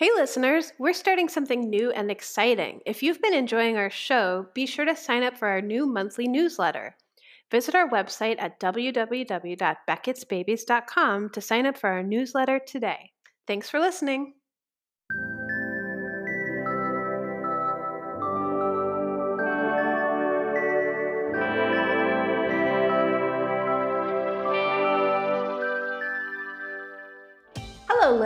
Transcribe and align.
Hey, 0.00 0.08
listeners, 0.16 0.72
we're 0.78 0.94
starting 0.94 1.28
something 1.28 1.68
new 1.68 1.90
and 1.90 2.10
exciting. 2.10 2.80
If 2.86 3.02
you've 3.02 3.20
been 3.20 3.34
enjoying 3.34 3.76
our 3.76 3.90
show, 3.90 4.46
be 4.54 4.64
sure 4.64 4.86
to 4.86 4.96
sign 4.96 5.22
up 5.22 5.36
for 5.36 5.46
our 5.46 5.60
new 5.60 5.84
monthly 5.84 6.26
newsletter. 6.26 6.96
Visit 7.50 7.74
our 7.74 7.86
website 7.86 8.36
at 8.38 8.58
www.beckett'sbabies.com 8.60 11.28
to 11.28 11.40
sign 11.42 11.66
up 11.66 11.76
for 11.76 11.90
our 11.90 12.02
newsletter 12.02 12.58
today. 12.66 13.12
Thanks 13.46 13.68
for 13.68 13.78
listening. 13.78 14.32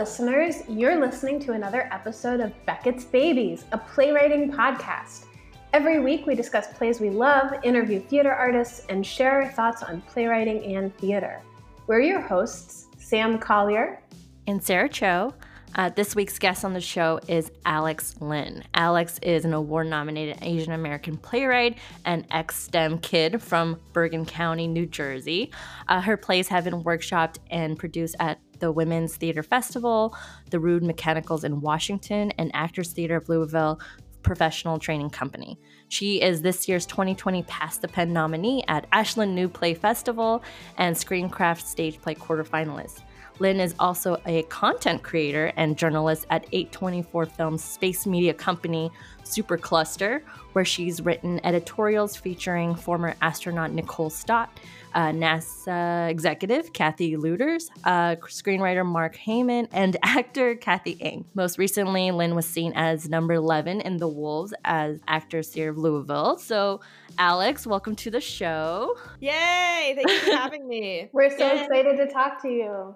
Listeners. 0.05 0.61
You're 0.69 0.99
listening 0.99 1.39
to 1.39 1.53
another 1.53 1.89
episode 1.91 2.39
of 2.39 2.53
Beckett's 2.67 3.05
Babies, 3.05 3.65
a 3.71 3.79
playwriting 3.79 4.51
podcast. 4.51 5.25
Every 5.73 5.99
week, 5.99 6.27
we 6.27 6.35
discuss 6.35 6.67
plays 6.77 6.99
we 6.99 7.09
love, 7.09 7.51
interview 7.63 7.99
theater 7.99 8.31
artists, 8.31 8.85
and 8.87 9.03
share 9.03 9.41
our 9.41 9.47
thoughts 9.49 9.81
on 9.81 10.01
playwriting 10.01 10.75
and 10.75 10.95
theater. 10.99 11.41
We're 11.87 12.01
your 12.01 12.21
hosts, 12.21 12.85
Sam 12.99 13.39
Collier 13.39 13.99
and 14.45 14.63
Sarah 14.63 14.89
Cho. 14.89 15.33
Uh, 15.77 15.89
this 15.89 16.15
week's 16.15 16.39
guest 16.39 16.63
on 16.63 16.73
the 16.73 16.79
show 16.79 17.19
is 17.27 17.51
Alex 17.65 18.15
Lin. 18.21 18.63
Alex 18.73 19.19
is 19.21 19.43
an 19.43 19.53
award 19.53 19.87
nominated 19.87 20.37
Asian 20.41 20.71
American 20.71 21.17
playwright 21.17 21.77
and 22.05 22.25
ex 22.31 22.63
STEM 22.63 22.99
kid 22.99 23.41
from 23.41 23.81
Bergen 23.91 24.25
County, 24.25 24.67
New 24.67 24.85
Jersey. 24.85 25.51
Uh, 25.89 25.99
her 25.99 26.15
plays 26.15 26.47
have 26.47 26.63
been 26.63 26.83
workshopped 26.83 27.39
and 27.49 27.77
produced 27.77 28.15
at 28.21 28.39
the 28.65 28.71
Women's 28.71 29.15
Theater 29.15 29.43
Festival, 29.43 30.17
the 30.49 30.59
Rude 30.59 30.81
Mechanicals 30.81 31.43
in 31.43 31.61
Washington, 31.61 32.31
and 32.39 32.49
Actors 32.55 32.93
Theater 32.93 33.15
of 33.15 33.29
Louisville 33.29 33.79
professional 34.23 34.79
training 34.79 35.11
company. 35.11 35.59
She 35.87 36.19
is 36.19 36.41
this 36.41 36.67
year's 36.67 36.87
2020 36.87 37.43
Pass 37.43 37.77
the 37.77 37.87
Pen 37.87 38.11
nominee 38.11 38.63
at 38.67 38.87
Ashland 38.91 39.35
New 39.35 39.47
Play 39.47 39.75
Festival 39.75 40.43
and 40.79 40.95
Screencraft 40.95 41.61
Stage 41.61 42.01
Play 42.01 42.15
quarterfinalist. 42.15 43.03
Lin 43.39 43.59
is 43.59 43.75
also 43.79 44.17
a 44.25 44.43
content 44.43 45.03
creator 45.03 45.51
and 45.57 45.77
journalist 45.77 46.25
at 46.29 46.49
A24 46.51 47.29
Films 47.31 47.63
space 47.63 48.05
media 48.05 48.33
company 48.33 48.91
Supercluster, 49.23 50.21
where 50.53 50.63
she's 50.63 51.01
written 51.01 51.43
editorials 51.45 52.15
featuring 52.15 52.75
former 52.75 53.15
astronaut 53.21 53.71
Nicole 53.71 54.09
Stott, 54.09 54.49
uh, 54.93 55.07
NASA 55.07 56.09
executive 56.09 56.71
Kathy 56.71 57.17
Lueders, 57.17 57.69
uh, 57.83 58.15
screenwriter 58.27 58.85
Mark 58.85 59.17
Heyman, 59.17 59.67
and 59.73 59.97
actor 60.03 60.55
Kathy 60.55 60.97
Ng. 61.01 61.25
Most 61.33 61.57
recently, 61.57 62.11
Lin 62.11 62.35
was 62.35 62.45
seen 62.45 62.71
as 62.75 63.09
number 63.09 63.33
11 63.33 63.81
in 63.81 63.97
The 63.97 64.07
Wolves 64.07 64.53
as 64.63 64.99
Actors 65.07 65.49
Theater 65.49 65.71
of 65.71 65.77
Louisville. 65.77 66.37
So, 66.37 66.79
Alex, 67.17 67.67
welcome 67.67 67.95
to 67.97 68.11
the 68.11 68.21
show. 68.21 68.95
Yay! 69.19 69.93
Thank 69.95 70.09
you 70.09 70.19
for 70.19 70.37
having 70.37 70.67
me. 70.67 71.09
We're 71.11 71.35
so 71.35 71.45
Yay. 71.51 71.63
excited 71.63 71.97
to 71.97 72.07
talk 72.07 72.41
to 72.43 72.49
you. 72.49 72.95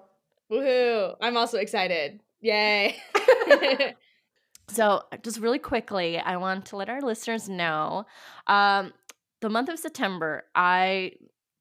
Woohoo! 0.50 1.16
I'm 1.20 1.36
also 1.36 1.58
excited. 1.58 2.20
Yay! 2.40 2.96
so, 4.68 5.02
just 5.22 5.38
really 5.38 5.58
quickly, 5.58 6.18
I 6.18 6.36
want 6.36 6.66
to 6.66 6.76
let 6.76 6.88
our 6.88 7.00
listeners 7.00 7.48
know 7.48 8.06
um, 8.46 8.92
the 9.40 9.48
month 9.48 9.68
of 9.68 9.78
September, 9.78 10.44
I 10.54 11.12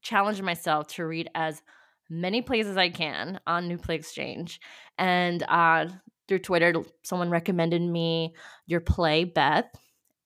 challenged 0.02 0.44
myself 0.44 0.88
to 0.88 1.06
read 1.06 1.30
as 1.36 1.62
many 2.10 2.42
plays 2.42 2.68
as 2.68 2.78
I 2.78 2.90
can 2.90 3.40
on 3.46 3.68
New 3.68 3.78
Play 3.78 3.96
Exchange. 3.96 4.60
And 4.98 5.44
uh, 5.44 5.88
through 6.28 6.40
Twitter, 6.40 6.74
someone 7.04 7.30
recommended 7.30 7.82
me 7.82 8.34
your 8.66 8.82
play, 8.82 9.24
Beth. 9.24 9.66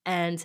And 0.06 0.44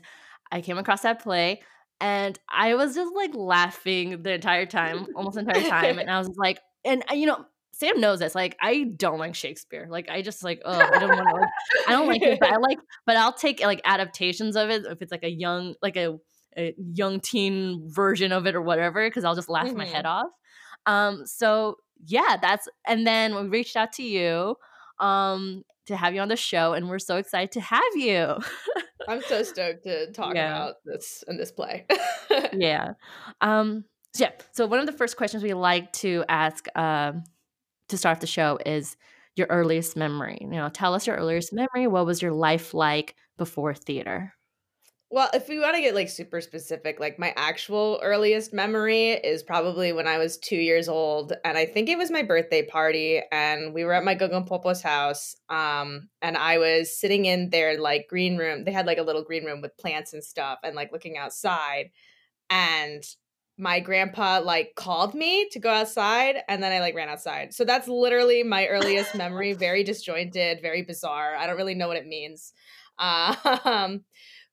I 0.51 0.61
came 0.61 0.77
across 0.77 1.01
that 1.01 1.21
play 1.21 1.61
and 2.01 2.39
I 2.49 2.75
was 2.75 2.95
just 2.95 3.13
like 3.13 3.35
laughing 3.35 4.23
the 4.23 4.33
entire 4.33 4.65
time, 4.65 5.07
almost 5.15 5.35
the 5.35 5.41
entire 5.41 5.69
time. 5.69 5.99
And 5.99 6.09
I 6.09 6.17
was 6.17 6.29
like, 6.37 6.59
and 6.85 7.03
uh, 7.11 7.13
you 7.13 7.25
know, 7.25 7.45
Sam 7.79 8.01
knows 8.01 8.19
this. 8.19 8.35
Like, 8.35 8.57
I 8.61 8.83
don't 8.97 9.19
like 9.19 9.35
Shakespeare. 9.35 9.87
Like, 9.89 10.09
I 10.09 10.21
just 10.21 10.43
like, 10.43 10.61
oh, 10.65 10.77
I 10.77 10.99
don't 10.99 11.09
want 11.09 11.29
to. 11.29 11.33
Like, 11.33 11.49
I 11.87 11.91
don't 11.93 12.07
like 12.07 12.21
it, 12.21 12.37
but 12.37 12.51
I 12.51 12.57
like. 12.61 12.77
But 13.05 13.15
I'll 13.15 13.33
take 13.33 13.61
like 13.61 13.79
adaptations 13.85 14.57
of 14.57 14.69
it 14.69 14.83
if 14.85 15.01
it's 15.01 15.13
like 15.13 15.23
a 15.23 15.29
young, 15.29 15.75
like 15.81 15.95
a, 15.95 16.17
a 16.57 16.75
young 16.77 17.21
teen 17.21 17.89
version 17.89 18.33
of 18.33 18.47
it 18.47 18.55
or 18.55 18.61
whatever, 18.61 19.07
because 19.07 19.23
I'll 19.23 19.35
just 19.35 19.47
laugh 19.47 19.67
mm-hmm. 19.67 19.77
my 19.77 19.85
head 19.85 20.03
mm-hmm. 20.03 20.25
off. 20.25 20.31
Um. 20.85 21.25
So 21.25 21.77
yeah, 22.05 22.35
that's. 22.41 22.67
And 22.85 23.07
then 23.07 23.33
we 23.33 23.47
reached 23.47 23.77
out 23.77 23.93
to 23.93 24.03
you, 24.03 24.57
um, 24.99 25.63
to 25.85 25.95
have 25.95 26.13
you 26.13 26.19
on 26.19 26.27
the 26.27 26.35
show, 26.35 26.73
and 26.73 26.89
we're 26.89 26.99
so 26.99 27.15
excited 27.15 27.53
to 27.53 27.61
have 27.61 27.95
you. 27.95 28.35
I'm 29.07 29.21
so 29.21 29.41
stoked 29.41 29.85
to 29.85 30.11
talk 30.11 30.35
yeah. 30.35 30.53
about 30.53 30.75
this 30.83 31.23
and 31.27 31.39
this 31.39 31.53
play. 31.53 31.85
yeah. 32.51 32.91
Um. 33.39 33.85
Yeah. 34.17 34.31
So 34.51 34.65
one 34.65 34.79
of 34.79 34.85
the 34.85 34.91
first 34.91 35.15
questions 35.15 35.43
we 35.43 35.53
like 35.53 35.93
to 35.93 36.25
ask 36.27 36.67
um, 36.77 37.23
to 37.89 37.97
start 37.97 38.21
the 38.21 38.27
show 38.27 38.57
is 38.65 38.95
your 39.35 39.47
earliest 39.49 39.95
memory. 39.95 40.37
You 40.41 40.47
know, 40.47 40.69
tell 40.69 40.93
us 40.93 41.07
your 41.07 41.15
earliest 41.15 41.53
memory. 41.53 41.87
What 41.87 42.05
was 42.05 42.21
your 42.21 42.31
life 42.31 42.73
like 42.73 43.15
before 43.37 43.73
theater? 43.73 44.33
Well, 45.11 45.29
if 45.33 45.49
we 45.49 45.59
want 45.59 45.75
to 45.75 45.81
get 45.81 45.95
like 45.95 46.07
super 46.07 46.39
specific, 46.39 46.99
like 46.99 47.17
my 47.17 47.33
actual 47.35 47.99
earliest 48.03 48.53
memory 48.53 49.09
is 49.09 49.41
probably 49.41 49.91
when 49.91 50.07
I 50.07 50.19
was 50.19 50.37
two 50.37 50.57
years 50.57 50.87
old, 50.87 51.33
and 51.43 51.57
I 51.57 51.65
think 51.65 51.89
it 51.89 51.97
was 51.97 52.11
my 52.11 52.21
birthday 52.21 52.63
party, 52.63 53.19
and 53.31 53.73
we 53.73 53.83
were 53.83 53.93
at 53.93 54.03
my 54.03 54.13
Guggenpopo's 54.13 54.83
house, 54.83 55.35
um, 55.49 56.09
and 56.21 56.37
I 56.37 56.59
was 56.59 56.95
sitting 56.95 57.25
in 57.25 57.49
their 57.49 57.79
like 57.79 58.05
green 58.07 58.37
room. 58.37 58.65
They 58.65 58.71
had 58.71 58.85
like 58.85 58.99
a 58.99 59.03
little 59.03 59.23
green 59.23 59.45
room 59.45 59.61
with 59.61 59.77
plants 59.77 60.13
and 60.13 60.23
stuff, 60.23 60.59
and 60.63 60.75
like 60.75 60.91
looking 60.91 61.17
outside, 61.17 61.89
and 62.51 63.03
my 63.59 63.79
grandpa 63.81 64.39
like 64.43 64.73
called 64.75 65.13
me 65.13 65.47
to 65.51 65.59
go 65.59 65.69
outside 65.69 66.37
and 66.47 66.63
then 66.63 66.71
I 66.71 66.79
like 66.79 66.95
ran 66.95 67.09
outside. 67.09 67.53
So 67.53 67.65
that's 67.65 67.87
literally 67.87 68.41
my 68.41 68.67
earliest 68.67 69.15
memory, 69.15 69.53
very 69.67 69.83
disjointed, 69.83 70.61
very 70.61 70.81
bizarre. 70.81 71.35
I 71.35 71.45
don't 71.45 71.57
really 71.57 71.75
know 71.75 71.87
what 71.87 71.97
it 71.97 72.07
means. 72.07 72.53
Um 72.99 74.03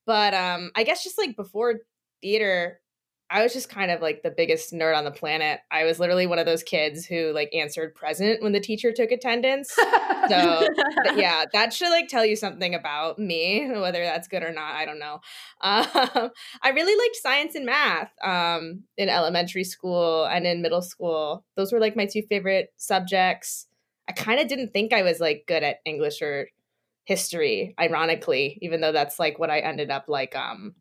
but 0.06 0.34
um 0.34 0.71
I 0.77 0.84
guess 0.84 1.03
just 1.03 1.19
like 1.19 1.34
before 1.34 1.81
theater 2.22 2.81
I 3.28 3.42
was 3.42 3.53
just 3.53 3.69
kind 3.69 3.91
of 3.91 4.00
like 4.00 4.22
the 4.22 4.31
biggest 4.31 4.72
nerd 4.72 4.97
on 4.97 5.04
the 5.04 5.10
planet. 5.10 5.60
I 5.70 5.84
was 5.84 5.98
literally 5.98 6.28
one 6.28 6.38
of 6.38 6.47
those 6.47 6.62
kids 6.62 7.06
who 7.06 7.32
like 7.32 7.53
answered 7.53 7.94
present 7.94 8.41
when 8.41 8.53
the 8.53 8.60
teacher 8.60 8.92
took 8.92 9.10
attendance. 9.10 9.70
so 9.72 9.82
yeah, 11.16 11.44
that 11.53 11.72
should 11.72 11.91
like 11.91 12.06
tell 12.06 12.25
you 12.25 12.36
something 12.36 12.75
about 12.75 13.19
me, 13.19 13.69
whether 13.69 14.03
that's 14.03 14.28
good 14.28 14.44
or 14.44 14.53
not. 14.53 14.75
I 14.75 14.84
don't 14.84 14.98
know. 14.98 15.20
Um, 15.62 16.31
I 16.62 16.70
really 16.75 16.94
liked 16.94 17.16
science 17.16 17.54
and 17.54 17.65
math 17.65 18.12
um, 18.22 18.82
in 18.98 19.09
elementary 19.09 19.65
school 19.65 20.26
and 20.26 20.47
in 20.47 20.60
middle 20.60 20.82
school. 20.82 21.44
Those 21.56 21.72
were 21.72 21.81
like 21.81 21.97
my 21.97 22.06
two 22.06 22.22
favorite 22.28 22.72
subjects. 22.76 23.66
I 24.06 24.12
kind 24.12 24.38
of 24.38 24.48
didn't 24.48 24.72
think 24.72 24.92
I 24.92 25.03
was 25.03 25.19
like 25.19 25.44
good 25.48 25.62
at 25.62 25.78
English 25.86 26.20
or 26.20 26.48
history, 27.04 27.75
ironically, 27.81 28.59
even 28.60 28.81
though 28.81 28.92
that's 28.92 29.19
like 29.19 29.38
what 29.38 29.50
I 29.50 29.60
ended 29.60 29.91
up 29.91 30.04
like 30.09 30.36
um 30.36 30.75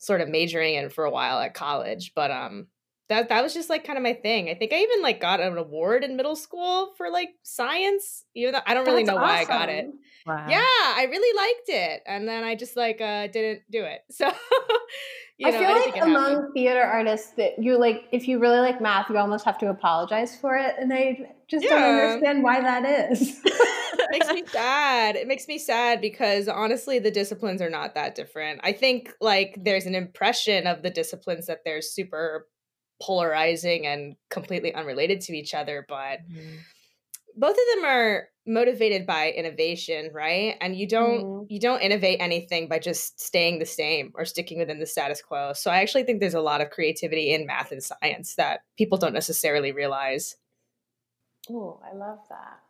sort 0.00 0.20
of 0.22 0.28
majoring 0.28 0.74
in 0.74 0.90
for 0.90 1.04
a 1.04 1.10
while 1.12 1.38
at 1.40 1.54
college. 1.54 2.12
But 2.16 2.32
um 2.32 2.66
that 3.10 3.28
that 3.28 3.42
was 3.42 3.52
just 3.52 3.68
like 3.68 3.84
kind 3.84 3.98
of 3.98 4.02
my 4.04 4.14
thing. 4.14 4.48
I 4.48 4.54
think 4.54 4.72
I 4.72 4.76
even 4.76 5.02
like 5.02 5.20
got 5.20 5.40
an 5.40 5.58
award 5.58 6.04
in 6.04 6.16
middle 6.16 6.36
school 6.36 6.92
for 6.96 7.10
like 7.10 7.30
science. 7.42 8.24
Even 8.34 8.52
though 8.52 8.60
I 8.64 8.72
don't 8.72 8.86
really 8.86 9.02
That's 9.02 9.16
know 9.16 9.22
awesome. 9.22 9.36
why 9.36 9.40
I 9.40 9.44
got 9.44 9.68
it. 9.68 9.86
Wow. 10.26 10.46
Yeah, 10.48 10.60
I 10.62 11.06
really 11.10 11.36
liked 11.36 11.68
it, 11.68 12.02
and 12.06 12.28
then 12.28 12.44
I 12.44 12.54
just 12.54 12.76
like 12.76 13.00
uh 13.00 13.26
didn't 13.26 13.62
do 13.70 13.84
it. 13.84 14.00
So 14.12 15.46
you 15.46 15.50
know, 15.50 15.56
I 15.56 15.60
feel 15.60 15.70
I 15.70 15.92
like 15.92 16.02
among 16.02 16.34
happened. 16.34 16.54
theater 16.54 16.82
artists 16.82 17.30
that 17.38 17.52
you 17.58 17.78
like, 17.78 18.02
if 18.12 18.28
you 18.28 18.38
really 18.38 18.58
like 18.58 18.78
math, 18.82 19.08
you 19.08 19.16
almost 19.16 19.46
have 19.46 19.56
to 19.58 19.70
apologize 19.70 20.36
for 20.36 20.54
it, 20.56 20.74
and 20.78 20.92
I 20.92 21.32
just 21.48 21.64
yeah. 21.64 21.70
don't 21.70 21.98
understand 21.98 22.42
why 22.42 22.60
that 22.60 23.10
is. 23.10 23.40
it 23.44 24.10
makes 24.10 24.28
me 24.28 24.44
sad. 24.46 25.16
It 25.16 25.26
makes 25.26 25.48
me 25.48 25.58
sad 25.58 26.02
because 26.02 26.46
honestly, 26.46 26.98
the 26.98 27.10
disciplines 27.10 27.62
are 27.62 27.70
not 27.70 27.94
that 27.94 28.14
different. 28.14 28.60
I 28.62 28.72
think 28.72 29.14
like 29.20 29.56
there's 29.58 29.86
an 29.86 29.94
impression 29.94 30.66
of 30.66 30.82
the 30.82 30.90
disciplines 30.90 31.46
that 31.46 31.60
they're 31.64 31.80
super 31.80 32.46
polarizing 33.00 33.86
and 33.86 34.16
completely 34.28 34.74
unrelated 34.74 35.20
to 35.22 35.32
each 35.32 35.54
other, 35.54 35.84
but. 35.88 36.18
Mm 36.30 36.58
both 37.36 37.52
of 37.52 37.74
them 37.74 37.84
are 37.84 38.28
motivated 38.46 39.06
by 39.06 39.30
innovation 39.30 40.10
right? 40.12 40.56
And 40.60 40.76
you 40.76 40.86
don't 40.86 41.24
mm. 41.24 41.46
you 41.48 41.60
don't 41.60 41.80
innovate 41.80 42.20
anything 42.20 42.68
by 42.68 42.78
just 42.78 43.20
staying 43.20 43.58
the 43.58 43.66
same 43.66 44.12
or 44.14 44.24
sticking 44.24 44.58
within 44.58 44.78
the 44.78 44.86
status 44.86 45.22
quo. 45.22 45.52
So 45.54 45.70
i 45.70 45.80
actually 45.80 46.04
think 46.04 46.20
there's 46.20 46.34
a 46.34 46.40
lot 46.40 46.60
of 46.60 46.70
creativity 46.70 47.32
in 47.32 47.46
math 47.46 47.72
and 47.72 47.82
science 47.82 48.34
that 48.36 48.60
people 48.76 48.98
don't 48.98 49.12
necessarily 49.12 49.72
realize. 49.72 50.36
Oh 51.48 51.80
i 51.84 51.96
love 51.96 52.18
that. 52.28 52.60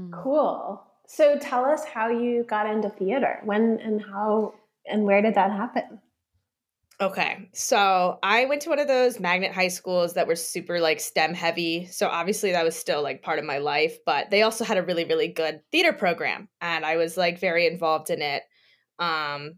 Mm. 0.00 0.22
cool. 0.22 0.82
So 1.06 1.38
tell 1.38 1.64
us 1.64 1.84
how 1.84 2.08
you 2.08 2.44
got 2.44 2.70
into 2.70 2.88
theater. 2.88 3.40
When 3.44 3.78
and 3.80 4.02
how 4.02 4.54
and 4.86 5.04
where 5.04 5.22
did 5.22 5.34
that 5.34 5.50
happen 5.50 6.00
Okay. 7.02 7.48
So 7.52 8.20
I 8.22 8.44
went 8.44 8.62
to 8.62 8.68
one 8.68 8.78
of 8.78 8.86
those 8.86 9.18
magnet 9.18 9.50
high 9.50 9.68
schools 9.68 10.14
that 10.14 10.28
were 10.28 10.36
super 10.36 10.78
like 10.78 11.00
STEM 11.00 11.34
heavy. 11.34 11.86
So 11.86 12.06
obviously 12.06 12.52
that 12.52 12.64
was 12.64 12.76
still 12.76 13.02
like 13.02 13.22
part 13.22 13.40
of 13.40 13.44
my 13.44 13.58
life, 13.58 13.98
but 14.06 14.30
they 14.30 14.42
also 14.42 14.64
had 14.64 14.78
a 14.78 14.84
really, 14.84 15.04
really 15.04 15.26
good 15.26 15.62
theater 15.72 15.92
program. 15.92 16.48
And 16.60 16.86
I 16.86 16.98
was 16.98 17.16
like 17.16 17.40
very 17.40 17.66
involved 17.66 18.10
in 18.10 18.22
it. 18.22 18.44
Um 19.00 19.54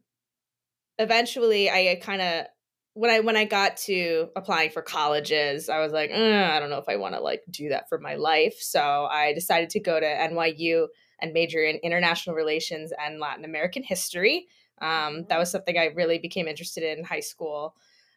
eventually 0.99 1.69
I 1.69 2.01
kind 2.01 2.23
of 2.23 2.47
when 2.95 3.11
I 3.11 3.21
when 3.21 3.37
I 3.37 3.45
got 3.45 3.77
to 3.79 4.31
applying 4.37 4.71
for 4.71 4.81
colleges, 4.81 5.69
I 5.69 5.81
was 5.81 5.93
like, 5.93 6.13
I 6.13 6.59
don't 6.61 6.71
know 6.71 6.79
if 6.79 6.89
I 6.89 6.97
want 6.97 7.15
to 7.15 7.21
like 7.21 7.43
do 7.51 7.69
that 7.69 7.91
for 7.91 7.99
my 7.99 8.15
life. 8.15 8.57
So 8.61 8.81
I 8.81 9.35
decided 9.35 9.69
to 9.71 9.81
go 9.81 10.01
to 10.01 10.07
NYU 10.07 10.87
and 11.21 11.35
major 11.35 11.63
in 11.63 11.77
international 11.83 12.37
relations 12.37 12.91
and 12.99 13.21
Latin 13.21 13.45
American 13.45 13.83
history. 13.83 14.47
Um, 14.81 15.25
that 15.29 15.39
was 15.39 15.51
something 15.51 15.79
I 15.79 15.87
really 15.95 16.19
became 16.19 16.49
interested 16.49 16.83
in 16.83 16.99
in 16.99 17.05
high 17.05 17.21
school. 17.21 17.75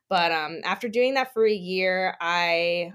But 0.09 0.31
um, 0.31 0.61
after 0.63 0.87
doing 0.87 1.15
that 1.15 1.33
for 1.33 1.45
a 1.45 1.53
year, 1.53 2.15
I 2.21 2.93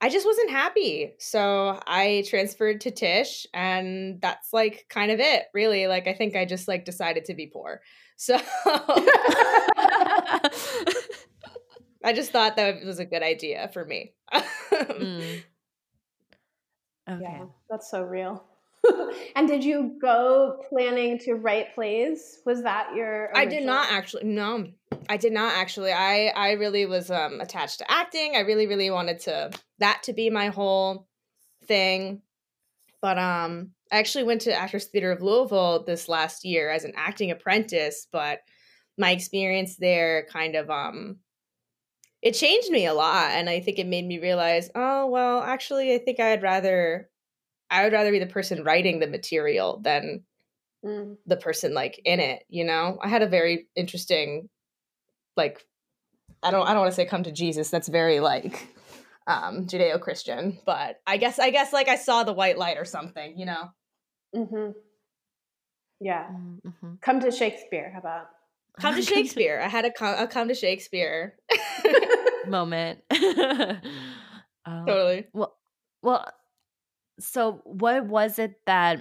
I 0.00 0.08
just 0.08 0.26
wasn't 0.26 0.50
happy. 0.50 1.14
So 1.18 1.80
I 1.86 2.24
transferred 2.28 2.80
to 2.80 2.90
Tisch 2.90 3.46
and 3.54 4.20
that's 4.20 4.52
like 4.52 4.86
kind 4.88 5.12
of 5.12 5.20
it, 5.20 5.44
really. 5.54 5.86
Like 5.86 6.08
I 6.08 6.12
think 6.12 6.34
I 6.34 6.44
just 6.44 6.66
like 6.66 6.84
decided 6.84 7.26
to 7.26 7.34
be 7.34 7.46
poor. 7.46 7.80
So 8.16 8.36
I 12.04 12.12
just 12.14 12.30
thought 12.30 12.54
that 12.54 12.84
was 12.84 13.00
a 13.00 13.04
good 13.04 13.22
idea 13.22 13.68
for 13.72 13.84
me. 13.84 14.12
mm. 14.32 15.42
Okay. 17.10 17.20
Yeah, 17.20 17.46
that's 17.68 17.90
so 17.90 18.04
real. 18.04 18.44
and 19.36 19.48
did 19.48 19.64
you 19.64 19.96
go 20.00 20.62
planning 20.68 21.18
to 21.20 21.34
write 21.34 21.74
plays? 21.74 22.40
Was 22.44 22.62
that 22.62 22.94
your 22.94 23.26
original? 23.26 23.38
I 23.38 23.46
did 23.46 23.64
not 23.64 23.90
actually. 23.90 24.24
No. 24.24 24.68
I 25.08 25.16
did 25.16 25.32
not 25.32 25.54
actually. 25.54 25.92
I 25.92 26.32
I 26.34 26.52
really 26.52 26.86
was 26.86 27.10
um 27.10 27.40
attached 27.40 27.78
to 27.78 27.90
acting. 27.90 28.34
I 28.36 28.40
really 28.40 28.66
really 28.66 28.90
wanted 28.90 29.20
to 29.20 29.50
that 29.78 30.02
to 30.04 30.12
be 30.12 30.30
my 30.30 30.48
whole 30.48 31.06
thing. 31.66 32.22
But 33.00 33.18
um 33.18 33.70
I 33.90 33.98
actually 33.98 34.24
went 34.24 34.42
to 34.42 34.54
Actors 34.54 34.86
Theater 34.86 35.12
of 35.12 35.22
Louisville 35.22 35.84
this 35.84 36.08
last 36.08 36.44
year 36.44 36.70
as 36.70 36.84
an 36.84 36.92
acting 36.96 37.30
apprentice, 37.30 38.06
but 38.10 38.40
my 38.98 39.10
experience 39.10 39.76
there 39.76 40.26
kind 40.30 40.56
of 40.56 40.70
um 40.70 41.18
it 42.20 42.32
changed 42.32 42.70
me 42.70 42.86
a 42.86 42.94
lot 42.94 43.32
and 43.32 43.50
I 43.50 43.60
think 43.60 43.78
it 43.78 43.86
made 43.86 44.06
me 44.06 44.20
realize, 44.20 44.70
oh 44.74 45.06
well, 45.06 45.40
actually 45.40 45.94
I 45.94 45.98
think 45.98 46.20
I'd 46.20 46.42
rather 46.42 47.08
I 47.72 47.84
would 47.84 47.92
rather 47.94 48.10
be 48.10 48.18
the 48.18 48.26
person 48.26 48.64
writing 48.64 49.00
the 49.00 49.06
material 49.06 49.80
than 49.82 50.24
mm. 50.84 51.16
the 51.26 51.36
person 51.38 51.72
like 51.72 52.00
in 52.04 52.20
it, 52.20 52.44
you 52.48 52.64
know? 52.64 52.98
I 53.02 53.08
had 53.08 53.22
a 53.22 53.26
very 53.26 53.66
interesting 53.74 54.50
like 55.36 55.64
I 56.42 56.50
don't 56.50 56.66
I 56.66 56.72
don't 56.72 56.80
want 56.80 56.92
to 56.92 56.96
say 56.96 57.06
come 57.06 57.22
to 57.22 57.32
Jesus. 57.32 57.70
That's 57.70 57.88
very 57.88 58.20
like 58.20 58.68
um 59.26 59.66
Judeo-Christian, 59.66 60.58
but 60.66 61.00
I 61.06 61.16
guess 61.16 61.38
I 61.38 61.50
guess 61.50 61.72
like 61.72 61.88
I 61.88 61.96
saw 61.96 62.24
the 62.24 62.34
white 62.34 62.58
light 62.58 62.76
or 62.76 62.84
something, 62.84 63.38
you 63.38 63.46
know. 63.46 63.70
Mhm. 64.36 64.74
Yeah. 65.98 66.28
Mm-hmm. 66.28 66.94
Come 67.00 67.20
to 67.20 67.30
Shakespeare, 67.30 67.90
how 67.92 68.00
about? 68.00 68.26
Come 68.78 68.96
to 68.96 69.02
Shakespeare. 69.14 69.60
I 69.64 69.68
had 69.68 69.86
a 69.86 69.90
come, 69.90 70.14
a 70.18 70.26
come 70.26 70.48
to 70.48 70.54
Shakespeare 70.54 71.38
moment. 72.46 73.00
um, 73.10 74.86
totally. 74.86 75.26
Well, 75.32 75.56
well, 76.02 76.26
so 77.22 77.60
what 77.64 78.06
was 78.06 78.38
it 78.38 78.60
that 78.66 79.00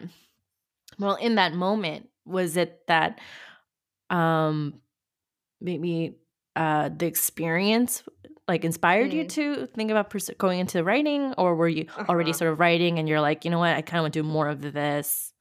well 0.99 1.15
in 1.15 1.35
that 1.35 1.53
moment 1.53 2.09
was 2.25 2.57
it 2.57 2.81
that 2.87 3.19
um 4.09 4.75
maybe 5.59 6.15
uh 6.55 6.89
the 6.95 7.05
experience 7.05 8.03
like 8.47 8.65
inspired 8.65 9.11
mm. 9.11 9.15
you 9.15 9.25
to 9.25 9.65
think 9.67 9.91
about 9.91 10.09
pers- 10.09 10.29
going 10.37 10.59
into 10.59 10.83
writing 10.83 11.33
or 11.37 11.55
were 11.55 11.69
you 11.69 11.85
uh-huh. 11.89 12.05
already 12.09 12.33
sort 12.33 12.51
of 12.51 12.59
writing 12.59 12.99
and 12.99 13.07
you're 13.07 13.21
like 13.21 13.45
you 13.45 13.51
know 13.51 13.59
what 13.59 13.75
i 13.75 13.81
kind 13.81 13.99
of 13.99 14.03
want 14.03 14.13
to 14.13 14.21
do 14.21 14.27
more 14.27 14.47
of 14.47 14.61
this 14.61 15.33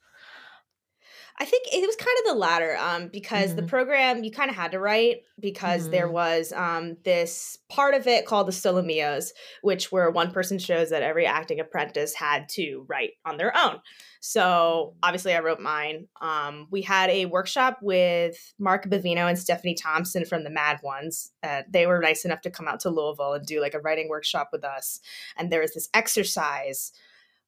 I 1.41 1.47
think 1.47 1.69
it 1.73 1.87
was 1.87 1.97
kind 1.97 2.17
of 2.19 2.27
the 2.27 2.39
latter, 2.39 2.77
um, 2.77 3.09
because 3.09 3.49
mm-hmm. 3.49 3.57
the 3.57 3.63
program 3.63 4.23
you 4.23 4.31
kind 4.31 4.51
of 4.51 4.57
had 4.57 4.73
to 4.73 4.79
write 4.79 5.23
because 5.41 5.83
mm-hmm. 5.85 5.93
there 5.93 6.11
was 6.11 6.53
um, 6.53 6.99
this 7.03 7.57
part 7.71 7.95
of 7.95 8.07
it 8.07 8.27
called 8.27 8.47
the 8.47 8.53
Solomios, 8.53 9.31
which 9.63 9.91
were 9.91 10.11
one 10.11 10.33
person 10.33 10.59
shows 10.59 10.91
that 10.91 11.03
every 11.03 11.25
acting 11.25 11.59
apprentice 11.59 12.15
had 12.15 12.47
to 12.51 12.85
write 12.89 13.13
on 13.25 13.39
their 13.39 13.57
own. 13.57 13.81
So 14.21 14.97
obviously, 15.03 15.33
I 15.33 15.41
wrote 15.41 15.61
mine. 15.61 16.09
Um, 16.21 16.69
we 16.71 16.83
had 16.83 17.09
a 17.09 17.25
workshop 17.25 17.79
with 17.81 18.53
Marc 18.59 18.85
Bovino 18.85 19.27
and 19.27 19.39
Stephanie 19.39 19.75
Thompson 19.75 20.27
from 20.27 20.45
the 20.45 20.51
Mad 20.51 20.81
Ones. 20.83 21.33
Uh, 21.43 21.63
they 21.71 21.87
were 21.87 22.01
nice 22.01 22.27
enough 22.27 22.43
to 22.43 22.51
come 22.51 22.69
out 22.69 22.81
to 22.81 22.91
Louisville 22.91 23.33
and 23.33 23.47
do 23.47 23.63
like 23.63 23.73
a 23.73 23.81
writing 23.81 24.11
workshop 24.11 24.51
with 24.53 24.63
us. 24.63 25.01
And 25.39 25.51
there 25.51 25.63
was 25.63 25.73
this 25.73 25.89
exercise 25.95 26.93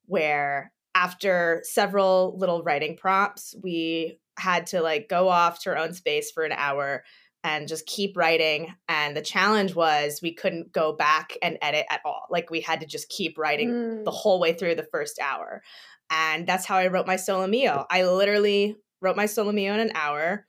where 0.07 0.71
after 0.95 1.61
several 1.63 2.35
little 2.37 2.63
writing 2.63 2.97
prompts, 2.97 3.55
we 3.61 4.19
had 4.37 4.67
to 4.67 4.81
like 4.81 5.09
go 5.09 5.29
off 5.29 5.59
to 5.63 5.69
our 5.69 5.77
own 5.77 5.93
space 5.93 6.31
for 6.31 6.43
an 6.43 6.51
hour 6.51 7.03
and 7.43 7.67
just 7.67 7.85
keep 7.85 8.15
writing. 8.15 8.73
And 8.87 9.15
the 9.15 9.21
challenge 9.21 9.75
was 9.75 10.21
we 10.21 10.33
couldn't 10.33 10.71
go 10.71 10.93
back 10.93 11.37
and 11.41 11.57
edit 11.61 11.85
at 11.89 12.01
all. 12.05 12.25
Like 12.29 12.49
we 12.49 12.61
had 12.61 12.79
to 12.81 12.87
just 12.87 13.09
keep 13.09 13.37
writing 13.37 13.69
mm. 13.69 14.03
the 14.05 14.11
whole 14.11 14.39
way 14.39 14.53
through 14.53 14.75
the 14.75 14.87
first 14.91 15.19
hour. 15.19 15.61
And 16.09 16.47
that's 16.47 16.65
how 16.65 16.77
I 16.77 16.87
wrote 16.87 17.07
my 17.07 17.17
solo 17.17 17.47
mio. 17.47 17.85
I 17.89 18.05
literally 18.05 18.75
wrote 19.01 19.17
my 19.17 19.25
solo 19.25 19.51
mio 19.51 19.73
in 19.73 19.79
an 19.79 19.91
hour. 19.95 20.45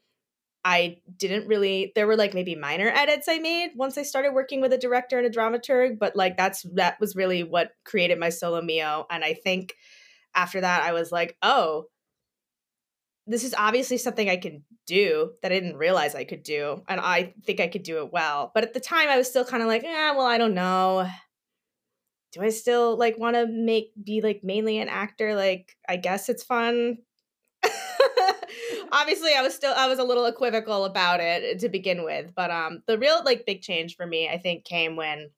I 0.65 0.99
didn't 1.19 1.47
really 1.47 1.93
there 1.95 2.07
were 2.07 2.17
like 2.17 2.33
maybe 2.33 2.55
minor 2.55 2.89
edits 2.89 3.29
I 3.29 3.39
made 3.39 3.73
once 3.77 3.99
I 3.99 4.03
started 4.03 4.33
working 4.33 4.63
with 4.63 4.73
a 4.73 4.79
director 4.79 5.19
and 5.19 5.27
a 5.27 5.31
dramaturg, 5.31 5.99
but 5.99 6.17
like 6.17 6.37
that's 6.37 6.63
that 6.75 6.99
was 7.01 7.17
really 7.17 7.43
what 7.43 7.73
created 7.85 8.19
my 8.19 8.31
solo 8.31 8.63
mio. 8.63 9.07
And 9.11 9.25
I 9.25 9.35
think 9.35 9.75
after 10.35 10.61
that, 10.61 10.83
I 10.83 10.93
was 10.93 11.13
like, 11.13 11.37
oh, 11.43 11.87
this 13.27 13.45
is 13.45 13.55
obviously 13.57 13.97
something 13.97 14.29
I 14.29 14.37
can 14.37 14.65
do 14.87 15.33
that 15.43 15.51
I 15.51 15.55
didn't 15.55 15.77
realize 15.77 16.15
I 16.15 16.25
could 16.25 16.43
do. 16.43 16.83
And 16.89 17.01
I 17.01 17.35
think 17.45 17.61
I 17.61 17.69
could 17.69 17.83
do 17.83 17.99
it 17.99 18.13
well. 18.13 18.51
But 18.55 18.65
at 18.65 18.75
the 18.75 18.81
time, 18.81 19.09
I 19.09 19.17
was 19.17 19.29
still 19.29 19.45
kind 19.45 19.63
of 19.63 19.69
like, 19.69 19.83
yeah, 19.83 20.13
well, 20.13 20.27
I 20.27 20.39
don't 20.39 20.55
know. 20.55 21.09
Do 22.33 22.43
I 22.43 22.51
still 22.51 22.97
like 22.99 23.17
want 23.19 23.37
to 23.37 23.47
make 23.47 23.93
be 24.03 24.21
like 24.21 24.41
mainly 24.43 24.79
an 24.79 24.89
actor? 24.89 25.35
Like, 25.35 25.77
I 25.89 25.97
guess 25.97 26.29
it's 26.29 26.43
fun. 26.43 26.99
obviously 28.93 29.33
i 29.35 29.43
was 29.43 29.55
still 29.55 29.73
i 29.77 29.89
was 29.89 29.99
a 29.99 30.05
little 30.05 30.27
equivocal 30.27 30.85
about 30.85 31.21
it 31.21 31.59
to 31.59 31.69
begin 31.69 32.05
with 32.05 32.33
but 32.35 32.51
um 32.51 32.83
the 32.87 32.99
real 32.99 33.23
like 33.25 33.47
big 33.47 33.63
change 33.63 33.97
for 33.97 34.07
me 34.07 34.29
i 34.29 34.39
think 34.39 34.65
came 34.65 34.97
when 34.97 35.31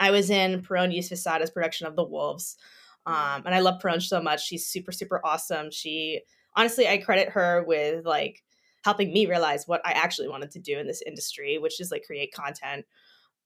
i 0.00 0.10
was 0.10 0.30
in 0.30 0.62
Perone 0.62 0.96
Yusufzada's 0.96 1.50
production 1.50 1.86
of 1.86 1.96
the 1.96 2.04
wolves 2.04 2.56
um, 3.06 3.42
and 3.44 3.54
I 3.54 3.60
love 3.60 3.80
Perone 3.82 4.02
so 4.02 4.20
much. 4.20 4.46
She's 4.46 4.66
super, 4.66 4.92
super 4.92 5.20
awesome. 5.24 5.70
She 5.70 6.22
honestly, 6.56 6.88
I 6.88 6.98
credit 6.98 7.30
her 7.30 7.64
with 7.66 8.06
like 8.06 8.42
helping 8.84 9.12
me 9.12 9.26
realize 9.26 9.66
what 9.66 9.80
I 9.84 9.92
actually 9.92 10.28
wanted 10.28 10.50
to 10.52 10.60
do 10.60 10.78
in 10.78 10.86
this 10.86 11.02
industry, 11.06 11.58
which 11.58 11.80
is 11.80 11.90
like 11.90 12.04
create 12.06 12.32
content. 12.32 12.84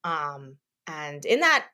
Um, 0.03 0.57
and 0.87 1.25
in 1.25 1.39
that 1.41 1.67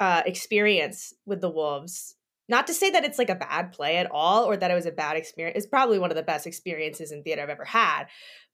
uh, 0.00 0.22
experience 0.26 1.12
with 1.26 1.40
the 1.40 1.50
Wolves, 1.50 2.14
not 2.48 2.66
to 2.66 2.74
say 2.74 2.90
that 2.90 3.04
it's 3.04 3.18
like 3.18 3.30
a 3.30 3.34
bad 3.34 3.72
play 3.72 3.98
at 3.98 4.10
all 4.10 4.44
or 4.44 4.56
that 4.56 4.70
it 4.70 4.74
was 4.74 4.86
a 4.86 4.92
bad 4.92 5.16
experience, 5.16 5.56
it's 5.56 5.66
probably 5.66 5.98
one 5.98 6.10
of 6.10 6.16
the 6.16 6.22
best 6.22 6.46
experiences 6.46 7.12
in 7.12 7.22
theater 7.22 7.42
I've 7.42 7.50
ever 7.50 7.64
had. 7.64 8.04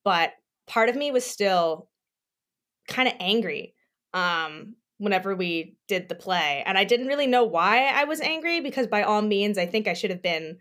But 0.02 0.32
part 0.66 0.88
of 0.88 0.96
me 0.96 1.10
was 1.10 1.24
still 1.24 1.88
kind 2.88 3.08
of 3.08 3.14
angry 3.20 3.74
um, 4.12 4.76
whenever 4.98 5.34
we 5.34 5.76
did 5.88 6.08
the 6.08 6.14
play. 6.14 6.62
And 6.66 6.78
I 6.78 6.84
didn't 6.84 7.08
really 7.08 7.26
know 7.26 7.44
why 7.44 7.86
I 7.86 8.04
was 8.04 8.20
angry 8.20 8.60
because, 8.60 8.86
by 8.86 9.02
all 9.02 9.22
means, 9.22 9.58
I 9.58 9.66
think 9.66 9.88
I 9.88 9.94
should 9.94 10.10
have 10.10 10.22
been 10.22 10.58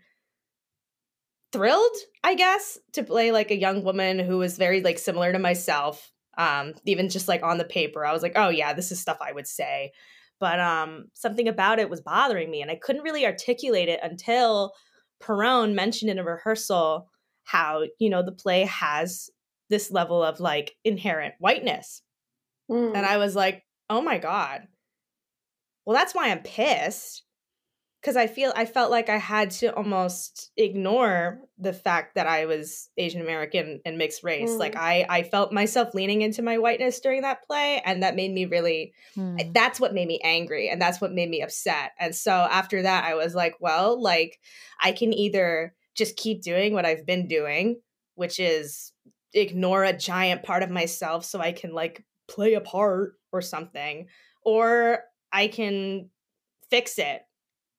thrilled, 1.52 1.96
I 2.24 2.34
guess, 2.34 2.78
to 2.94 3.04
play 3.04 3.30
like 3.30 3.50
a 3.50 3.58
young 3.58 3.84
woman 3.84 4.18
who 4.18 4.38
was 4.38 4.58
very 4.58 4.80
like 4.80 4.98
similar 4.98 5.32
to 5.32 5.38
myself. 5.38 6.10
Um, 6.36 6.74
even 6.84 7.08
just 7.08 7.28
like 7.28 7.44
on 7.44 7.58
the 7.58 7.64
paper, 7.64 8.04
I 8.04 8.12
was 8.12 8.22
like, 8.22 8.32
oh 8.34 8.48
yeah, 8.48 8.72
this 8.72 8.90
is 8.90 9.00
stuff 9.00 9.18
I 9.20 9.32
would 9.32 9.46
say. 9.46 9.92
But 10.40 10.58
um, 10.58 11.04
something 11.14 11.46
about 11.46 11.78
it 11.78 11.88
was 11.88 12.00
bothering 12.00 12.50
me, 12.50 12.60
and 12.60 12.70
I 12.70 12.78
couldn't 12.82 13.04
really 13.04 13.24
articulate 13.24 13.88
it 13.88 14.00
until 14.02 14.72
Perone 15.22 15.74
mentioned 15.74 16.10
in 16.10 16.18
a 16.18 16.24
rehearsal 16.24 17.08
how 17.44 17.84
you 18.00 18.10
know 18.10 18.22
the 18.24 18.32
play 18.32 18.64
has 18.64 19.30
this 19.70 19.92
level 19.92 20.22
of 20.22 20.40
like 20.40 20.74
inherent 20.84 21.34
whiteness. 21.38 22.02
Mm. 22.70 22.96
And 22.96 23.06
I 23.06 23.18
was 23.18 23.36
like, 23.36 23.62
oh 23.90 24.00
my 24.00 24.18
God. 24.18 24.66
Well, 25.84 25.96
that's 25.96 26.14
why 26.14 26.30
I'm 26.30 26.40
pissed. 26.40 27.22
Cause 28.02 28.16
I 28.16 28.26
feel 28.26 28.52
I 28.54 28.66
felt 28.66 28.90
like 28.90 29.08
I 29.08 29.16
had 29.16 29.50
to 29.52 29.74
almost 29.74 30.50
ignore 30.58 31.40
the 31.56 31.72
fact 31.72 32.16
that 32.16 32.26
I 32.26 32.44
was 32.44 32.90
Asian 32.98 33.22
American 33.22 33.80
and 33.86 33.96
mixed 33.96 34.22
race. 34.22 34.50
Mm. 34.50 34.58
Like 34.58 34.76
I 34.76 35.06
I 35.08 35.22
felt 35.22 35.54
myself 35.54 35.94
leaning 35.94 36.20
into 36.20 36.42
my 36.42 36.58
whiteness 36.58 37.00
during 37.00 37.22
that 37.22 37.46
play, 37.46 37.80
and 37.82 38.02
that 38.02 38.14
made 38.14 38.30
me 38.30 38.44
really. 38.44 38.92
Mm. 39.16 39.54
That's 39.54 39.80
what 39.80 39.94
made 39.94 40.06
me 40.06 40.20
angry, 40.22 40.68
and 40.68 40.82
that's 40.82 41.00
what 41.00 41.14
made 41.14 41.30
me 41.30 41.40
upset. 41.40 41.92
And 41.98 42.14
so 42.14 42.30
after 42.30 42.82
that, 42.82 43.04
I 43.04 43.14
was 43.14 43.34
like, 43.34 43.54
well, 43.58 43.98
like 43.98 44.38
I 44.82 44.92
can 44.92 45.14
either 45.14 45.74
just 45.94 46.16
keep 46.16 46.42
doing 46.42 46.74
what 46.74 46.84
I've 46.84 47.06
been 47.06 47.26
doing, 47.26 47.80
which 48.16 48.38
is 48.38 48.92
ignore 49.32 49.82
a 49.82 49.96
giant 49.96 50.42
part 50.42 50.62
of 50.62 50.70
myself 50.70 51.24
so 51.24 51.40
I 51.40 51.52
can 51.52 51.72
like 51.72 52.04
play 52.28 52.54
a 52.54 52.60
part 52.60 53.14
or 53.34 53.42
something 53.42 54.06
or 54.42 55.00
I 55.32 55.48
can 55.48 56.08
fix 56.70 56.98
it 56.98 57.22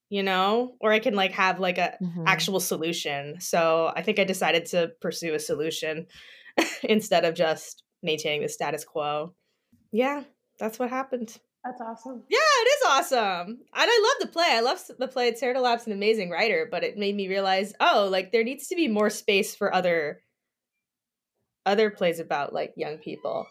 you 0.10 0.22
know 0.24 0.76
or 0.80 0.92
i 0.92 1.00
can 1.00 1.16
like 1.16 1.32
have 1.32 1.60
like 1.60 1.78
a 1.78 1.98
mm-hmm. 2.02 2.24
actual 2.28 2.60
solution. 2.60 3.40
So 3.40 3.92
i 3.96 4.02
think 4.02 4.20
i 4.20 4.24
decided 4.24 4.66
to 4.68 4.92
pursue 5.02 5.34
a 5.34 5.40
solution 5.40 6.08
instead 6.84 7.26
of 7.26 7.36
just 7.36 7.84
maintaining 8.04 8.42
the 8.42 8.50
status 8.50 8.86
quo. 8.86 9.34
Yeah 9.92 10.24
that's 10.60 10.80
what 10.80 10.90
happened. 10.90 11.38
That's 11.66 11.82
awesome. 11.82 12.24
Yeah 12.30 12.38
it 12.62 12.68
is 12.68 12.82
awesome 12.88 13.48
and 13.48 13.60
i 13.74 14.04
love 14.08 14.28
the 14.28 14.32
play 14.32 14.48
i 14.52 14.62
love 14.62 14.80
the 15.00 15.08
play 15.08 15.34
Sarah 15.34 15.56
DeLappe's 15.56 15.88
an 15.88 15.94
amazing 15.94 16.30
writer 16.30 16.68
but 16.70 16.84
it 16.84 16.98
made 16.98 17.16
me 17.16 17.28
realize 17.28 17.74
oh 17.80 18.08
like 18.12 18.32
there 18.32 18.44
needs 18.44 18.68
to 18.68 18.76
be 18.76 18.88
more 18.88 19.10
space 19.10 19.56
for 19.56 19.74
other 19.74 20.22
other 21.66 21.90
plays 21.90 22.20
about 22.20 22.54
like 22.54 22.74
young 22.78 22.98
people 23.00 23.48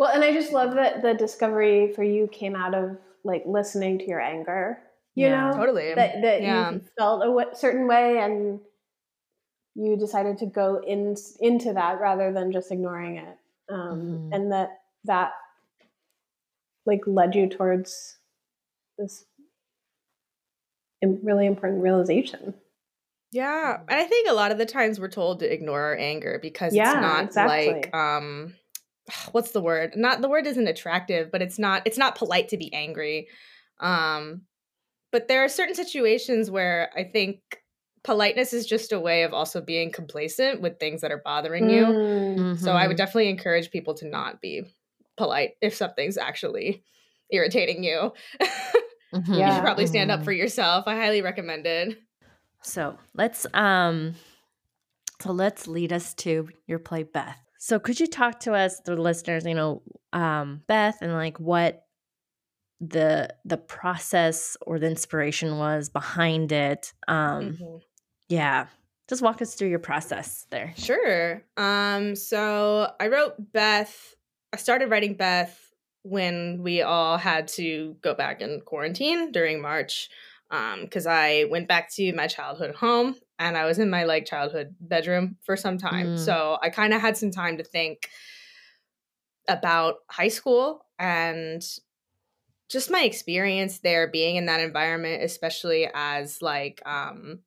well 0.00 0.10
and 0.10 0.24
i 0.24 0.32
just 0.32 0.52
love 0.52 0.74
that 0.74 1.02
the 1.02 1.14
discovery 1.14 1.92
for 1.92 2.02
you 2.02 2.26
came 2.32 2.56
out 2.56 2.74
of 2.74 2.96
like 3.22 3.44
listening 3.46 3.98
to 3.98 4.06
your 4.06 4.20
anger 4.20 4.78
you 5.14 5.26
yeah, 5.26 5.50
know 5.50 5.56
totally 5.56 5.94
that, 5.94 6.22
that 6.22 6.42
yeah. 6.42 6.72
you 6.72 6.80
felt 6.98 7.22
a 7.22 7.26
w- 7.26 7.54
certain 7.54 7.86
way 7.86 8.18
and 8.18 8.58
you 9.76 9.96
decided 9.96 10.38
to 10.38 10.46
go 10.46 10.82
in 10.84 11.14
into 11.38 11.74
that 11.74 12.00
rather 12.00 12.32
than 12.32 12.50
just 12.50 12.72
ignoring 12.72 13.16
it 13.18 13.38
um, 13.68 14.00
mm-hmm. 14.00 14.32
and 14.32 14.52
that 14.52 14.80
that 15.04 15.32
like 16.86 17.02
led 17.06 17.34
you 17.34 17.48
towards 17.48 18.16
this 18.98 19.24
really 21.02 21.46
important 21.46 21.82
realization 21.82 22.54
yeah 23.32 23.78
and 23.88 24.00
i 24.00 24.04
think 24.04 24.28
a 24.28 24.34
lot 24.34 24.50
of 24.50 24.58
the 24.58 24.66
times 24.66 24.98
we're 24.98 25.08
told 25.08 25.40
to 25.40 25.52
ignore 25.52 25.80
our 25.80 25.96
anger 25.96 26.38
because 26.40 26.74
yeah, 26.74 26.92
it's 26.92 27.00
not 27.00 27.24
exactly. 27.24 27.72
like 27.72 27.94
um 27.94 28.54
what's 29.32 29.52
the 29.52 29.62
word 29.62 29.92
not 29.96 30.20
the 30.20 30.28
word 30.28 30.46
isn't 30.46 30.68
attractive 30.68 31.30
but 31.30 31.42
it's 31.42 31.58
not 31.58 31.82
it's 31.86 31.98
not 31.98 32.16
polite 32.16 32.48
to 32.48 32.56
be 32.56 32.72
angry 32.72 33.28
um 33.80 34.42
but 35.12 35.28
there 35.28 35.44
are 35.44 35.48
certain 35.48 35.74
situations 35.74 36.50
where 36.50 36.90
I 36.96 37.04
think 37.04 37.40
politeness 38.02 38.52
is 38.52 38.66
just 38.66 38.92
a 38.92 39.00
way 39.00 39.24
of 39.24 39.34
also 39.34 39.60
being 39.60 39.90
complacent 39.90 40.60
with 40.60 40.78
things 40.78 41.00
that 41.00 41.12
are 41.12 41.22
bothering 41.24 41.68
you. 41.68 41.84
Mm-hmm. 41.84 42.54
So 42.54 42.72
I 42.72 42.86
would 42.86 42.94
mm-hmm. 42.94 42.96
definitely 42.96 43.28
encourage 43.28 43.70
people 43.70 43.94
to 43.94 44.08
not 44.08 44.40
be 44.40 44.62
polite 45.16 45.52
if 45.60 45.74
something's 45.74 46.16
actually 46.16 46.82
irritating 47.30 47.84
you. 47.84 48.12
mm-hmm. 49.14 49.32
You 49.32 49.52
should 49.52 49.62
probably 49.62 49.86
stand 49.86 50.10
up 50.10 50.24
for 50.24 50.32
mm-hmm. 50.32 50.40
yourself. 50.40 50.84
I 50.86 50.94
highly 50.96 51.22
recommend 51.22 51.66
it. 51.66 51.98
So 52.62 52.96
let's 53.14 53.46
um 53.52 54.14
so 55.20 55.32
let's 55.32 55.66
lead 55.66 55.92
us 55.92 56.14
to 56.14 56.48
your 56.66 56.78
play 56.78 57.02
Beth. 57.02 57.38
So 57.62 57.78
could 57.78 58.00
you 58.00 58.06
talk 58.06 58.40
to 58.40 58.54
us, 58.54 58.80
the 58.80 58.96
listeners, 58.96 59.44
you 59.44 59.54
know, 59.54 59.82
um, 60.14 60.62
Beth 60.66 60.96
and 61.02 61.12
like 61.12 61.38
what 61.38 61.84
the 62.80 63.28
the 63.44 63.58
process 63.58 64.56
or 64.62 64.78
the 64.78 64.86
inspiration 64.86 65.58
was 65.58 65.90
behind 65.90 66.52
it? 66.52 66.94
Um 67.06 67.52
mm-hmm. 67.52 67.76
yeah 68.30 68.66
just 69.10 69.20
walk 69.20 69.42
us 69.42 69.54
through 69.54 69.68
your 69.68 69.78
process 69.78 70.46
there. 70.50 70.72
Sure. 70.76 71.42
Um 71.58 72.16
so 72.16 72.90
i 72.98 73.08
wrote 73.08 73.34
beth 73.52 74.14
i 74.54 74.56
started 74.56 74.90
writing 74.90 75.14
beth 75.14 75.74
when 76.02 76.62
we 76.62 76.80
all 76.80 77.18
had 77.18 77.46
to 77.48 77.94
go 78.00 78.14
back 78.14 78.40
in 78.40 78.62
quarantine 78.62 79.32
during 79.32 79.60
march 79.60 80.08
um 80.50 80.80
because 80.80 81.06
i 81.06 81.44
went 81.50 81.68
back 81.68 81.92
to 81.92 82.10
my 82.14 82.26
childhood 82.26 82.74
home 82.74 83.14
and 83.40 83.56
i 83.56 83.64
was 83.64 83.80
in 83.80 83.90
my 83.90 84.04
like 84.04 84.24
childhood 84.24 84.76
bedroom 84.80 85.36
for 85.42 85.56
some 85.56 85.78
time 85.78 86.08
mm. 86.08 86.18
so 86.18 86.58
i 86.62 86.68
kind 86.68 86.94
of 86.94 87.00
had 87.00 87.16
some 87.16 87.32
time 87.32 87.56
to 87.56 87.64
think 87.64 88.08
about 89.48 89.96
high 90.08 90.28
school 90.28 90.84
and 91.00 91.64
just 92.68 92.90
my 92.90 93.02
experience 93.02 93.80
there 93.80 94.06
being 94.06 94.36
in 94.36 94.46
that 94.46 94.60
environment 94.60 95.24
especially 95.24 95.88
as 95.92 96.40
like 96.40 96.80
um 96.86 97.40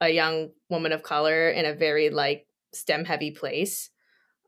a 0.00 0.08
young 0.08 0.50
woman 0.70 0.92
of 0.92 1.02
color 1.02 1.50
in 1.50 1.66
a 1.66 1.74
very 1.74 2.08
like 2.08 2.46
stem 2.72 3.04
heavy 3.04 3.30
place 3.30 3.90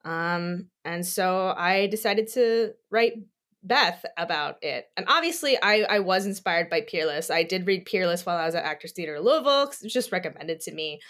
um 0.04 0.68
and 0.85 1.04
so 1.04 1.52
i 1.57 1.87
decided 1.88 2.28
to 2.28 2.73
write 2.90 3.14
beth 3.62 4.05
about 4.17 4.57
it 4.62 4.87
and 4.97 5.07
obviously 5.09 5.59
i 5.62 5.85
i 5.88 5.99
was 5.99 6.27
inspired 6.27 6.71
by 6.71 6.81
peerless 6.81 7.29
i 7.29 7.43
did 7.43 7.67
read 7.67 7.85
peerless 7.85 8.25
while 8.25 8.37
i 8.37 8.47
was 8.47 8.55
at 8.55 8.65
actors 8.65 8.93
theater 8.93 9.21
louisville 9.21 9.65
it 9.65 9.77
was 9.83 9.93
just 9.93 10.12
recommended 10.12 10.61
to 10.61 10.73
me 10.73 11.00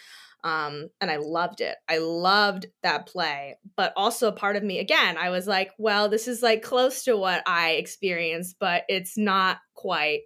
um, 0.44 0.88
and 1.00 1.10
I 1.10 1.16
loved 1.16 1.60
it. 1.60 1.76
I 1.88 1.98
loved 1.98 2.66
that 2.82 3.06
play. 3.06 3.58
But 3.76 3.92
also, 3.96 4.30
part 4.30 4.56
of 4.56 4.62
me, 4.62 4.78
again, 4.78 5.16
I 5.18 5.30
was 5.30 5.46
like, 5.46 5.72
well, 5.78 6.08
this 6.08 6.28
is 6.28 6.42
like 6.42 6.62
close 6.62 7.04
to 7.04 7.16
what 7.16 7.42
I 7.46 7.72
experienced, 7.72 8.56
but 8.60 8.84
it's 8.88 9.18
not 9.18 9.58
quite 9.74 10.20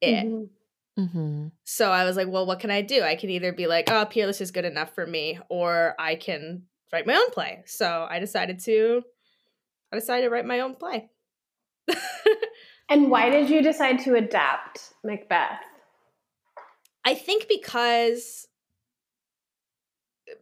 it. 0.00 0.26
Mm-hmm. 0.26 1.02
Mm-hmm. 1.02 1.48
So 1.64 1.90
I 1.90 2.04
was 2.04 2.16
like, 2.16 2.28
well, 2.28 2.46
what 2.46 2.60
can 2.60 2.70
I 2.70 2.82
do? 2.82 3.02
I 3.02 3.16
can 3.16 3.30
either 3.30 3.52
be 3.52 3.66
like, 3.66 3.90
oh, 3.90 4.06
Peerless 4.06 4.40
is 4.40 4.50
good 4.50 4.64
enough 4.64 4.94
for 4.94 5.06
me, 5.06 5.38
or 5.50 5.94
I 5.98 6.14
can 6.14 6.62
write 6.92 7.06
my 7.06 7.14
own 7.14 7.30
play. 7.30 7.62
So 7.66 8.06
I 8.08 8.18
decided 8.18 8.60
to, 8.60 9.02
I 9.92 9.96
decided 9.96 10.22
to 10.22 10.30
write 10.30 10.46
my 10.46 10.60
own 10.60 10.76
play. 10.76 11.10
and 12.88 13.10
why 13.10 13.30
did 13.30 13.50
you 13.50 13.62
decide 13.62 14.00
to 14.00 14.14
adapt 14.14 14.92
Macbeth? 15.04 15.60
I 17.04 17.14
think 17.14 17.46
because 17.48 18.46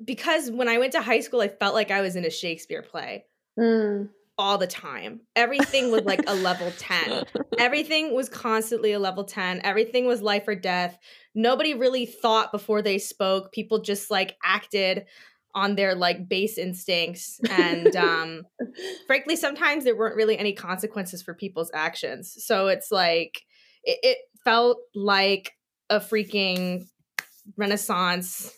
because 0.02 0.50
when 0.50 0.68
I 0.68 0.78
went 0.78 0.92
to 0.92 1.02
high 1.02 1.20
school, 1.20 1.40
I 1.40 1.48
felt 1.48 1.74
like 1.74 1.90
I 1.90 2.00
was 2.00 2.16
in 2.16 2.24
a 2.24 2.30
Shakespeare 2.30 2.82
play 2.82 3.26
mm. 3.58 4.08
all 4.38 4.58
the 4.58 4.66
time. 4.66 5.20
Everything 5.36 5.90
was 5.90 6.02
like 6.02 6.22
a 6.26 6.34
level 6.34 6.72
10. 6.78 7.24
Everything 7.58 8.14
was 8.14 8.28
constantly 8.28 8.92
a 8.92 8.98
level 8.98 9.24
10. 9.24 9.60
Everything 9.62 10.06
was 10.06 10.22
life 10.22 10.48
or 10.48 10.54
death. 10.54 10.98
Nobody 11.34 11.74
really 11.74 12.06
thought 12.06 12.52
before 12.52 12.80
they 12.80 12.98
spoke. 12.98 13.52
People 13.52 13.82
just 13.82 14.10
like 14.10 14.36
acted 14.42 15.04
on 15.54 15.76
their 15.76 15.94
like 15.94 16.28
base 16.28 16.58
instincts 16.58 17.40
and 17.50 17.94
um 17.96 18.42
frankly 19.06 19.36
sometimes 19.36 19.84
there 19.84 19.96
weren't 19.96 20.16
really 20.16 20.38
any 20.38 20.52
consequences 20.52 21.22
for 21.22 21.34
people's 21.34 21.70
actions 21.74 22.34
so 22.44 22.68
it's 22.68 22.90
like 22.90 23.42
it, 23.84 23.98
it 24.02 24.18
felt 24.44 24.78
like 24.94 25.52
a 25.90 26.00
freaking 26.00 26.84
renaissance 27.56 28.52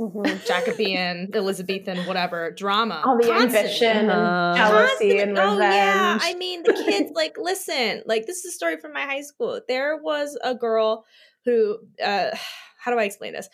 mm-hmm. 0.00 0.46
Jacobean, 0.46 1.30
Elizabethan, 1.34 2.06
whatever 2.06 2.50
drama. 2.50 3.02
All 3.04 3.16
the 3.16 3.26
Constantly. 3.26 3.58
ambition 3.58 3.96
and 3.96 4.10
uh, 4.10 4.54
jealousy 4.56 5.18
and 5.18 5.30
revenge. 5.32 5.48
Oh 5.50 5.60
yeah, 5.60 6.18
I 6.20 6.34
mean 6.34 6.62
the 6.62 6.72
kids 6.86 7.10
like 7.14 7.36
listen. 7.38 8.02
Like 8.06 8.26
this 8.26 8.38
is 8.38 8.46
a 8.46 8.52
story 8.52 8.78
from 8.78 8.92
my 8.92 9.02
high 9.02 9.22
school. 9.22 9.60
There 9.68 9.96
was 9.96 10.38
a 10.42 10.54
girl 10.54 11.04
who, 11.44 11.78
uh, 12.02 12.30
how 12.78 12.90
do 12.90 12.98
I 12.98 13.04
explain 13.04 13.32
this? 13.32 13.48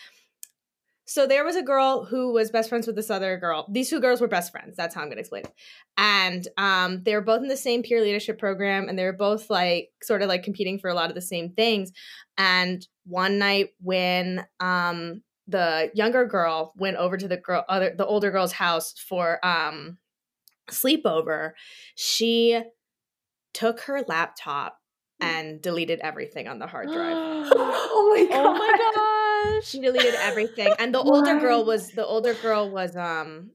So 1.13 1.27
there 1.27 1.45
was 1.45 1.57
a 1.57 1.63
girl 1.63 2.07
who 2.07 2.33
was 2.33 2.51
best 2.51 2.71
friends 2.71 2.87
with 2.87 2.97
this 2.97 3.11
other 3.11 3.37
girl. 3.37 3.67
These 3.71 3.91
two 3.91 4.01
girls 4.01 4.23
were 4.23 4.29
best 4.29 4.51
friends. 4.51 4.79
That's 4.79 4.95
how 4.95 5.03
I'm 5.03 5.09
going 5.09 5.19
to 5.19 5.21
explain 5.21 5.45
it. 5.45 5.53
And 5.99 6.49
um, 6.57 7.03
they 7.03 7.15
were 7.15 7.21
both 7.21 7.43
in 7.43 7.49
the 7.49 7.57
same 7.57 7.83
peer 7.83 8.01
leadership 8.01 8.39
program, 8.39 8.89
and 8.89 8.99
they 8.99 9.05
were 9.05 9.13
both 9.13 9.51
like 9.51 9.91
sort 10.03 10.23
of 10.23 10.29
like 10.29 10.43
competing 10.43 10.79
for 10.79 10.89
a 10.89 10.95
lot 10.95 11.11
of 11.11 11.15
the 11.15 11.21
same 11.21 11.51
things. 11.51 11.93
And 12.39 12.87
one 13.05 13.39
night 13.39 13.75
when 13.83 14.47
um, 14.59 15.21
the 15.47 15.91
younger 15.93 16.25
girl 16.25 16.73
went 16.79 16.97
over 16.97 17.19
to 17.19 17.29
the 17.29 17.37
girl 17.37 17.67
other 17.69 17.95
the 17.95 18.07
older 18.07 18.31
girl's 18.31 18.53
house 18.53 18.95
for 18.97 19.45
um 19.45 19.99
sleepover 20.71 21.51
she 21.97 22.63
took 23.53 23.81
her 23.81 24.03
laptop 24.07 24.79
mm. 25.21 25.27
and 25.27 25.61
deleted 25.61 25.99
everything 26.01 26.47
on 26.47 26.61
the 26.61 26.67
hard 26.67 26.89
drive 26.89 27.17
oh 27.55 28.15
my 28.17 28.35
god 28.35 28.47
oh 28.47 28.53
my 28.55 28.93
gosh 29.45 29.67
she 29.67 29.81
deleted 29.81 30.15
everything 30.17 30.73
and 30.79 30.95
the 30.95 31.01
older 31.03 31.39
girl 31.39 31.65
was 31.65 31.91
the 31.91 32.07
older 32.07 32.35
girl 32.35 32.71
was 32.71 32.97
um 32.97 33.51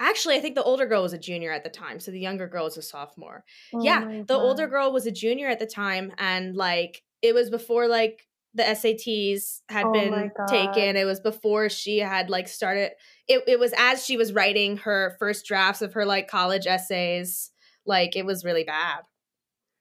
actually 0.00 0.36
i 0.36 0.40
think 0.40 0.54
the 0.54 0.62
older 0.62 0.86
girl 0.86 1.02
was 1.02 1.12
a 1.12 1.18
junior 1.18 1.50
at 1.50 1.64
the 1.64 1.70
time 1.70 1.98
so 2.00 2.10
the 2.10 2.20
younger 2.20 2.46
girl 2.46 2.64
was 2.64 2.76
a 2.76 2.82
sophomore 2.82 3.44
oh 3.74 3.82
yeah 3.82 4.22
the 4.26 4.34
older 4.34 4.66
girl 4.66 4.92
was 4.92 5.06
a 5.06 5.12
junior 5.12 5.48
at 5.48 5.58
the 5.58 5.66
time 5.66 6.12
and 6.18 6.54
like 6.54 7.02
it 7.22 7.34
was 7.34 7.50
before 7.50 7.88
like 7.88 8.26
the 8.56 8.62
SATs 8.62 9.60
had 9.68 9.84
oh 9.84 9.92
been 9.92 10.30
taken. 10.48 10.96
It 10.96 11.04
was 11.04 11.20
before 11.20 11.68
she 11.68 11.98
had 11.98 12.30
like 12.30 12.48
started 12.48 12.92
it 13.28 13.44
it 13.46 13.60
was 13.60 13.72
as 13.76 14.04
she 14.04 14.16
was 14.16 14.32
writing 14.32 14.78
her 14.78 15.14
first 15.18 15.44
drafts 15.44 15.82
of 15.82 15.92
her 15.92 16.06
like 16.06 16.26
college 16.28 16.66
essays. 16.66 17.50
Like 17.84 18.16
it 18.16 18.24
was 18.24 18.44
really 18.44 18.64
bad. 18.64 19.00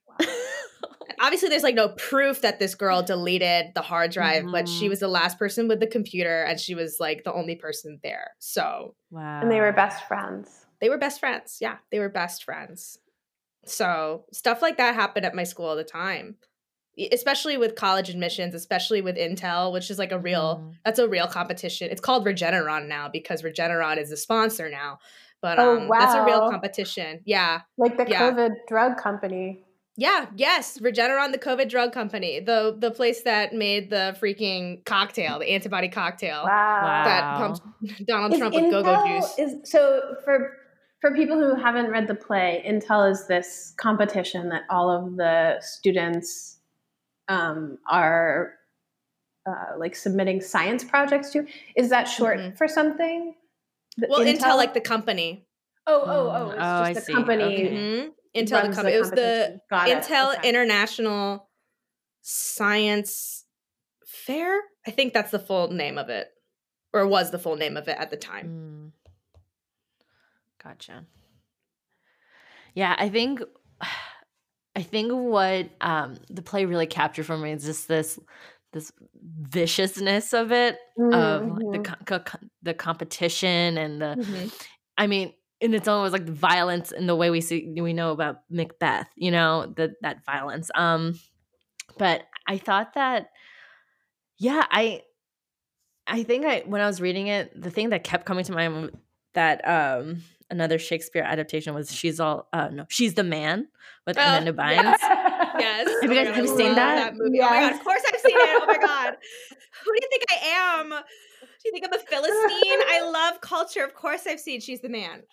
Wow. 0.08 0.28
Obviously 1.20 1.50
there's 1.50 1.64
like 1.64 1.76
no 1.76 1.90
proof 1.90 2.42
that 2.42 2.60
this 2.60 2.76
girl 2.76 3.02
deleted 3.02 3.68
the 3.76 3.82
hard 3.82 4.12
drive, 4.12 4.44
mm-hmm. 4.44 4.52
but 4.52 4.68
she 4.68 4.84
mm-hmm. 4.84 4.90
was 4.90 5.00
the 5.00 5.08
last 5.08 5.40
person 5.40 5.68
with 5.68 5.80
the 5.80 5.88
computer 5.88 6.44
and 6.44 6.60
she 6.60 6.76
was 6.76 6.98
like 7.00 7.24
the 7.24 7.34
only 7.34 7.56
person 7.56 8.00
there. 8.04 8.32
So 8.40 8.96
Wow. 9.12 9.42
And 9.42 9.52
they 9.52 9.60
were 9.60 9.72
best 9.72 10.08
friends. 10.08 10.66
They 10.82 10.90
were 10.90 10.98
best 10.98 11.20
friends. 11.20 11.58
Yeah, 11.62 11.78
they 11.92 12.00
were 12.00 12.10
best 12.10 12.44
friends. 12.44 13.00
So 13.66 14.26
stuff 14.32 14.62
like 14.62 14.78
that 14.78 14.96
happened 14.96 15.26
at 15.26 15.36
my 15.36 15.44
school 15.44 15.66
all 15.66 15.76
the 15.76 15.84
time 15.84 16.36
especially 17.12 17.58
with 17.58 17.76
college 17.76 18.10
admissions, 18.10 18.54
especially 18.54 19.02
with 19.02 19.18
Intel, 19.18 19.74
which 19.74 19.90
is 19.90 20.00
like 20.00 20.12
a 20.12 20.20
real 20.20 20.60
Mhm. 20.60 20.78
that's 20.86 21.00
a 21.00 21.08
real 21.08 21.28
competition. 21.28 21.90
It's 21.92 22.02
called 22.02 22.26
Regeneron 22.26 22.88
now 22.88 23.10
because 23.10 23.42
Regeneron 23.42 23.98
is 23.98 24.10
the 24.10 24.18
sponsor 24.18 24.70
now. 24.70 25.00
But 25.42 25.60
Oh, 25.60 25.78
um, 25.78 25.90
that's 25.90 26.14
a 26.14 26.24
real 26.24 26.50
competition. 26.50 27.22
Yeah. 27.26 27.62
Like 27.78 27.98
the 27.98 28.10
Yeah. 28.10 28.32
COVID 28.32 28.52
drug 28.68 28.98
company. 28.98 29.65
Yeah, 29.98 30.26
yes, 30.36 30.78
Regeneron, 30.80 31.32
the 31.32 31.38
COVID 31.38 31.70
drug 31.70 31.94
company, 31.94 32.40
the 32.42 32.76
the 32.78 32.92
place 32.92 33.22
that 33.22 33.54
made 33.54 33.90
the 33.90 34.18
freaking 34.22 34.84
cocktail, 34.86 35.40
the 35.40 35.50
antibody 35.52 35.88
cocktail 35.88 36.44
Wow. 36.44 37.04
that 37.06 37.22
Wow. 37.22 37.38
pumps 37.38 37.62
Donald 38.06 38.34
Is 38.34 38.40
Trump 38.40 38.56
with 38.56 38.72
go-go 38.72 39.06
juice. 39.08 39.40
Is 39.40 39.70
so 39.72 40.16
for 40.26 40.58
for 41.02 41.14
people 41.14 41.38
who 41.38 41.56
haven't 41.56 41.88
read 41.92 42.08
the 42.08 42.16
play, 42.16 42.64
Intel 42.68 43.10
is 43.10 43.28
this 43.28 43.74
competition 43.78 44.50
that 44.50 44.64
all 44.70 44.90
of 44.90 45.16
the 45.16 45.58
students 45.62 46.60
um, 47.28 47.78
are 47.90 48.54
uh, 49.48 49.78
like 49.78 49.96
submitting 49.96 50.42
science 50.42 50.84
projects 50.84 51.32
to. 51.32 51.46
Is 51.76 51.90
that 51.90 52.06
short 52.06 52.40
Mhm. 52.40 52.58
for 52.58 52.68
something? 52.68 53.36
The 53.98 54.08
Well, 54.10 54.20
Intel, 54.20 54.58
like 54.58 54.74
the 54.74 54.82
company. 54.82 55.46
oh 55.88 56.02
oh 56.06 56.30
oh, 56.36 56.50
it's 56.50 56.60
Mm. 56.60 56.62
Oh, 56.62 56.82
I 56.84 56.94
just 56.94 57.06
see. 57.06 57.14
the 57.14 57.18
company. 57.18 57.44
Okay. 57.44 57.70
Mhm. 57.70 58.12
Intel, 58.36 58.62
the 58.70 58.76
company. 58.76 58.94
It 58.94 59.00
was 59.00 59.12
the. 59.12 59.60
Got 59.70 59.88
it. 59.88 60.04
Intel 60.04 60.38
Okay. 60.38 60.50
International 60.50 61.50
Science 62.22 63.46
Fair. 64.06 64.60
I 64.88 64.92
think 64.92 65.14
that's 65.14 65.32
the 65.32 65.40
full 65.40 65.72
name 65.72 65.98
of 65.98 66.10
it, 66.10 66.28
or 66.94 67.06
was 67.08 67.32
the 67.32 67.40
full 67.40 67.56
name 67.56 67.78
of 67.78 67.88
it 67.88 67.98
at 68.00 68.10
the 68.12 68.18
time. 68.18 68.92
Mm. 69.38 69.40
Gotcha. 70.64 71.06
Yeah, 72.74 72.96
I 72.98 73.10
think 73.10 73.42
I 74.76 74.82
think 74.82 75.12
what 75.14 75.70
um 75.82 76.18
the 76.30 76.42
play 76.42 76.66
really 76.66 76.88
captured 76.88 77.26
for 77.26 77.38
me 77.38 77.52
is 77.52 77.64
just 77.66 77.88
this 77.88 78.20
this 78.74 78.92
viciousness 79.24 80.34
of 80.34 80.52
it 80.52 80.78
of 80.98 81.48
like, 81.48 81.60
the 81.72 81.80
Mhm. 81.80 82.06
co- 82.06 82.20
co- 82.20 82.40
the 82.62 82.74
competition 82.74 83.78
and 83.78 84.02
the 84.02 84.16
Mhm. 84.20 84.66
I 84.98 85.08
mean 85.08 85.34
in 85.66 85.74
its 85.74 85.88
was 85.88 86.14
like 86.14 86.26
the 86.26 86.32
violence 86.32 86.92
in 86.92 87.08
the 87.08 87.16
way 87.16 87.30
we 87.30 87.42
see 87.42 87.76
we 87.80 87.94
know 87.94 88.12
about 88.12 88.38
Macbeth, 88.50 89.08
you 89.16 89.32
know, 89.32 89.74
that 89.78 89.92
that 90.02 90.24
violence. 90.26 90.70
Um 90.76 91.20
but 91.98 92.24
I 92.48 92.58
thought 92.58 92.94
that 92.94 93.30
yeah, 94.38 94.66
I 94.70 95.02
I 96.08 96.24
think 96.24 96.46
I 96.46 96.64
when 96.66 96.82
I 96.82 96.88
was 96.88 97.02
reading 97.02 97.28
it, 97.28 97.60
the 97.60 97.72
thing 97.72 97.90
that 97.90 98.04
kept 98.04 98.26
coming 98.26 98.46
to 98.46 98.52
mind 98.54 98.92
that 99.34 99.68
um 99.68 100.22
another 100.50 100.78
Shakespeare 100.78 101.24
adaptation 101.24 101.74
was 101.74 101.94
she's 101.94 102.20
all 102.20 102.48
uh 102.54 102.70
no, 102.72 102.86
she's 102.90 103.14
the 103.16 103.24
man 103.24 103.68
with 104.06 104.18
Oh, 104.18 104.22
Amanda 104.22 104.54
Bynes. 104.54 104.96
Yes. 105.58 105.88
Have 106.02 106.12
you 106.12 106.18
guys- 106.18 106.28
Oh 106.28 106.34
have 106.34 106.46
you 106.46 106.58
seen 106.58 106.68
love 106.68 106.76
that? 106.76 107.14
movie? 107.16 107.40
Oh 107.42 107.50
my 107.50 107.60
god! 107.62 107.74
Of 107.74 107.84
course 107.84 108.02
I've 108.14 108.20
seen 108.20 108.36
it. 108.36 108.62
Oh 108.62 108.66
my 108.68 108.78
god! 108.78 109.16
Who 109.86 109.92
do 109.94 110.00
you 110.02 110.10
think 110.12 110.24
I 110.30 110.80
am? 110.82 110.94
Do 111.66 111.70
you 111.70 111.82
think 111.82 111.86
I'm 111.86 112.00
a 112.00 112.04
philistine? 112.04 112.80
I 112.90 113.02
love 113.12 113.42
culture. 113.42 113.84
Of 113.84 113.96
course 113.96 114.28
I've 114.28 114.40
seen 114.40 114.62
She's 114.62 114.82
the 114.82 114.90
Man. 114.90 115.24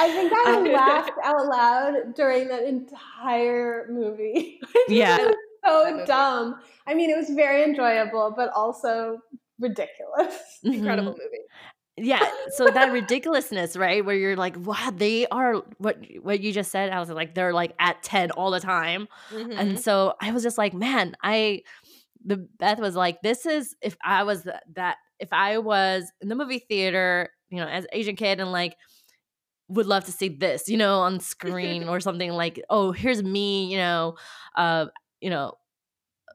I 0.00 0.10
think 0.10 0.32
I 0.32 0.44
I- 0.46 0.72
laughed 0.72 1.12
out 1.24 1.46
loud 1.46 2.14
during 2.14 2.48
that 2.48 2.64
entire 2.64 3.86
movie. 3.90 4.60
Yeah. 4.88 5.18
It 5.64 5.70
was 5.70 5.84
so 5.86 5.92
movie. 5.94 6.06
dumb. 6.06 6.56
I 6.88 6.94
mean, 6.94 7.08
it 7.08 7.16
was 7.16 7.30
very 7.30 7.62
enjoyable, 7.62 8.32
but 8.36 8.50
also 8.52 9.18
ridiculous. 9.60 10.34
Mhm. 10.64 10.74
Incredible 10.74 11.12
movie. 11.12 11.44
yeah 11.98 12.26
so 12.56 12.64
that 12.70 12.90
ridiculousness 12.90 13.76
right 13.76 14.02
where 14.04 14.16
you're 14.16 14.34
like 14.34 14.56
wow 14.56 14.90
they 14.96 15.26
are 15.26 15.56
what 15.76 15.98
what 16.22 16.40
you 16.40 16.50
just 16.50 16.70
said 16.72 16.88
i 16.90 16.98
was 16.98 17.10
like 17.10 17.34
they're 17.34 17.52
like 17.52 17.74
at 17.78 18.02
10 18.02 18.30
all 18.30 18.50
the 18.50 18.58
time 18.60 19.06
Mhm. 19.30 19.54
and 19.58 19.78
so 19.78 20.14
i 20.18 20.32
was 20.32 20.42
just 20.42 20.56
like 20.56 20.72
man 20.72 21.14
i 21.22 21.62
the 22.24 22.36
beth 22.58 22.78
was 22.78 22.94
like 22.94 23.20
this 23.22 23.46
is 23.46 23.74
if 23.82 23.96
i 24.04 24.22
was 24.22 24.42
th- 24.42 24.56
that 24.74 24.96
if 25.18 25.32
i 25.32 25.58
was 25.58 26.10
in 26.20 26.28
the 26.28 26.34
movie 26.34 26.58
theater 26.58 27.30
you 27.50 27.58
know 27.58 27.66
as 27.66 27.86
asian 27.92 28.16
kid 28.16 28.40
and 28.40 28.52
like 28.52 28.76
would 29.68 29.86
love 29.86 30.04
to 30.04 30.12
see 30.12 30.28
this 30.28 30.68
you 30.68 30.76
know 30.76 31.00
on 31.00 31.18
screen 31.20 31.88
or 31.88 32.00
something 32.00 32.32
like 32.32 32.62
oh 32.68 32.92
here's 32.92 33.22
me 33.22 33.70
you 33.70 33.78
know 33.78 34.14
uh 34.56 34.86
you 35.20 35.30
know 35.30 35.54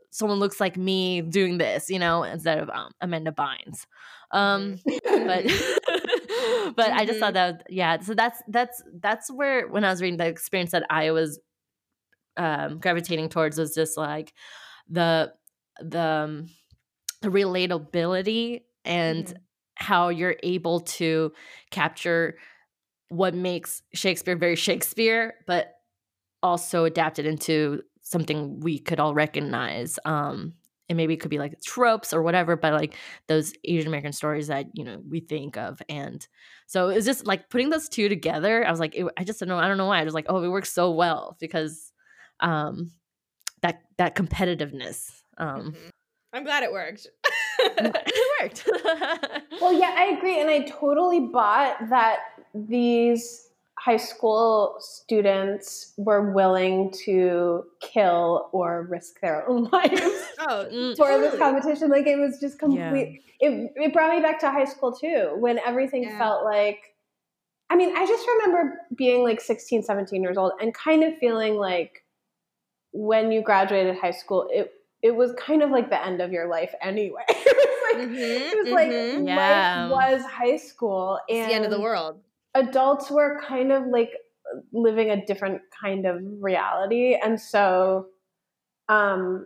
someone 0.10 0.40
looks 0.40 0.60
like 0.60 0.78
me 0.78 1.22
doing 1.22 1.58
this 1.58 1.90
you 1.90 2.00
know 2.00 2.24
instead 2.24 2.58
of 2.58 2.70
um, 2.70 2.92
amanda 3.02 3.32
bynes. 3.32 3.86
Um 4.32 4.80
but 4.84 5.46
but 6.76 6.92
I 6.92 7.06
just 7.06 7.20
thought 7.20 7.36
that 7.36 7.64
yeah 7.70 8.00
so 8.00 8.14
that's 8.14 8.42
that's 8.48 8.82
that's 9.00 9.32
where 9.32 9.68
when 9.68 9.84
I 9.84 9.90
was 9.90 10.02
reading 10.02 10.18
the 10.18 10.26
experience 10.28 10.72
that 10.72 10.86
I 10.90 11.12
was 11.12 11.40
um 12.36 12.80
gravitating 12.80 13.30
towards 13.30 13.58
was 13.58 13.76
just 13.76 13.96
like 13.98 14.34
the 14.90 15.34
the 15.82 16.02
um, 16.02 16.50
the 17.22 17.30
relatability 17.30 18.64
and 18.86 19.26
Mhm. 19.26 19.38
how 19.76 20.10
you're 20.10 20.36
able 20.44 20.80
to 20.82 21.32
capture 21.72 22.38
what 23.10 23.34
makes 23.34 23.82
Shakespeare 23.94 24.36
very 24.36 24.56
Shakespeare 24.56 25.36
but 25.48 25.74
also 26.44 26.86
adapt 26.86 27.20
it 27.20 27.26
into 27.26 27.82
something 28.02 28.60
we 28.60 28.80
could 28.80 29.00
all 29.00 29.14
recognize 29.14 30.00
um 30.06 30.54
and 30.90 30.96
maybe 30.96 31.14
it 31.14 31.18
could 31.18 31.32
be 31.32 31.40
like 31.40 31.60
tropes 31.64 32.14
or 32.14 32.22
whatever 32.22 32.56
but 32.56 32.74
like 32.74 32.96
those 33.28 33.54
asian 33.66 33.88
american 33.88 34.14
stories 34.14 34.48
that 34.48 34.68
you 34.74 34.84
know 34.84 35.02
we 35.10 35.20
think 35.20 35.58
of 35.58 35.82
and 35.90 36.28
so 36.68 36.90
it's 36.90 37.06
just 37.06 37.26
like 37.26 37.50
putting 37.50 37.70
those 37.70 37.90
two 37.90 38.08
together 38.08 38.66
i 38.66 38.72
was 38.72 38.80
like 38.80 38.96
it, 38.96 39.06
i 39.18 39.24
just 39.24 39.40
don't 39.40 39.50
know 39.50 39.58
i 39.58 39.68
don't 39.68 39.78
know 39.78 39.88
why 39.88 40.00
i 40.00 40.04
was 40.04 40.14
like 40.14 40.26
oh 40.30 40.44
it 40.44 40.50
works 40.50 40.72
so 40.72 40.92
well 40.92 41.36
because 41.40 41.92
um 42.40 42.92
that 43.62 43.82
that 43.98 44.16
competitiveness 44.16 45.17
um 45.38 45.74
Mhm. 45.74 45.90
I'm 46.34 46.44
glad 46.44 46.64
it 46.64 46.72
worked. 46.72 47.08
it 47.60 48.42
worked 48.42 48.70
Well, 49.60 49.74
yeah, 49.74 49.94
I 49.98 50.16
agree. 50.18 50.40
And 50.40 50.50
I 50.50 50.60
totally 50.70 51.20
bought 51.20 51.90
that 51.90 52.20
these 52.54 53.50
high 53.80 53.98
school 53.98 54.76
students 54.80 55.94
were 55.98 56.32
willing 56.34 56.92
to 57.06 57.64
kill 57.80 58.50
or 58.52 58.84
risk 58.84 59.20
their 59.22 59.48
own 59.48 59.64
lives 59.72 60.34
oh, 60.40 60.66
Mm, 60.72 60.98
for 60.98 61.08
this 61.20 61.38
competition. 61.38 61.90
Like 61.90 62.08
it 62.08 62.18
was 62.18 62.40
just 62.40 62.60
Yeah. 62.60 62.90
complete. 62.90 63.22
It, 63.40 63.72
it 63.76 63.94
brought 63.94 64.16
me 64.16 64.22
back 64.22 64.40
to 64.42 64.52
high 64.52 64.66
school 64.66 64.92
too, 64.92 65.36
when 65.38 65.60
everything 65.60 66.04
Yeah. 66.04 66.18
felt 66.18 66.44
like. 66.44 66.94
I 67.70 67.76
mean, 67.76 67.96
I 67.98 68.06
just 68.06 68.26
remember 68.28 68.80
being 68.96 69.24
like 69.24 69.42
16, 69.42 69.84
17 69.84 70.22
years 70.24 70.38
old 70.38 70.54
and 70.62 70.74
kind 70.74 71.04
of 71.04 71.18
feeling 71.18 71.56
like 71.56 72.04
when 72.92 73.32
you 73.32 73.42
graduated 73.42 73.98
high 73.98 74.12
school, 74.12 74.48
it 74.52 74.72
it 75.02 75.16
was 75.16 75.34
kind 75.34 75.62
of 75.62 75.70
like 75.70 75.90
the 75.90 76.04
end 76.06 76.22
of 76.22 76.32
your 76.32 76.48
life 76.48 76.74
anyway. 76.82 77.24
it 77.30 77.56
was 77.56 78.00
like 78.00 78.08
Mhm, 78.10 78.52
it 78.52 78.58
was 78.64 78.72
like 78.72 78.88
mhm. 78.90 79.28
Yeah. 79.28 79.88
life 79.88 79.92
was 79.92 80.26
high 80.32 80.58
school 80.58 81.20
and 81.30 81.38
it's 81.38 81.48
the 81.48 81.54
end 81.54 81.66
of 81.66 81.72
the 81.72 81.80
world. 81.82 82.20
adults 82.56 83.10
were 83.12 83.42
kind 83.48 83.72
of 83.72 83.86
like 83.88 84.12
living 84.72 85.10
a 85.10 85.26
different 85.26 85.62
kind 85.82 86.06
of 86.06 86.22
reality 86.42 87.16
and 87.22 87.40
so 87.40 88.08
um 88.90 89.46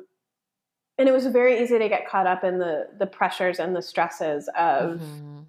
and 0.97 1.09
it 1.09 1.11
was 1.11 1.25
very 1.27 1.61
easy 1.61 1.79
to 1.79 1.89
get 1.89 2.07
caught 2.07 2.27
up 2.27 2.43
in 2.43 2.59
the 2.59 2.87
the 2.99 3.07
pressures 3.07 3.59
and 3.59 3.75
the 3.75 3.81
stresses 3.81 4.47
of 4.57 4.99
mhm. 5.01 5.45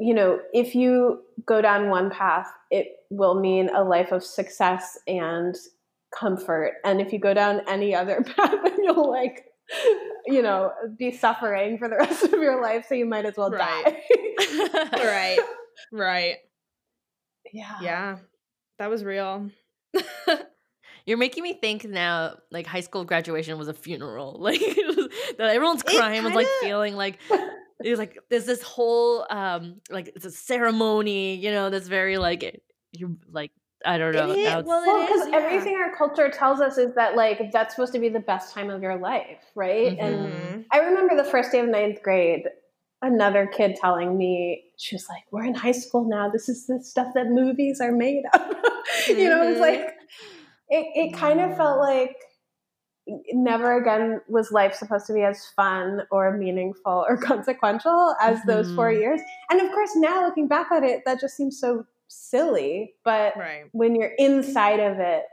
you 0.00 0.12
know 0.14 0.38
if 0.52 0.74
you 0.74 1.22
go 1.46 1.62
down 1.62 1.88
one 1.88 2.10
path 2.10 2.48
it 2.70 2.96
will 3.10 3.40
mean 3.40 3.70
a 3.74 3.82
life 3.82 4.12
of 4.12 4.22
success 4.22 4.98
and 5.06 5.56
comfort 6.18 6.74
and 6.84 7.00
if 7.00 7.12
you 7.12 7.18
go 7.18 7.32
down 7.34 7.60
any 7.68 7.94
other 7.94 8.22
path 8.36 8.54
then 8.64 8.82
you'll 8.82 9.10
like 9.10 9.44
you 10.26 10.42
know 10.42 10.72
be 10.98 11.12
suffering 11.12 11.78
for 11.78 11.88
the 11.88 11.96
rest 11.96 12.24
of 12.24 12.32
your 12.32 12.60
life 12.60 12.86
so 12.88 12.94
you 12.94 13.06
might 13.06 13.24
as 13.24 13.36
well 13.36 13.50
Right. 13.50 14.02
die 14.14 14.88
right. 14.94 15.38
Right. 15.92 16.36
yeah 17.52 17.76
Yeah. 17.80 18.16
That 18.78 18.88
was 18.90 19.04
real. 19.04 19.50
You're 21.06 21.18
making 21.18 21.42
me 21.42 21.54
think 21.54 21.84
now, 21.84 22.36
like 22.50 22.66
high 22.66 22.80
school 22.80 23.04
graduation 23.04 23.58
was 23.58 23.68
a 23.68 23.74
funeral. 23.74 24.36
Like 24.40 24.60
was- 24.60 25.08
that 25.38 25.50
everyone's 25.50 25.82
crying 25.82 26.24
was 26.24 26.34
like 26.34 26.46
feeling 26.62 26.94
like 26.96 27.18
it 27.30 27.90
was 27.90 27.98
like 27.98 28.18
there's 28.30 28.44
this 28.46 28.62
whole 28.62 29.26
um 29.30 29.80
like 29.90 30.12
it's 30.14 30.24
a 30.24 30.30
ceremony, 30.30 31.34
you 31.36 31.50
know, 31.50 31.68
that's 31.70 31.88
very 31.88 32.16
like 32.18 32.62
you're 32.92 33.10
like 33.30 33.50
I 33.86 33.96
don't 33.98 34.14
know. 34.14 34.30
It 34.30 34.38
is- 34.38 34.46
now 34.46 34.58
it's- 34.60 34.66
well, 34.66 34.84
well 34.86 35.06
because 35.06 35.28
yeah. 35.28 35.36
everything 35.36 35.76
our 35.76 35.94
culture 35.96 36.28
tells 36.28 36.60
us 36.60 36.76
is 36.78 36.94
that 36.96 37.16
like 37.16 37.50
that's 37.52 37.74
supposed 37.74 37.92
to 37.94 37.98
be 37.98 38.08
the 38.10 38.20
best 38.20 38.52
time 38.54 38.68
of 38.70 38.82
your 38.82 38.96
life 38.96 39.38
right 39.54 39.96
and 39.98 40.16
Mhm. 40.32 40.64
i 40.70 40.78
remember 40.80 41.16
the 41.16 41.24
first 41.24 41.50
day 41.52 41.60
of 41.60 41.68
ninth 41.68 42.02
grade 42.02 42.44
another 43.00 43.46
kid 43.46 43.76
telling 43.80 44.18
me 44.18 44.64
she 44.76 44.94
was 44.96 45.06
like 45.08 45.22
we're 45.30 45.44
in 45.44 45.54
high 45.54 45.72
school 45.72 46.04
now 46.04 46.28
this 46.28 46.48
is 46.50 46.66
the 46.66 46.82
stuff 46.82 47.08
that 47.14 47.28
movies 47.28 47.80
are 47.80 47.92
made 47.92 48.24
of 48.34 48.40
you 49.08 49.28
know 49.30 49.42
it's 49.48 49.58
Mhm. 49.58 49.60
like 49.60 49.80
it, 50.68 50.86
it 50.94 51.16
kind 51.16 51.40
of 51.40 51.56
felt 51.56 51.78
Mm. 51.78 51.88
like 51.90 52.16
never 53.32 53.76
again 53.80 54.20
was 54.28 54.52
life 54.52 54.74
supposed 54.74 55.06
to 55.06 55.12
be 55.14 55.22
as 55.22 55.46
fun 55.56 56.02
or 56.12 56.36
meaningful 56.36 57.04
or 57.08 57.16
consequential 57.30 58.14
as 58.20 58.40
those 58.44 58.72
four 58.74 58.90
Mhm. 58.92 59.00
years 59.00 59.20
and 59.50 59.60
of 59.60 59.70
course 59.72 59.96
now 59.96 60.22
looking 60.24 60.46
back 60.46 60.70
at 60.70 60.84
it 60.84 61.02
that 61.06 61.18
just 61.20 61.36
seems 61.36 61.58
so 61.58 61.84
silly 62.10 62.94
but 63.04 63.36
Right. 63.36 63.64
when 63.72 63.94
you're 63.94 64.12
inside 64.18 64.80
of 64.80 64.98
it, 64.98 65.24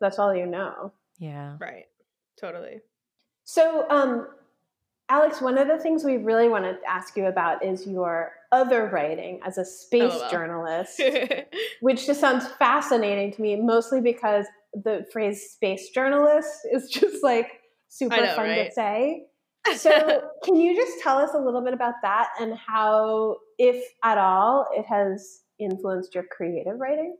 that's 0.00 0.18
all 0.18 0.34
you 0.34 0.46
know. 0.46 0.92
Yeah. 1.18 1.56
Right. 1.60 1.86
Totally. 2.40 2.80
So, 3.44 3.88
um, 3.90 4.28
Alex, 5.08 5.40
one 5.40 5.58
of 5.58 5.68
the 5.68 5.78
things 5.78 6.04
we 6.04 6.16
really 6.16 6.48
want 6.48 6.64
to 6.64 6.78
ask 6.88 7.16
you 7.16 7.26
about 7.26 7.64
is 7.64 7.86
your 7.86 8.32
other 8.50 8.86
writing 8.86 9.40
as 9.44 9.58
a 9.58 9.64
space 9.64 10.12
Oh, 10.14 10.18
well. 10.20 10.30
journalist, 10.30 11.02
which 11.80 12.06
just 12.06 12.20
sounds 12.20 12.46
fascinating 12.58 13.32
to 13.32 13.42
me, 13.42 13.56
mostly 13.56 14.00
because 14.00 14.46
the 14.74 15.06
phrase 15.12 15.50
space 15.50 15.90
journalist 15.90 16.48
is 16.72 16.88
just 16.88 17.22
like 17.22 17.60
super 17.88 18.16
know, 18.16 18.34
fun 18.34 18.48
to 18.48 18.70
say. 18.72 19.26
So, 19.76 20.22
can 20.42 20.56
you 20.56 20.74
just 20.74 21.00
tell 21.04 21.18
us 21.18 21.30
a 21.34 21.38
little 21.38 21.62
bit 21.62 21.72
about 21.72 21.94
that 22.02 22.30
and 22.40 22.54
how, 22.56 23.36
if 23.58 23.84
at 24.02 24.18
all, 24.18 24.66
it 24.76 24.84
has 24.86 25.42
influenced 25.64 26.14
your 26.14 26.24
creative 26.24 26.78
writing? 26.78 27.16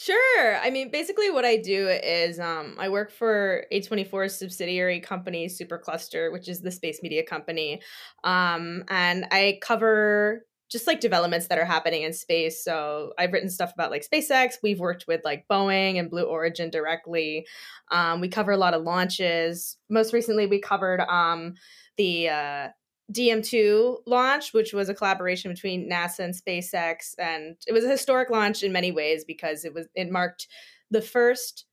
Sure. 0.00 0.56
I 0.58 0.70
mean, 0.70 0.92
basically, 0.92 1.28
what 1.28 1.44
I 1.44 1.56
do 1.56 1.88
is 1.88 2.38
um, 2.38 2.76
I 2.78 2.88
work 2.88 3.10
for 3.10 3.64
A24's 3.72 4.38
subsidiary 4.38 5.00
company, 5.00 5.48
Supercluster, 5.48 6.30
which 6.30 6.48
is 6.48 6.60
the 6.60 6.70
space 6.70 7.02
media 7.02 7.24
company. 7.24 7.82
Um, 8.22 8.84
and 8.88 9.26
I 9.32 9.58
cover 9.60 10.46
just 10.70 10.86
like 10.86 11.00
developments 11.00 11.48
that 11.48 11.58
are 11.58 11.64
happening 11.64 12.02
in 12.02 12.12
space. 12.12 12.62
So 12.62 13.12
I've 13.18 13.32
written 13.32 13.48
stuff 13.48 13.72
about 13.74 13.90
like 13.90 14.06
SpaceX. 14.08 14.58
We've 14.62 14.78
worked 14.78 15.06
with 15.08 15.22
like 15.24 15.46
Boeing 15.50 15.98
and 15.98 16.10
Blue 16.10 16.24
Origin 16.24 16.70
directly. 16.70 17.46
Um, 17.90 18.20
we 18.20 18.28
cover 18.28 18.52
a 18.52 18.56
lot 18.56 18.74
of 18.74 18.82
launches. 18.82 19.78
Most 19.88 20.12
recently, 20.12 20.46
we 20.46 20.60
covered 20.60 21.00
um, 21.00 21.54
the 21.96 22.28
uh, 22.28 22.68
DM2 23.12 23.98
launch, 24.06 24.52
which 24.52 24.72
was 24.72 24.88
a 24.88 24.94
collaboration 24.94 25.50
between 25.50 25.90
NASA 25.90 26.20
and 26.20 26.34
SpaceX, 26.34 27.14
and 27.18 27.56
it 27.66 27.72
was 27.72 27.84
a 27.84 27.88
historic 27.88 28.30
launch 28.30 28.62
in 28.62 28.72
many 28.72 28.92
ways 28.92 29.24
because 29.24 29.64
it 29.64 29.72
was 29.72 29.86
it 29.94 30.10
marked 30.10 30.46
the 30.90 31.00
first 31.00 31.64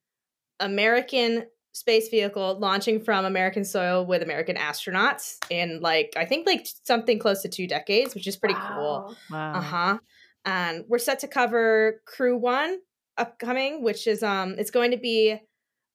American 0.60 1.46
space 1.74 2.08
vehicle 2.08 2.58
launching 2.60 3.02
from 3.04 3.26
American 3.26 3.66
soil 3.66 4.06
with 4.06 4.24
American 4.24 4.56
astronauts 4.56 5.36
in 5.50 5.82
like 5.82 6.14
I 6.16 6.24
think 6.24 6.48
like 6.48 6.66
something 6.84 7.20
close 7.20 7.42
to 7.42 7.50
two 7.50 7.68
decades, 7.68 8.16
which 8.16 8.28
is 8.28 8.38
pretty 8.38 8.56
cool. 8.56 9.14
Wow. 9.30 9.52
Wow. 9.54 9.54
Uh 9.54 9.62
huh. 9.62 9.98
And 10.46 10.86
we're 10.88 11.00
set 11.00 11.20
to 11.20 11.28
cover 11.28 12.02
Crew 12.06 12.38
One 12.38 12.80
upcoming, 13.18 13.84
which 13.84 14.08
is 14.08 14.24
um 14.24 14.56
it's 14.58 14.72
going 14.72 14.92
to 14.92 14.98
be 14.98 15.38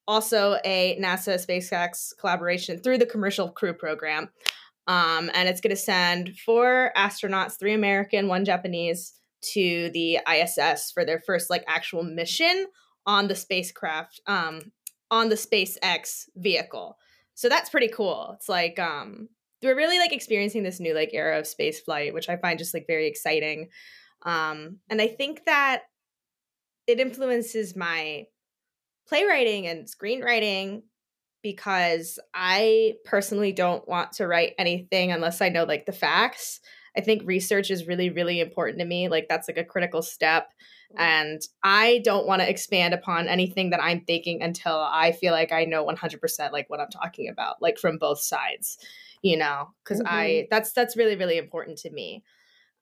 also 0.07 0.59
a 0.65 0.99
NASA 1.01 1.35
SpaceX 1.35 2.13
collaboration 2.19 2.81
through 2.81 2.99
the 2.99 3.07
Commercial 3.07 3.49
Crew 3.49 3.73
Program. 3.73 4.29
Um, 4.87 5.31
and 5.35 5.49
it's 5.49 5.61
going 5.61 5.75
to 5.75 5.81
send 5.81 6.37
four 6.45 6.93
astronauts, 6.97 7.59
three 7.59 7.75
American, 7.75 8.29
one 8.29 8.45
Japanese, 8.45 9.15
to 9.53 9.91
the 9.93 10.19
ISS 10.31 10.91
for 10.93 11.05
their 11.05 11.19
first 11.19 11.49
like 11.49 11.65
actual 11.67 12.03
mission 12.03 12.67
on 13.07 13.29
the 13.29 13.35
spacecraft, 13.35 14.21
um, 14.27 14.73
on 15.11 15.29
the 15.29 15.37
SpaceX 15.37 16.29
vehicle. 16.37 16.99
So 17.35 17.49
that's 17.49 17.71
pretty 17.71 17.89
cool. 17.89 18.33
It's 18.35 18.49
like 18.49 18.79
um, 18.79 19.29
we're 19.63 19.77
really 19.77 19.99
like 19.99 20.13
experiencing 20.13 20.63
this 20.63 20.81
new 20.81 20.95
like 20.95 21.11
era 21.13 21.39
of 21.39 21.47
space 21.47 21.81
flight, 21.81 22.15
which 22.15 22.29
I 22.29 22.37
find 22.37 22.59
just 22.59 22.75
like 22.75 22.87
very 22.87 23.07
exciting. 23.07 23.69
Um, 24.23 24.79
and 24.89 25.01
I 25.01 25.09
think 25.09 25.45
that 25.47 25.85
it 26.87 27.01
influences 27.01 27.77
my 27.77 28.25
playwriting 29.09 29.67
and 29.67 29.87
screenwriting 29.87 30.83
because 31.43 32.19
I 32.35 32.95
personally 33.05 33.53
don't 33.53 33.87
want 33.89 34.13
to 34.13 34.27
write 34.27 34.55
anything 34.59 35.13
unless 35.13 35.41
I 35.41 35.49
know 35.49 35.65
like 35.65 35.87
the 35.87 35.93
facts. 35.93 36.61
I 36.97 37.01
think 37.01 37.23
research 37.25 37.71
is 37.71 37.87
really, 37.87 38.11
really 38.11 38.41
important 38.41 38.79
to 38.81 38.85
me. 38.85 39.09
Like 39.09 39.27
that's 39.29 39.49
like 39.49 39.57
a 39.57 39.65
critical 39.65 40.03
step. 40.03 40.49
And 40.97 41.41
I 41.63 42.01
don't 42.05 42.27
want 42.27 42.43
to 42.43 42.51
expand 42.51 42.95
upon 42.95 43.29
anything 43.29 43.71
that 43.71 43.83
I'm 43.83 44.01
thinking 44.01 44.43
until 44.43 44.75
I 44.77 45.13
feel 45.13 45.33
like 45.33 45.53
I 45.53 45.65
know 45.65 45.87
100% 45.87 46.53
like 46.53 46.69
what 46.69 46.81
I'm 46.81 46.91
talking 46.91 47.29
about, 47.29 47.63
like 47.63 47.79
from 47.79 47.99
both 47.99 48.21
sides, 48.21 48.77
you 49.23 49.37
know, 49.37 49.69
because 49.85 50.03
I 50.05 50.49
that's 50.51 50.73
that's 50.73 50.97
really, 50.97 51.15
really 51.15 51.39
important 51.39 51.79
to 51.79 51.91
me. 51.91 52.25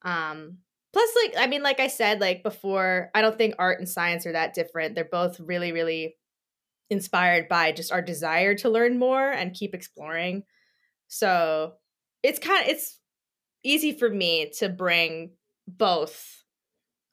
Um, 0.02 0.58
plus, 0.92 1.10
like, 1.22 1.34
I 1.36 1.46
mean, 1.48 1.62
like 1.62 1.80
I 1.80 1.88
said, 1.88 2.20
like 2.20 2.42
before, 2.42 3.10
I 3.14 3.20
don't 3.20 3.36
think 3.36 3.56
art 3.58 3.78
and 3.78 3.88
science 3.88 4.24
are 4.26 4.32
that 4.32 4.54
different. 4.54 4.94
They're 4.94 5.04
both 5.04 5.38
really, 5.38 5.72
really 5.72 6.16
inspired 6.90 7.48
by 7.48 7.72
just 7.72 7.92
our 7.92 8.02
desire 8.02 8.54
to 8.56 8.70
learn 8.70 8.98
more 8.98 9.30
and 9.30 9.54
keep 9.54 9.74
exploring. 9.74 10.44
So 11.08 11.76
it's 12.22 12.38
kind 12.38 12.64
of 12.64 12.70
it's 12.70 13.00
easy 13.64 13.92
for 13.92 14.10
me 14.10 14.50
to 14.58 14.68
bring 14.68 15.32
both 15.68 16.44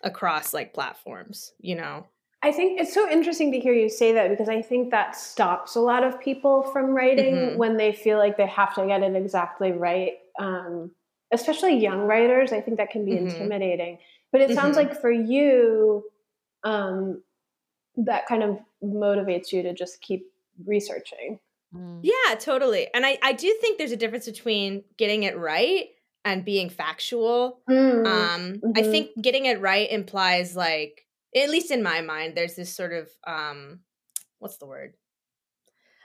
across 0.03 0.53
like 0.53 0.73
platforms, 0.73 1.53
you 1.59 1.75
know. 1.75 2.07
I 2.41 2.51
think 2.51 2.79
it's 2.79 2.93
so 2.93 3.09
interesting 3.09 3.51
to 3.53 3.59
hear 3.59 3.73
you 3.73 3.89
say 3.89 4.11
that 4.13 4.29
because 4.29 4.49
I 4.49 4.61
think 4.61 4.91
that 4.91 5.15
stops 5.15 5.75
a 5.75 5.79
lot 5.79 6.03
of 6.03 6.19
people 6.19 6.61
from 6.71 6.93
writing 6.93 7.55
Mhm. 7.55 7.57
when 7.57 7.77
they 7.77 7.91
feel 7.91 8.19
like 8.19 8.37
they 8.37 8.45
have 8.45 8.75
to 8.75 8.85
get 8.85 9.01
it 9.01 9.15
exactly 9.15 9.71
right. 9.71 10.13
Um, 10.37 10.91
especially 11.31 11.77
young 11.77 12.01
writers, 12.01 12.51
I 12.53 12.61
think 12.61 12.77
that 12.77 12.91
can 12.91 13.03
be 13.03 13.15
Mhm. 13.15 13.17
intimidating. 13.17 13.97
But 14.31 14.41
it 14.41 14.51
sounds 14.53 14.75
Mhm. 14.75 14.77
like 14.77 14.99
for 15.01 15.11
you, 15.11 16.03
um, 16.63 17.23
that 17.97 18.25
kind 18.27 18.43
of 18.43 18.59
motivates 18.83 19.51
you 19.51 19.63
to 19.63 19.73
just 19.73 20.01
keep 20.01 20.25
researching. 20.65 21.39
Mm. 21.73 22.01
Yeah, 22.03 22.35
totally. 22.35 22.87
And 22.93 23.05
I 23.05 23.17
I 23.21 23.33
do 23.33 23.53
think 23.61 23.77
there's 23.77 23.91
a 23.91 23.97
difference 23.97 24.25
between 24.25 24.83
getting 24.97 25.23
it 25.23 25.37
right 25.37 25.87
and 26.23 26.45
being 26.45 26.69
factual. 26.69 27.61
Mm. 27.69 28.05
Um 28.05 28.61
I 28.75 28.81
Mhm. 28.81 28.91
think 28.91 29.11
getting 29.21 29.45
it 29.45 29.59
right 29.61 29.89
implies 29.89 30.55
like 30.55 31.05
at 31.35 31.49
least 31.49 31.71
in 31.71 31.83
my 31.83 32.01
mind 32.01 32.35
there's 32.35 32.55
this 32.55 32.73
sort 32.73 32.93
of 32.93 33.09
um 33.27 33.81
what's 34.39 34.57
the 34.57 34.67
word? 34.67 34.95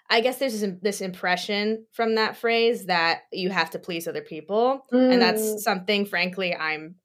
I 0.08 0.20
guess 0.22 0.38
there's 0.38 0.60
this, 0.60 0.72
this 0.82 1.00
impression 1.00 1.86
from 1.92 2.16
that 2.16 2.36
phrase 2.36 2.86
that 2.86 3.22
you 3.32 3.50
have 3.50 3.70
to 3.70 3.78
please 3.78 4.08
other 4.08 4.22
people. 4.22 4.86
and 4.90 5.12
Mm. 5.12 5.18
that's 5.20 5.62
something 5.62 6.04
frankly 6.06 6.54
i'm 6.54 6.96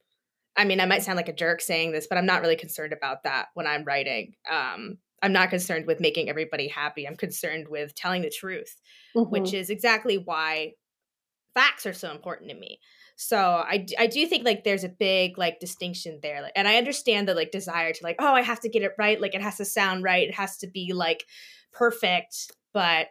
i 0.57 0.65
mean 0.65 0.79
i 0.79 0.85
might 0.85 1.03
sound 1.03 1.17
like 1.17 1.29
a 1.29 1.33
jerk 1.33 1.61
saying 1.61 1.91
this 1.91 2.07
but 2.07 2.17
i'm 2.17 2.25
not 2.25 2.41
really 2.41 2.55
concerned 2.55 2.93
about 2.93 3.23
that 3.23 3.47
when 3.53 3.67
i'm 3.67 3.83
writing. 3.83 4.33
Um 4.49 4.97
i'm 5.21 5.33
not 5.33 5.49
concerned 5.49 5.85
with 5.87 5.99
making 5.99 6.29
everybody 6.29 6.67
happy. 6.67 7.07
I'm 7.07 7.15
concerned 7.15 7.67
with 7.69 7.95
telling 7.95 8.21
the 8.21 8.29
truth 8.29 8.75
Mhm. 9.15 9.29
which 9.31 9.53
is 9.53 9.69
exactly 9.69 10.17
why 10.17 10.73
facts 11.53 11.85
are 11.85 11.93
so 11.93 12.11
important 12.11 12.49
to 12.49 12.55
me. 12.55 12.79
So 13.15 13.37
I, 13.37 13.85
I 13.97 14.07
do 14.07 14.27
think 14.27 14.43
like 14.43 14.65
there's 14.65 14.83
a 14.83 14.89
big 14.89 15.37
like 15.37 15.61
distinction 15.61 16.19
there 16.21 16.41
like, 16.41 16.51
and 16.53 16.67
i 16.67 16.75
understand 16.75 17.27
the 17.29 17.33
like 17.33 17.49
desire 17.51 17.93
to 17.93 18.03
like 18.03 18.17
oh 18.19 18.33
i 18.33 18.41
have 18.41 18.59
to 18.59 18.69
get 18.69 18.83
it 18.83 18.91
right 18.97 19.21
like 19.21 19.33
it 19.33 19.41
has 19.41 19.55
to 19.57 19.63
sound 19.65 20.03
right 20.03 20.27
it 20.27 20.35
has 20.35 20.57
to 20.57 20.67
be 20.67 20.91
like 20.93 21.23
perfect 21.71 22.51
but 22.73 23.07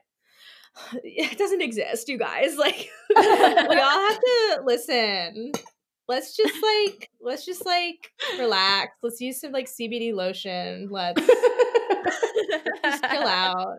it 1.02 1.38
doesn't 1.38 1.62
exist 1.62 2.08
you 2.08 2.18
guys 2.18 2.56
like 2.58 2.90
we 3.16 3.16
all 3.16 4.08
have 4.08 4.20
to 4.20 4.60
listen 4.66 5.52
let's 6.08 6.36
just 6.36 6.54
like 6.62 7.10
let's 7.20 7.44
just 7.46 7.64
like 7.66 8.10
relax. 8.38 8.92
Let's 9.02 9.20
use 9.20 9.40
some 9.40 9.52
like 9.52 9.66
cbd 9.66 10.12
lotion. 10.14 10.88
Let's 10.90 11.20
just 12.84 13.04
chill 13.04 13.22
out 13.26 13.78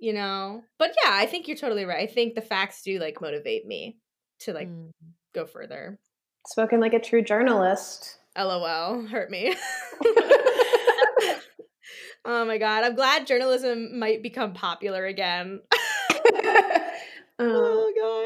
you 0.00 0.12
know? 0.12 0.62
But 0.78 0.94
yeah 1.04 1.10
i 1.14 1.26
think 1.26 1.48
you're 1.48 1.56
totally 1.56 1.84
right. 1.84 2.08
I 2.08 2.12
think 2.12 2.34
the 2.36 2.40
facts 2.40 2.82
do 2.82 2.98
like 3.00 3.20
motivate 3.20 3.66
me 3.66 3.96
to 4.40 4.52
like 4.52 4.68
Mm. 4.68 4.90
go 5.34 5.44
further. 5.44 5.98
Spoken 6.46 6.78
like 6.80 6.94
a 6.94 7.00
true 7.00 7.20
journalist. 7.22 8.18
lol. 8.36 9.06
Hurt 9.06 9.30
me. 9.30 9.56
Oh 12.24 12.44
my 12.44 12.58
god 12.58 12.84
i'm 12.84 12.94
glad 12.94 13.26
journalism 13.26 13.98
might 13.98 14.22
become 14.22 14.52
popular 14.52 15.06
again. 15.06 15.60
Uh, 17.40 17.44
oh 17.44 17.92
god 17.96 18.17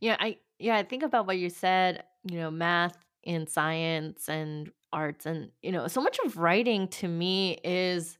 Yeah, 0.00 0.16
I 0.18 0.38
yeah, 0.58 0.76
I 0.76 0.82
think 0.82 1.02
about 1.02 1.26
what 1.26 1.38
you 1.38 1.50
said, 1.50 2.04
you 2.24 2.38
know, 2.38 2.50
math 2.50 2.96
and 3.26 3.48
science 3.48 4.28
and 4.28 4.70
arts 4.92 5.26
and 5.26 5.50
you 5.62 5.72
know, 5.72 5.86
so 5.88 6.00
much 6.00 6.18
of 6.24 6.36
writing 6.38 6.88
to 6.88 7.08
me 7.08 7.58
is 7.64 8.18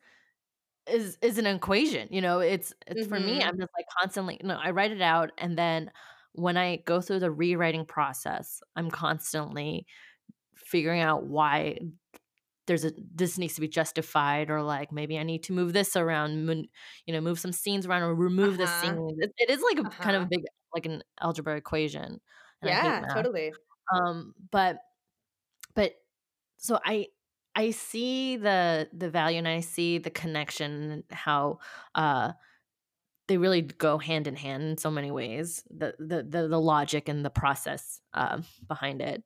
is 0.89 1.19
is 1.23 1.39
an 1.39 1.47
equation. 1.47 2.09
You 2.13 2.23
know, 2.23 2.41
it's 2.41 2.75
it's 2.87 3.07
for 3.07 3.21
me, 3.21 3.41
Mhm. 3.41 3.45
I'm 3.45 3.59
just 3.59 3.73
like 3.79 3.87
constantly 4.01 4.41
no, 4.45 4.57
I 4.63 4.71
write 4.73 4.93
it 4.93 5.03
out 5.03 5.33
and 5.39 5.59
then 5.59 5.93
when 6.35 6.57
I 6.59 6.79
go 6.87 7.01
through 7.01 7.21
the 7.21 7.31
rewriting 7.33 7.87
process, 7.87 8.63
I'm 8.77 8.91
constantly 8.91 9.87
figuring 10.57 11.01
out 11.03 11.25
why 11.27 11.79
there's 12.69 12.85
a 12.85 12.93
this 13.15 13.39
needs 13.39 13.55
to 13.57 13.63
be 13.63 13.69
justified 13.69 14.51
or 14.51 14.63
like 14.63 14.93
maybe 14.93 15.19
I 15.19 15.25
need 15.25 15.43
to 15.45 15.53
move 15.55 15.73
this 15.75 15.97
around, 15.97 16.47
you 17.07 17.15
know, 17.15 17.21
move 17.21 17.41
some 17.41 17.53
scenes 17.53 17.87
around 17.87 18.03
or 18.05 18.15
remove 18.15 18.59
this 18.59 18.77
Uh-huh. 18.77 18.79
scene. 18.79 19.17
It, 19.21 19.33
it 19.39 19.51
is 19.51 19.63
like 19.63 19.81
a 19.81 19.91
kind 20.01 20.17
of 20.17 20.23
a 20.25 20.27
Uh-huh. 20.27 20.31
big 20.31 20.45
like 20.75 20.87
an 20.87 21.03
algebra 21.21 21.57
equation. 21.57 22.21
Yeah 22.63 23.05
totally 23.13 23.59
Um, 23.95 24.35
but 24.51 24.81
but 25.75 25.95
so 26.59 26.79
I 26.85 27.09
I 27.57 27.71
see 27.73 28.37
the 28.37 28.89
the 28.93 29.11
value 29.11 29.39
and 29.39 29.49
I 29.49 29.61
see 29.61 29.99
the 29.99 30.11
connection 30.11 30.91
and 30.93 31.05
how 31.11 31.61
uh 31.95 32.33
they 33.29 33.39
really 33.39 33.63
go 33.63 33.99
hand 33.99 34.27
in 34.27 34.37
hand 34.37 34.63
in 34.63 34.79
so 34.79 34.91
many 34.91 35.11
ways. 35.11 35.63
The 35.71 35.95
the 35.99 36.23
the, 36.25 36.49
the 36.49 36.61
logic 36.61 37.09
and 37.09 37.25
the 37.25 37.31
process 37.31 38.01
uh, 38.15 38.43
behind 38.67 39.03
it. 39.03 39.25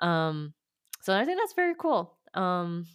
Um, 0.00 0.54
so 1.02 1.16
I 1.18 1.24
think 1.24 1.38
that's 1.40 1.54
very 1.54 1.74
cool. 1.78 2.15
Um, 2.36 2.86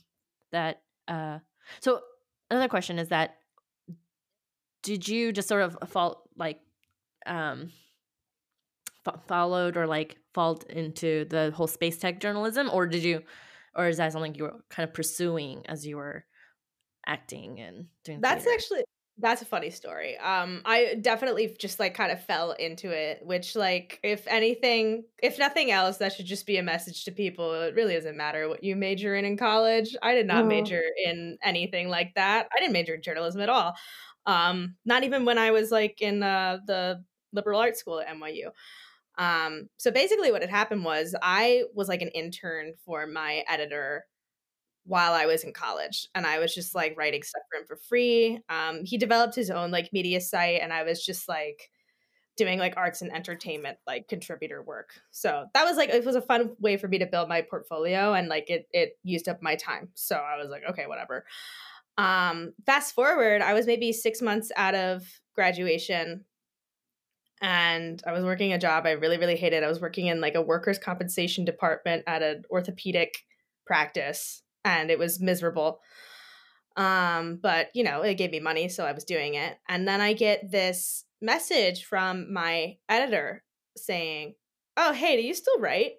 that 0.51 0.81
uh, 1.07 1.39
so 1.79 2.01
another 2.49 2.67
question 2.67 2.99
is 2.99 3.09
that 3.09 3.37
did 4.83 5.07
you 5.07 5.31
just 5.31 5.47
sort 5.47 5.61
of 5.61 5.77
fall 5.89 6.23
like 6.35 6.59
um 7.25 7.71
f- 9.05 9.21
followed 9.27 9.77
or 9.77 9.87
like 9.87 10.17
fall 10.33 10.61
into 10.69 11.25
the 11.25 11.51
whole 11.55 11.67
space 11.67 11.97
tech 11.97 12.19
journalism 12.19 12.69
or 12.71 12.87
did 12.87 13.03
you 13.03 13.21
or 13.75 13.87
is 13.87 13.97
that 13.97 14.11
something 14.11 14.35
you 14.35 14.43
were 14.43 14.63
kind 14.69 14.87
of 14.87 14.93
pursuing 14.93 15.65
as 15.67 15.85
you 15.85 15.97
were 15.97 16.25
acting 17.05 17.59
and 17.59 17.87
doing 18.03 18.21
That's 18.21 18.43
theater? 18.43 18.55
actually 18.57 18.83
that's 19.17 19.41
a 19.41 19.45
funny 19.45 19.69
story. 19.69 20.17
Um, 20.17 20.61
I 20.65 20.95
definitely 20.95 21.55
just 21.59 21.79
like 21.79 21.93
kind 21.93 22.11
of 22.11 22.23
fell 22.23 22.53
into 22.53 22.89
it, 22.89 23.23
which 23.23 23.55
like 23.55 23.99
if 24.03 24.25
anything, 24.27 25.03
if 25.21 25.37
nothing 25.37 25.69
else, 25.69 25.97
that 25.97 26.13
should 26.13 26.25
just 26.25 26.47
be 26.47 26.57
a 26.57 26.63
message 26.63 27.03
to 27.05 27.11
people. 27.11 27.53
It 27.61 27.75
really 27.75 27.93
doesn't 27.93 28.17
matter 28.17 28.49
what 28.49 28.63
you 28.63 28.75
major 28.75 29.15
in 29.15 29.25
in 29.25 29.37
college. 29.37 29.95
I 30.01 30.15
did 30.15 30.25
not 30.25 30.47
Mhm. 30.47 30.47
major 30.47 30.81
in 31.05 31.37
anything 31.43 31.89
like 31.89 32.15
that. 32.15 32.47
I 32.55 32.59
didn't 32.59 32.73
major 32.73 32.95
in 32.95 33.01
journalism 33.03 33.41
at 33.41 33.49
all. 33.49 33.75
Um, 34.25 34.75
not 34.85 35.03
even 35.03 35.25
when 35.25 35.37
I 35.37 35.51
was 35.51 35.71
like 35.71 36.01
in 36.01 36.23
uh, 36.23 36.59
the 36.65 37.03
liberal 37.33 37.59
arts 37.59 37.79
school 37.79 37.99
at 37.99 38.07
NYU. 38.07 38.51
Um, 39.17 39.69
so 39.77 39.91
basically, 39.91 40.31
what 40.31 40.41
had 40.41 40.49
happened 40.49 40.83
was 40.85 41.15
I 41.21 41.65
was 41.75 41.89
like 41.89 42.01
an 42.01 42.09
intern 42.09 42.73
for 42.85 43.05
my 43.05 43.43
editor 43.47 44.05
while 44.85 45.13
I 45.13 45.25
was 45.25 45.43
in 45.43 45.53
college. 45.53 46.07
And 46.15 46.25
I 46.25 46.39
was 46.39 46.53
just 46.53 46.73
like 46.75 46.95
writing 46.97 47.23
stuff 47.23 47.43
for 47.49 47.59
him 47.59 47.67
for 47.67 47.77
free. 47.87 48.39
Um, 48.49 48.81
he 48.83 48.97
developed 48.97 49.35
his 49.35 49.49
own 49.49 49.71
like 49.71 49.93
media 49.93 50.21
site, 50.21 50.61
and 50.61 50.73
I 50.73 50.83
was 50.83 51.03
just 51.03 51.27
like 51.27 51.69
doing 52.37 52.57
like 52.57 52.73
arts 52.77 53.01
and 53.01 53.13
entertainment 53.13 53.77
like 53.85 54.07
contributor 54.07 54.63
work. 54.63 54.89
So 55.11 55.45
that 55.53 55.65
was 55.65 55.77
like 55.77 55.89
it 55.89 56.05
was 56.05 56.15
a 56.15 56.21
fun 56.21 56.55
way 56.59 56.77
for 56.77 56.87
me 56.87 56.97
to 56.99 57.05
build 57.05 57.29
my 57.29 57.41
portfolio 57.41 58.13
and 58.13 58.29
like 58.29 58.49
it 58.49 58.67
it 58.71 58.93
used 59.03 59.27
up 59.27 59.41
my 59.41 59.55
time. 59.55 59.89
So 59.95 60.15
I 60.15 60.37
was 60.37 60.49
like, 60.49 60.63
okay, 60.69 60.87
whatever. 60.87 61.25
Um, 61.97 62.53
fast 62.65 62.95
forward, 62.95 63.41
I 63.41 63.53
was 63.53 63.67
maybe 63.67 63.91
six 63.91 64.21
months 64.21 64.51
out 64.55 64.75
of 64.75 65.03
graduation 65.35 66.25
and 67.41 68.01
I 68.05 68.11
was 68.11 68.23
working 68.23 68.53
a 68.53 68.59
job 68.59 68.85
I 68.85 68.91
really, 68.91 69.17
really 69.17 69.35
hated. 69.35 69.63
I 69.63 69.67
was 69.67 69.81
working 69.81 70.07
in 70.07 70.21
like 70.21 70.35
a 70.35 70.41
workers' 70.41 70.77
compensation 70.77 71.43
department 71.43 72.03
at 72.05 72.21
an 72.21 72.43
orthopedic 72.51 73.15
practice, 73.65 74.43
and 74.65 74.91
it 74.91 74.99
was 74.99 75.19
miserable. 75.19 75.81
Um, 76.77 77.39
but 77.41 77.69
you 77.73 77.83
know, 77.83 78.01
it 78.01 78.15
gave 78.15 78.31
me 78.31 78.39
money, 78.39 78.69
so 78.69 78.85
I 78.85 78.93
was 78.93 79.03
doing 79.03 79.35
it. 79.35 79.57
And 79.67 79.87
then 79.87 80.01
I 80.01 80.13
get 80.13 80.51
this 80.51 81.05
message 81.21 81.85
from 81.85 82.31
my 82.33 82.77
editor 82.89 83.43
saying, 83.77 84.35
"Oh, 84.77 84.93
hey, 84.93 85.17
do 85.17 85.23
you 85.23 85.33
still 85.33 85.59
write?" 85.59 85.93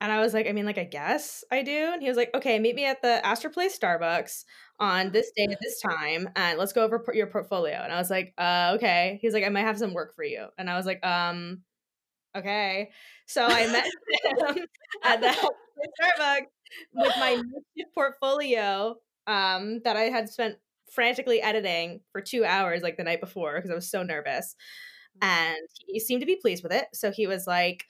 And 0.00 0.10
I 0.10 0.20
was 0.20 0.32
like, 0.32 0.48
I 0.48 0.52
mean, 0.52 0.64
like, 0.64 0.78
I 0.78 0.84
guess 0.84 1.44
I 1.50 1.62
do. 1.62 1.90
And 1.92 2.00
he 2.02 2.08
was 2.08 2.16
like, 2.16 2.30
okay, 2.34 2.58
meet 2.58 2.74
me 2.74 2.86
at 2.86 3.02
the 3.02 3.24
Astor 3.24 3.50
Place 3.50 3.78
Starbucks 3.78 4.44
on 4.78 5.12
this 5.12 5.30
day 5.36 5.44
at 5.50 5.58
this 5.60 5.78
time, 5.80 6.30
and 6.36 6.58
let's 6.58 6.72
go 6.72 6.82
over 6.84 7.04
your 7.12 7.26
portfolio. 7.26 7.74
And 7.82 7.92
I 7.92 7.98
was 7.98 8.08
like, 8.08 8.32
uh, 8.38 8.72
okay. 8.76 9.18
He's 9.20 9.34
like, 9.34 9.44
I 9.44 9.50
might 9.50 9.60
have 9.62 9.78
some 9.78 9.92
work 9.92 10.14
for 10.16 10.24
you. 10.24 10.46
And 10.56 10.70
I 10.70 10.76
was 10.76 10.86
like, 10.86 11.04
um, 11.04 11.60
okay. 12.36 12.90
So 13.26 13.46
I 13.46 13.66
met 13.66 13.84
him 14.56 14.66
at 15.04 15.20
the 15.20 15.28
Starbucks 15.28 16.46
with 16.94 17.12
my 17.18 17.42
portfolio 17.94 18.96
um, 19.26 19.80
that 19.84 19.96
I 19.96 20.02
had 20.02 20.28
spent 20.28 20.56
frantically 20.90 21.40
editing 21.40 22.00
for 22.12 22.20
two 22.20 22.44
hours, 22.44 22.82
like 22.82 22.96
the 22.96 23.04
night 23.04 23.20
before, 23.20 23.56
because 23.56 23.70
I 23.70 23.74
was 23.74 23.90
so 23.90 24.02
nervous. 24.02 24.54
And 25.22 25.56
he 25.86 26.00
seemed 26.00 26.20
to 26.20 26.26
be 26.26 26.36
pleased 26.36 26.62
with 26.62 26.72
it. 26.72 26.86
So 26.94 27.10
he 27.10 27.26
was 27.26 27.46
like, 27.46 27.84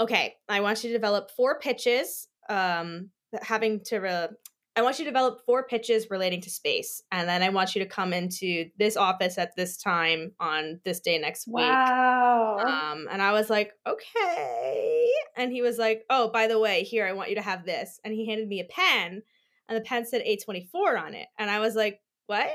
okay, 0.00 0.34
I 0.48 0.60
want 0.60 0.82
you 0.82 0.90
to 0.90 0.96
develop 0.96 1.30
four 1.30 1.58
pitches 1.58 2.28
um, 2.48 3.10
having 3.42 3.80
to. 3.86 3.98
Re- 3.98 4.28
I 4.76 4.82
want 4.82 4.98
you 4.98 5.04
to 5.04 5.10
develop 5.10 5.40
four 5.46 5.64
pitches 5.66 6.10
relating 6.10 6.40
to 6.42 6.50
space, 6.50 7.02
and 7.12 7.28
then 7.28 7.42
I 7.42 7.50
want 7.50 7.74
you 7.74 7.82
to 7.82 7.88
come 7.88 8.12
into 8.12 8.70
this 8.76 8.96
office 8.96 9.38
at 9.38 9.54
this 9.56 9.76
time 9.76 10.32
on 10.40 10.80
this 10.84 11.00
day 11.00 11.18
next 11.18 11.46
week. 11.46 11.64
Wow. 11.64 12.58
Um, 12.58 13.06
and 13.10 13.22
I 13.22 13.32
was 13.32 13.48
like, 13.48 13.72
okay. 13.86 15.03
And 15.36 15.52
he 15.52 15.62
was 15.62 15.78
like, 15.78 16.04
oh, 16.10 16.30
by 16.30 16.46
the 16.46 16.58
way, 16.58 16.84
here, 16.84 17.06
I 17.06 17.12
want 17.12 17.30
you 17.30 17.36
to 17.36 17.42
have 17.42 17.64
this. 17.64 18.00
And 18.04 18.14
he 18.14 18.26
handed 18.26 18.48
me 18.48 18.60
a 18.60 18.64
pen, 18.64 19.22
and 19.68 19.76
the 19.76 19.82
pen 19.82 20.06
said 20.06 20.22
A24 20.22 21.00
on 21.00 21.14
it. 21.14 21.26
And 21.38 21.50
I 21.50 21.60
was 21.60 21.74
like, 21.74 22.00
what? 22.26 22.50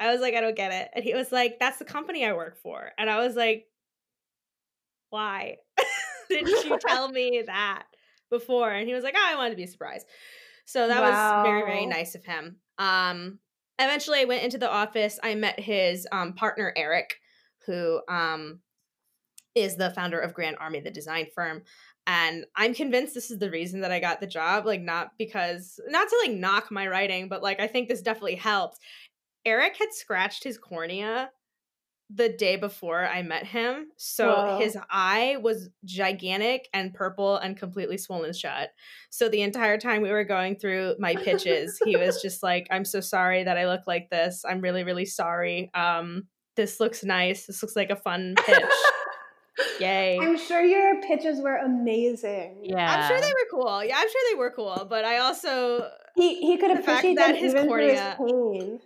I 0.00 0.12
was 0.12 0.20
like, 0.20 0.34
I 0.34 0.40
don't 0.40 0.56
get 0.56 0.72
it. 0.72 0.90
And 0.94 1.04
he 1.04 1.14
was 1.14 1.32
like, 1.32 1.58
that's 1.58 1.78
the 1.78 1.84
company 1.84 2.24
I 2.24 2.32
work 2.32 2.58
for. 2.62 2.90
And 2.98 3.10
I 3.10 3.18
was 3.18 3.34
like, 3.34 3.66
why 5.10 5.56
didn't 6.28 6.64
you 6.64 6.78
tell 6.86 7.08
me 7.12 7.42
that 7.46 7.84
before? 8.30 8.70
And 8.70 8.86
he 8.86 8.94
was 8.94 9.04
like, 9.04 9.14
oh, 9.16 9.26
I 9.26 9.36
wanted 9.36 9.50
to 9.50 9.56
be 9.56 9.66
surprised. 9.66 10.06
So 10.66 10.86
that 10.86 11.00
was 11.00 11.46
very, 11.46 11.62
very 11.62 11.86
nice 11.86 12.14
of 12.14 12.24
him. 12.24 12.56
Um, 12.76 13.38
eventually, 13.78 14.20
I 14.20 14.24
went 14.24 14.44
into 14.44 14.58
the 14.58 14.70
office. 14.70 15.18
I 15.22 15.34
met 15.34 15.58
his 15.58 16.06
um, 16.12 16.34
partner, 16.34 16.72
Eric, 16.76 17.16
who 17.66 18.00
um, 18.08 18.60
is 19.58 19.76
the 19.76 19.90
founder 19.90 20.18
of 20.18 20.34
Grand 20.34 20.56
Army, 20.58 20.80
the 20.80 20.90
design 20.90 21.26
firm. 21.34 21.62
And 22.06 22.46
I'm 22.56 22.74
convinced 22.74 23.14
this 23.14 23.30
is 23.30 23.38
the 23.38 23.50
reason 23.50 23.82
that 23.82 23.92
I 23.92 24.00
got 24.00 24.20
the 24.20 24.26
job. 24.26 24.64
Like, 24.64 24.80
not 24.80 25.10
because, 25.18 25.78
not 25.88 26.08
to 26.08 26.18
like 26.24 26.36
knock 26.36 26.70
my 26.70 26.86
writing, 26.86 27.28
but 27.28 27.42
like, 27.42 27.60
I 27.60 27.66
think 27.66 27.88
this 27.88 28.02
definitely 28.02 28.36
helped. 28.36 28.78
Eric 29.44 29.76
had 29.78 29.92
scratched 29.92 30.44
his 30.44 30.58
cornea 30.58 31.30
the 32.10 32.30
day 32.30 32.56
before 32.56 33.06
I 33.06 33.22
met 33.22 33.44
him. 33.44 33.88
So 33.96 34.28
Whoa. 34.28 34.58
his 34.58 34.78
eye 34.90 35.36
was 35.42 35.68
gigantic 35.84 36.68
and 36.72 36.94
purple 36.94 37.36
and 37.36 37.56
completely 37.56 37.98
swollen 37.98 38.32
shut. 38.32 38.70
So 39.10 39.28
the 39.28 39.42
entire 39.42 39.78
time 39.78 40.00
we 40.00 40.10
were 40.10 40.24
going 40.24 40.56
through 40.56 40.94
my 40.98 41.14
pitches, 41.16 41.78
he 41.84 41.96
was 41.96 42.22
just 42.22 42.42
like, 42.42 42.66
I'm 42.70 42.86
so 42.86 43.00
sorry 43.00 43.44
that 43.44 43.58
I 43.58 43.66
look 43.66 43.82
like 43.86 44.08
this. 44.08 44.42
I'm 44.48 44.62
really, 44.62 44.84
really 44.84 45.04
sorry. 45.04 45.70
Um, 45.74 46.28
this 46.56 46.80
looks 46.80 47.04
nice. 47.04 47.46
This 47.46 47.62
looks 47.62 47.76
like 47.76 47.90
a 47.90 47.96
fun 47.96 48.34
pitch. 48.46 48.62
Yay. 49.80 50.18
I'm 50.20 50.38
sure 50.38 50.62
your 50.62 51.00
pitches 51.02 51.40
were 51.40 51.56
amazing. 51.56 52.60
Yeah. 52.62 52.92
I'm 52.94 53.08
sure 53.08 53.20
they 53.20 53.28
were 53.32 53.48
cool. 53.50 53.82
Yeah, 53.84 53.96
I'm 53.98 54.08
sure 54.08 54.20
they 54.30 54.36
were 54.38 54.50
cool. 54.54 54.86
But 54.88 55.04
I 55.04 55.18
also, 55.18 55.88
He 56.14 56.40
he 56.40 56.56
could 56.58 56.70
The 56.70 56.82
fact 56.82 56.88
appreciate 57.00 57.16
that 57.16 57.36
his 57.36 57.52
even 57.54 57.68
through 57.68 57.88
his 57.88 58.00
cornea- 58.00 58.58
pain. 58.58 58.80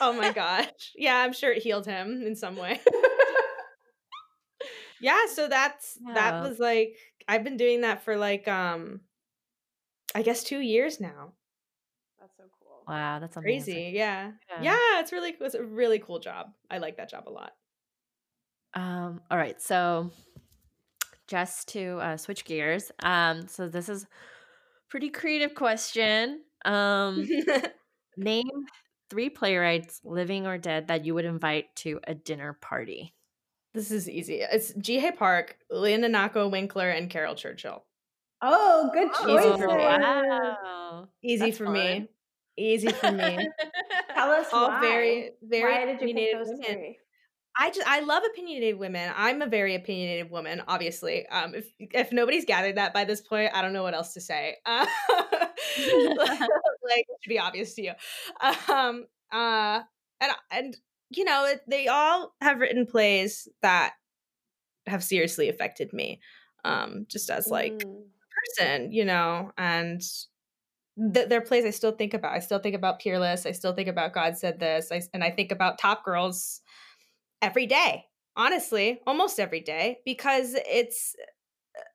oh 0.00 0.12
my 0.12 0.32
gosh. 0.42 0.92
Yeah, 0.96 1.16
I'm 1.16 1.32
sure 1.32 1.50
it 1.52 1.62
healed 1.62 1.86
him 1.86 2.22
in 2.26 2.36
some 2.36 2.56
way. 2.56 2.80
yeah 5.00 5.26
so 5.34 5.48
that's 5.48 5.98
Yeah. 6.06 6.14
that 6.14 6.42
was 6.48 6.60
like 6.60 6.94
i've 7.26 7.42
been 7.42 7.56
doing 7.56 7.80
that 7.80 8.04
for 8.04 8.16
like 8.16 8.46
um 8.46 9.00
i 10.14 10.22
guess 10.22 10.44
two 10.44 10.60
years 10.60 11.00
now 11.00 11.32
That's 12.20 12.36
so 12.36 12.44
cool. 12.62 12.84
Wow, 12.86 13.18
that's 13.18 13.36
amazing. 13.36 13.74
crazy 13.74 13.96
yeah. 13.96 14.30
Yeah. 14.48 14.62
yeah 14.62 15.00
it's 15.00 15.10
really 15.10 15.34
it's 15.40 15.56
a 15.56 15.62
really 15.64 15.98
cool 15.98 16.20
job 16.20 16.52
i 16.70 16.78
like 16.78 16.98
that 16.98 17.10
job 17.10 17.24
a 17.26 17.30
lot 17.30 17.50
Um, 18.74 19.20
all 19.30 19.38
right, 19.38 19.60
so 19.60 20.10
just 21.26 21.68
to 21.68 21.98
uh, 21.98 22.16
switch 22.16 22.44
gears, 22.44 22.90
um, 23.02 23.46
so 23.48 23.68
this 23.68 23.88
is 23.88 24.06
pretty 24.88 25.10
creative 25.10 25.54
question. 25.54 26.40
Um, 26.64 27.26
name 28.16 28.48
three 29.10 29.28
playwrights, 29.30 30.00
living 30.04 30.46
or 30.46 30.58
dead, 30.58 30.88
that 30.88 31.04
you 31.04 31.14
would 31.14 31.24
invite 31.24 31.74
to 31.76 32.00
a 32.06 32.14
dinner 32.14 32.52
party. 32.60 33.14
this 33.74 33.90
is 33.90 34.08
easy 34.08 34.40
it's 34.42 34.72
Jiehae 34.74 35.16
Park 35.16 35.56
Leah 35.70 35.98
Nanako 35.98 36.50
winkler 36.50 36.90
and 36.90 37.08
Caryl 37.10 37.34
Churchill 37.34 37.82
Oh, 38.42 38.90
good 38.92 39.08
Easy 39.08 39.22
choices. 39.24 39.56
for 39.60 39.66
me. 39.68 39.76
wow. 39.84 41.08
easy 41.22 41.44
That's 41.46 41.58
for 41.58 41.64
fun. 41.66 41.72
me 41.74 42.08
easy 42.58 42.88
for 42.88 43.12
me 43.12 43.48
Tell 44.14 44.30
us 44.30 44.46
all 44.52 44.68
why. 44.68 44.80
very 44.80 45.30
very 45.42 45.72
why 45.72 45.86
did 45.86 46.06
you 46.06 46.14
pick 46.14 46.32
those 46.34 46.50
three? 46.66 46.98
I 47.58 47.70
just 47.70 47.86
I 47.86 48.00
love 48.00 48.22
opinionated 48.32 48.78
women. 48.78 49.12
I'm 49.16 49.42
a 49.42 49.46
very 49.46 49.74
opinionated 49.74 50.30
woman, 50.30 50.62
obviously. 50.66 51.26
Um, 51.28 51.54
if 51.54 51.66
if 51.78 52.12
nobody's 52.12 52.44
gathered 52.44 52.76
that 52.76 52.94
by 52.94 53.04
this 53.04 53.20
point, 53.20 53.50
I 53.54 53.62
don't 53.62 53.72
know 53.72 53.82
what 53.82 53.94
else 53.94 54.14
to 54.14 54.20
say. 54.20 54.56
Uh, 54.64 54.86
like 55.78 57.06
it 57.08 57.18
should 57.22 57.28
be 57.28 57.38
obvious 57.38 57.74
to 57.74 57.82
you. 57.82 57.92
Um, 58.68 59.04
uh, 59.32 59.80
and 60.20 60.32
and 60.50 60.76
you 61.10 61.24
know 61.24 61.54
they 61.68 61.88
all 61.88 62.34
have 62.40 62.60
written 62.60 62.86
plays 62.86 63.48
that 63.60 63.92
have 64.86 65.04
seriously 65.04 65.48
affected 65.48 65.92
me. 65.92 66.20
Um, 66.64 67.06
just 67.08 67.28
as 67.30 67.50
like 67.50 67.72
Mm. 67.72 68.04
person, 68.58 68.92
you 68.92 69.04
know, 69.04 69.52
and 69.58 70.00
th- 71.14 71.28
their 71.28 71.40
plays 71.40 71.64
I 71.64 71.70
still 71.70 71.92
think 71.92 72.14
about. 72.14 72.32
I 72.32 72.38
still 72.40 72.58
think 72.58 72.74
about 72.76 73.00
Peerless. 73.00 73.46
I 73.46 73.52
still 73.52 73.74
think 73.74 73.88
about 73.88 74.12
God 74.14 74.38
Said 74.38 74.58
This. 74.58 74.90
I, 74.90 75.02
and 75.12 75.22
I 75.22 75.30
think 75.30 75.52
about 75.52 75.78
Top 75.78 76.04
Girls 76.04 76.61
every 77.42 77.66
day, 77.66 78.06
honestly, 78.36 79.02
almost 79.06 79.40
every 79.40 79.60
day, 79.60 80.00
because 80.06 80.54
it's 80.56 81.16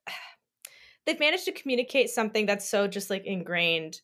they've 1.06 1.20
managed 1.20 1.46
to 1.46 1.52
communicate 1.52 2.10
something 2.10 2.46
that's 2.46 2.70
so 2.70 2.88
just 2.88 3.10
like 3.10 3.26
ingrained 3.26 4.02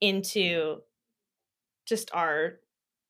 into 0.00 0.82
just 1.86 2.10
our 2.14 2.60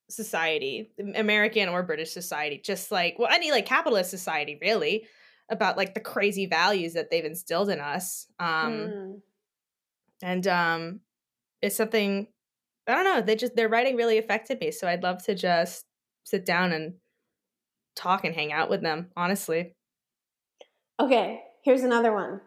society, 0.09 0.93
American 1.15 1.69
or 1.69 1.83
British 1.83 2.11
society, 2.11 2.59
just 2.59 2.91
like 2.91 3.17
well, 3.19 3.31
any 3.31 3.51
like 3.51 3.65
capitalist 3.65 4.09
society, 4.09 4.57
really, 4.61 5.07
about 5.49 5.77
like 5.77 5.93
the 5.93 5.99
crazy 5.99 6.45
values 6.45 6.93
that 6.93 7.09
they've 7.11 7.25
instilled 7.25 7.69
in 7.69 7.79
us. 7.79 8.27
Um, 8.39 8.95
Mm. 8.97 9.21
and 10.21 10.47
um 10.47 11.01
it's 11.61 11.75
something 11.75 12.27
I 12.87 12.95
don't 12.95 13.05
know, 13.05 13.21
they 13.21 13.35
just 13.35 13.55
their 13.55 13.69
writing 13.69 13.97
really 13.97 14.17
affected 14.17 14.59
me. 14.61 14.71
So 14.71 14.87
I'd 14.87 15.03
love 15.03 15.23
to 15.25 15.35
just 15.35 15.85
sit 16.25 16.45
down 16.45 16.73
and 16.73 16.95
talk 17.95 18.25
and 18.25 18.35
hang 18.35 18.51
out 18.51 18.69
with 18.69 18.81
them, 18.81 19.11
honestly. 19.15 19.75
Okay, 20.99 21.41
here's 21.63 21.83
another 21.83 22.13
one. 22.13 22.41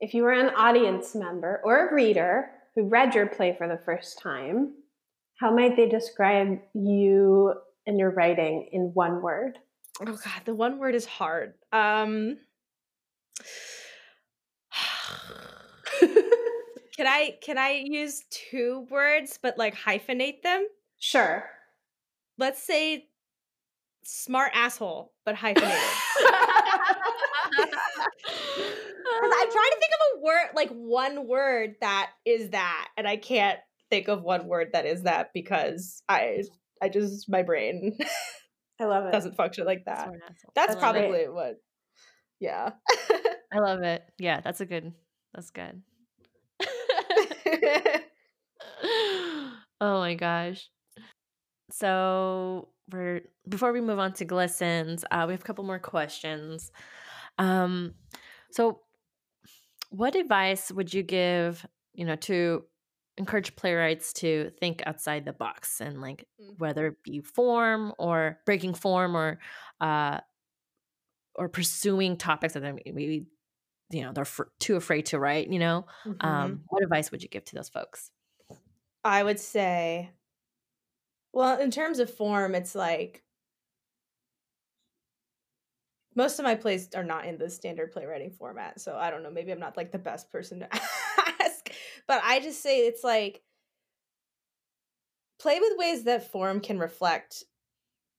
If 0.00 0.14
you 0.14 0.22
were 0.22 0.32
an 0.32 0.54
audience 0.54 1.14
member 1.14 1.60
or 1.64 1.88
a 1.88 1.94
reader 1.94 2.50
who 2.74 2.88
read 2.88 3.14
your 3.14 3.26
play 3.26 3.54
for 3.56 3.68
the 3.68 3.80
first 3.84 4.18
time, 4.18 4.74
how 5.38 5.54
might 5.54 5.76
they 5.76 5.88
describe 5.88 6.60
you 6.74 7.54
and 7.86 7.98
your 7.98 8.10
writing 8.10 8.68
in 8.72 8.92
one 8.94 9.20
word? 9.22 9.58
Oh 10.00 10.04
god, 10.06 10.42
the 10.44 10.54
one 10.54 10.78
word 10.78 10.94
is 10.94 11.06
hard. 11.06 11.54
Um 11.72 12.38
Can 16.00 17.06
I 17.06 17.38
can 17.42 17.56
I 17.56 17.82
use 17.86 18.24
two 18.30 18.86
words 18.90 19.38
but 19.42 19.56
like 19.56 19.74
hyphenate 19.74 20.42
them? 20.42 20.66
Sure. 20.98 21.44
Let's 22.36 22.62
say 22.62 23.08
smart 24.04 24.52
asshole, 24.54 25.12
but 25.24 25.34
hyphenated. 25.34 25.78
Because 29.20 29.36
I'm 29.38 29.50
trying 29.50 29.70
to 29.70 29.76
think 29.80 29.92
of 29.92 30.18
a 30.18 30.22
word, 30.22 30.46
like 30.54 30.70
one 30.70 31.26
word 31.26 31.74
that 31.80 32.10
is 32.24 32.50
that, 32.50 32.88
and 32.96 33.06
I 33.06 33.16
can't 33.16 33.58
think 33.90 34.08
of 34.08 34.22
one 34.22 34.46
word 34.46 34.70
that 34.72 34.86
is 34.86 35.02
that 35.02 35.30
because 35.34 36.02
I, 36.08 36.44
I 36.80 36.88
just 36.88 37.28
my 37.28 37.42
brain 37.42 37.98
I 38.80 38.84
love 38.84 39.06
it. 39.06 39.12
doesn't 39.12 39.36
function 39.36 39.66
like 39.66 39.84
that. 39.84 40.08
That's, 40.54 40.54
That's 40.54 40.80
probably 40.80 41.08
great. 41.08 41.32
what. 41.32 41.56
Yeah. 42.38 42.70
I 43.52 43.58
love 43.58 43.82
it. 43.82 44.02
Yeah, 44.18 44.40
that's 44.40 44.60
a 44.60 44.66
good. 44.66 44.92
That's 45.34 45.50
good. 45.50 45.82
oh 49.80 49.90
my 50.00 50.14
gosh. 50.14 50.70
So 51.70 52.70
we're 52.90 53.22
before 53.48 53.72
we 53.72 53.80
move 53.80 53.98
on 53.98 54.12
to 54.14 54.24
glistens, 54.24 55.04
uh, 55.10 55.24
we 55.26 55.32
have 55.34 55.40
a 55.40 55.44
couple 55.44 55.64
more 55.64 55.78
questions. 55.78 56.72
Um, 57.38 57.94
so 58.50 58.82
what 59.90 60.14
advice 60.14 60.70
would 60.70 60.92
you 60.94 61.02
give, 61.02 61.66
you 61.92 62.04
know, 62.04 62.16
to 62.16 62.64
encourage 63.16 63.56
playwrights 63.56 64.12
to 64.14 64.50
think 64.60 64.82
outside 64.86 65.24
the 65.24 65.32
box 65.32 65.80
and 65.80 66.00
like 66.00 66.26
whether 66.58 66.86
it 66.86 67.02
be 67.02 67.20
form 67.20 67.92
or 67.98 68.38
breaking 68.46 68.72
form 68.72 69.14
or 69.16 69.38
uh 69.80 70.20
or 71.34 71.48
pursuing 71.48 72.16
topics 72.16 72.54
that 72.54 72.62
maybe 72.62 73.26
you 73.90 74.02
know 74.02 74.12
they're 74.12 74.26
too 74.60 74.76
afraid 74.76 75.06
to 75.06 75.18
write 75.18 75.48
you 75.50 75.58
know 75.58 75.86
Mhm. 76.04 76.20
um 76.20 76.62
what 76.68 76.82
advice 76.82 77.10
would 77.10 77.22
you 77.22 77.28
give 77.28 77.44
to 77.44 77.54
those 77.56 77.68
folks 77.68 78.10
I 79.04 79.22
would 79.22 79.40
say, 79.40 80.10
well, 81.32 81.60
in 81.60 81.70
terms 81.70 81.98
of 81.98 82.12
form, 82.12 82.54
it's 82.54 82.74
like 82.74 83.22
most 86.14 86.38
of 86.38 86.44
my 86.44 86.54
plays 86.54 86.88
are 86.94 87.04
not 87.04 87.24
in 87.26 87.38
the 87.38 87.48
standard 87.48 87.92
playwriting 87.92 88.30
format. 88.30 88.80
So 88.80 88.96
I 88.96 89.10
don't 89.10 89.22
know. 89.22 89.30
Maybe 89.30 89.52
I'm 89.52 89.60
not 89.60 89.76
like 89.76 89.92
the 89.92 89.98
best 89.98 90.30
person 90.30 90.60
to 90.60 90.68
ask, 91.40 91.70
but 92.06 92.20
I 92.24 92.40
just 92.40 92.62
say 92.62 92.86
it's 92.86 93.04
like 93.04 93.42
play 95.38 95.58
with 95.60 95.78
ways 95.78 96.04
that 96.04 96.30
form 96.30 96.60
can 96.60 96.78
reflect 96.78 97.44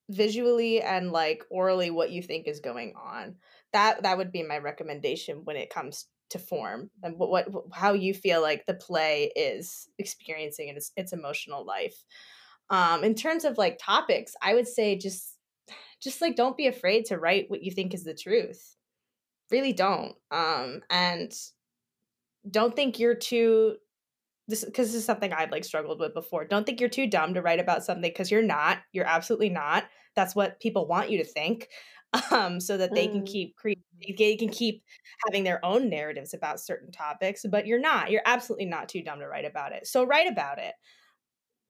visually 0.10 0.82
and 0.82 1.12
like 1.12 1.44
orally 1.50 1.90
what 1.90 2.12
you 2.12 2.22
think 2.22 2.48
is 2.48 2.60
going 2.60 2.94
on. 2.96 3.36
That 3.74 4.04
that 4.04 4.18
would 4.18 4.32
be 4.32 4.44
my 4.44 4.58
recommendation 4.58 5.42
when 5.44 5.56
it 5.56 5.70
comes 5.70 6.08
to 6.32 6.40
form 6.40 6.90
and 7.04 7.18
what, 7.18 7.30
what 7.52 7.66
how 7.74 7.94
you 7.94 8.14
feel 8.14 8.42
like 8.42 8.66
the 8.66 8.74
play 8.74 9.32
is 9.36 9.90
experiencing 10.00 10.70
its, 10.70 10.92
its 10.96 11.14
emotional 11.14 11.66
life. 11.66 12.04
Um, 12.72 13.04
in 13.04 13.16
terms 13.16 13.46
of 13.46 13.60
like 13.60 13.80
topics, 13.80 14.36
I 14.42 14.56
would 14.56 14.68
say 14.68 14.98
just 14.98 15.38
just 16.02 16.22
like 16.22 16.36
don't 16.36 16.58
be 16.58 16.68
afraid 16.68 17.06
to 17.08 17.20
write 17.20 17.50
what 17.50 17.64
you 17.64 17.72
think 17.72 17.94
is 17.94 18.04
the 18.06 18.16
truth. 18.16 18.78
Really 19.52 19.74
don't. 19.74 20.16
Um, 20.32 20.82
and 20.90 21.34
don't 22.50 22.76
think 22.76 23.00
you're 23.00 23.16
too 23.16 23.78
this 24.48 24.66
because 24.66 24.90
this 24.90 24.96
is 24.98 25.06
something 25.06 25.34
I've 25.34 25.52
like 25.52 25.66
struggled 25.66 26.00
with 26.00 26.14
before. 26.14 26.46
Don't 26.46 26.66
think 26.66 26.80
you're 26.80 26.90
too 26.90 27.08
dumb 27.08 27.36
to 27.36 27.42
write 27.42 27.60
about 27.60 27.84
something 27.86 28.10
because 28.12 28.32
you're 28.32 28.44
not. 28.44 28.80
You're 28.94 29.06
absolutely 29.06 29.50
not. 29.50 29.86
That's 30.16 30.36
what 30.36 30.60
people 30.62 30.88
want 30.88 31.12
you 31.12 31.20
to 31.20 31.26
think, 31.26 31.70
um, 32.32 32.60
so 32.60 32.78
that 32.78 32.96
they 32.96 33.08
can 33.10 33.24
Mm. 33.24 33.26
keep 33.26 33.56
cre- 33.58 33.72
they 34.20 34.36
can 34.38 34.50
keep 34.50 34.84
having 35.28 35.44
their 35.46 35.64
own 35.66 35.90
narratives 35.90 36.34
about 36.34 36.60
certain 36.60 36.92
topics. 36.92 37.46
But 37.50 37.68
you're 37.68 37.80
not. 37.80 38.12
You're 38.12 38.24
absolutely 38.26 38.66
not 38.66 38.90
too 38.90 39.04
dumb 39.04 39.20
to 39.20 39.28
write 39.28 39.46
about 39.46 39.74
it. 39.74 39.88
So 39.88 40.04
write 40.06 40.28
about 40.30 40.60
it. 40.60 40.76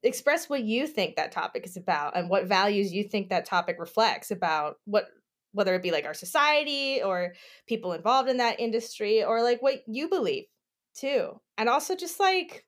Express 0.03 0.49
what 0.49 0.63
you 0.63 0.87
think 0.87 1.15
that 1.15 1.31
topic 1.31 1.65
is 1.65 1.77
about 1.77 2.17
and 2.17 2.29
what 2.29 2.47
values 2.47 2.91
you 2.91 3.03
think 3.03 3.29
that 3.29 3.45
topic 3.45 3.77
reflects 3.79 4.31
about 4.31 4.77
what 4.85 5.05
whether 5.53 5.75
it 5.75 5.83
be 5.83 5.91
like 5.91 6.05
our 6.05 6.13
society 6.13 7.01
or 7.03 7.33
people 7.67 7.93
involved 7.93 8.29
in 8.29 8.37
that 8.37 8.59
industry 8.59 9.23
or 9.23 9.43
like 9.43 9.61
what 9.61 9.81
you 9.85 10.07
believe 10.07 10.45
too. 10.95 11.39
And 11.57 11.69
also 11.69 11.95
just 11.95 12.19
like 12.19 12.65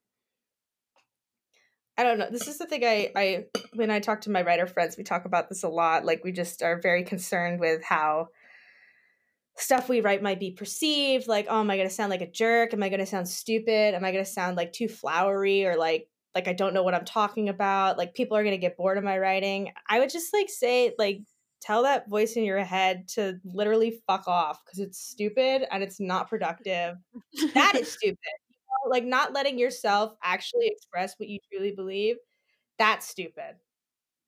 I 1.98 2.04
don't 2.04 2.18
know. 2.18 2.30
This 2.32 2.48
is 2.48 2.58
the 2.58 2.66
thing 2.66 2.84
I 2.84 3.12
I 3.16 3.46
when 3.74 3.92
I 3.92 4.00
talk 4.00 4.22
to 4.22 4.32
my 4.32 4.42
writer 4.42 4.68
friends, 4.68 4.98
we 4.98 5.04
talk 5.04 5.26
about 5.26 5.50
this 5.50 5.64
a 5.64 5.70
lot. 5.70 6.06
Like 6.06 6.24
we 6.24 6.32
just 6.32 6.62
are 6.64 6.80
very 6.82 7.04
concerned 7.04 7.60
with 7.60 7.84
how 7.84 8.30
stuff 9.56 9.88
we 9.88 10.02
write 10.02 10.24
might 10.24 10.40
be 10.40 10.50
perceived 10.50 11.28
like 11.28 11.46
oh 11.48 11.60
am 11.60 11.70
i 11.70 11.76
going 11.76 11.88
to 11.88 11.94
sound 11.94 12.10
like 12.10 12.22
a 12.22 12.32
jerk 12.32 12.74
am 12.74 12.82
i 12.82 12.90
going 12.90 13.00
to 13.00 13.06
sound 13.06 13.30
stupid 13.30 13.94
am 13.94 14.04
i 14.04 14.12
going 14.12 14.24
to 14.24 14.30
sound 14.30 14.58
like 14.58 14.74
too 14.74 14.88
flowery 14.88 15.64
or 15.64 15.76
like 15.76 16.08
like 16.36 16.48
i 16.48 16.54
don't 16.54 16.74
know 16.74 16.84
what 16.84 16.94
i'm 16.94 17.06
talking 17.06 17.50
about 17.50 17.98
like 17.98 18.14
people 18.14 18.36
are 18.38 18.44
going 18.44 18.56
to 18.56 18.62
get 18.62 18.78
bored 18.78 18.98
of 18.98 19.04
my 19.04 19.18
writing 19.18 19.72
i 19.90 20.00
would 20.00 20.10
just 20.10 20.34
like 20.34 20.50
say 20.50 20.94
like 20.98 21.20
tell 21.62 21.84
that 21.84 22.10
voice 22.10 22.34
in 22.34 22.44
your 22.44 22.60
head 22.64 23.08
to 23.08 23.40
literally 23.46 24.02
fuck 24.06 24.28
off 24.28 24.60
because 24.66 24.80
it's 24.80 25.00
stupid 25.00 25.66
and 25.72 25.82
it's 25.82 26.00
not 26.00 26.30
productive 26.30 26.98
that 27.54 27.76
is 27.76 27.92
stupid 27.92 28.18
you 28.50 28.58
know? 28.58 28.90
like 28.90 29.06
not 29.06 29.34
letting 29.34 29.58
yourself 29.58 30.14
actually 30.24 30.68
express 30.68 31.16
what 31.18 31.30
you 31.30 31.40
truly 31.52 31.72
believe 31.72 32.18
that's 32.78 33.08
stupid 33.08 33.56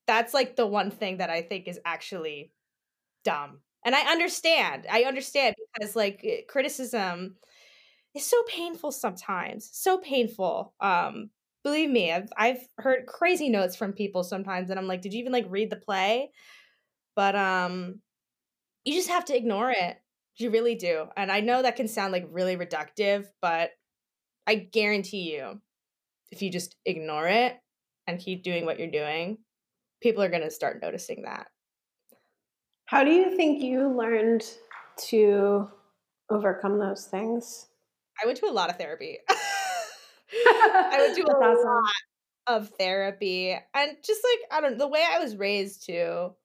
that's 0.08 0.34
like 0.34 0.56
the 0.56 0.66
one 0.66 0.92
thing 0.92 1.18
that 1.18 1.30
i 1.30 1.42
think 1.42 1.68
is 1.68 1.80
actually 1.86 2.52
dumb 3.24 3.60
and 3.84 3.96
i 3.96 4.02
understand 4.12 4.86
i 4.90 5.04
understand 5.04 5.56
because 5.74 5.96
like 5.96 6.22
eh, 6.24 6.42
criticism 6.48 7.36
is 8.16 8.26
so 8.26 8.42
painful 8.48 8.92
sometimes 8.92 9.70
so 9.74 9.98
painful 9.98 10.74
um 10.80 11.30
believe 11.66 11.90
me 11.90 12.12
i've 12.12 12.30
i've 12.38 12.62
heard 12.78 13.08
crazy 13.08 13.50
notes 13.50 13.76
from 13.76 13.92
people 13.92 14.24
sometimes 14.24 14.70
and 14.70 14.80
i'm 14.80 14.88
like 14.88 15.02
did 15.02 15.14
you 15.14 15.20
even 15.20 15.34
like 15.34 15.48
read 15.50 15.72
the 15.72 15.76
play 15.76 16.30
but 17.16 17.36
um 17.36 18.00
you 18.84 18.94
just 18.94 19.10
have 19.10 19.26
to 19.26 19.36
ignore 19.36 19.72
it 19.72 19.98
you 20.38 20.52
really 20.52 20.76
do 20.76 21.06
and 21.18 21.32
i 21.32 21.40
know 21.42 21.64
that 21.64 21.76
can 21.76 21.88
sound 21.88 22.14
like 22.14 22.28
really 22.30 22.56
reductive 22.56 23.26
but 23.42 23.72
i 24.46 24.54
guarantee 24.54 25.34
you 25.36 25.60
if 26.32 26.44
you 26.44 26.52
just 26.52 26.76
ignore 26.86 27.28
it 27.28 27.58
and 28.06 28.20
keep 28.20 28.44
doing 28.44 28.64
what 28.64 28.78
you're 28.78 28.92
doing 28.92 29.40
people 30.04 30.22
are 30.22 30.30
going 30.30 30.44
to 30.44 30.52
start 30.52 30.84
noticing 30.84 31.24
that 31.24 31.48
How 32.86 33.04
do 33.04 33.10
you 33.10 33.36
think 33.36 33.64
you 33.64 33.90
learned 33.90 34.46
to 35.08 35.68
overcome 36.30 36.78
those 36.78 37.06
things? 37.06 37.68
I 38.22 38.28
went 38.28 38.38
to 38.38 38.46
a 38.46 38.54
lot 38.54 38.70
of 38.70 38.78
therapy. 38.78 39.18
I 40.92 41.02
would 41.02 41.14
do 41.16 41.24
a 41.26 41.40
awesome. 41.42 41.92
lot 42.50 42.60
of 42.60 42.70
therapy 42.78 43.52
and 43.74 43.98
just 44.04 44.22
like 44.24 44.40
I 44.52 44.62
don't 44.62 44.78
the 44.78 44.88
way 44.88 45.06
I 45.08 45.20
was 45.20 45.38
raised 45.38 45.86
too. 45.86 46.36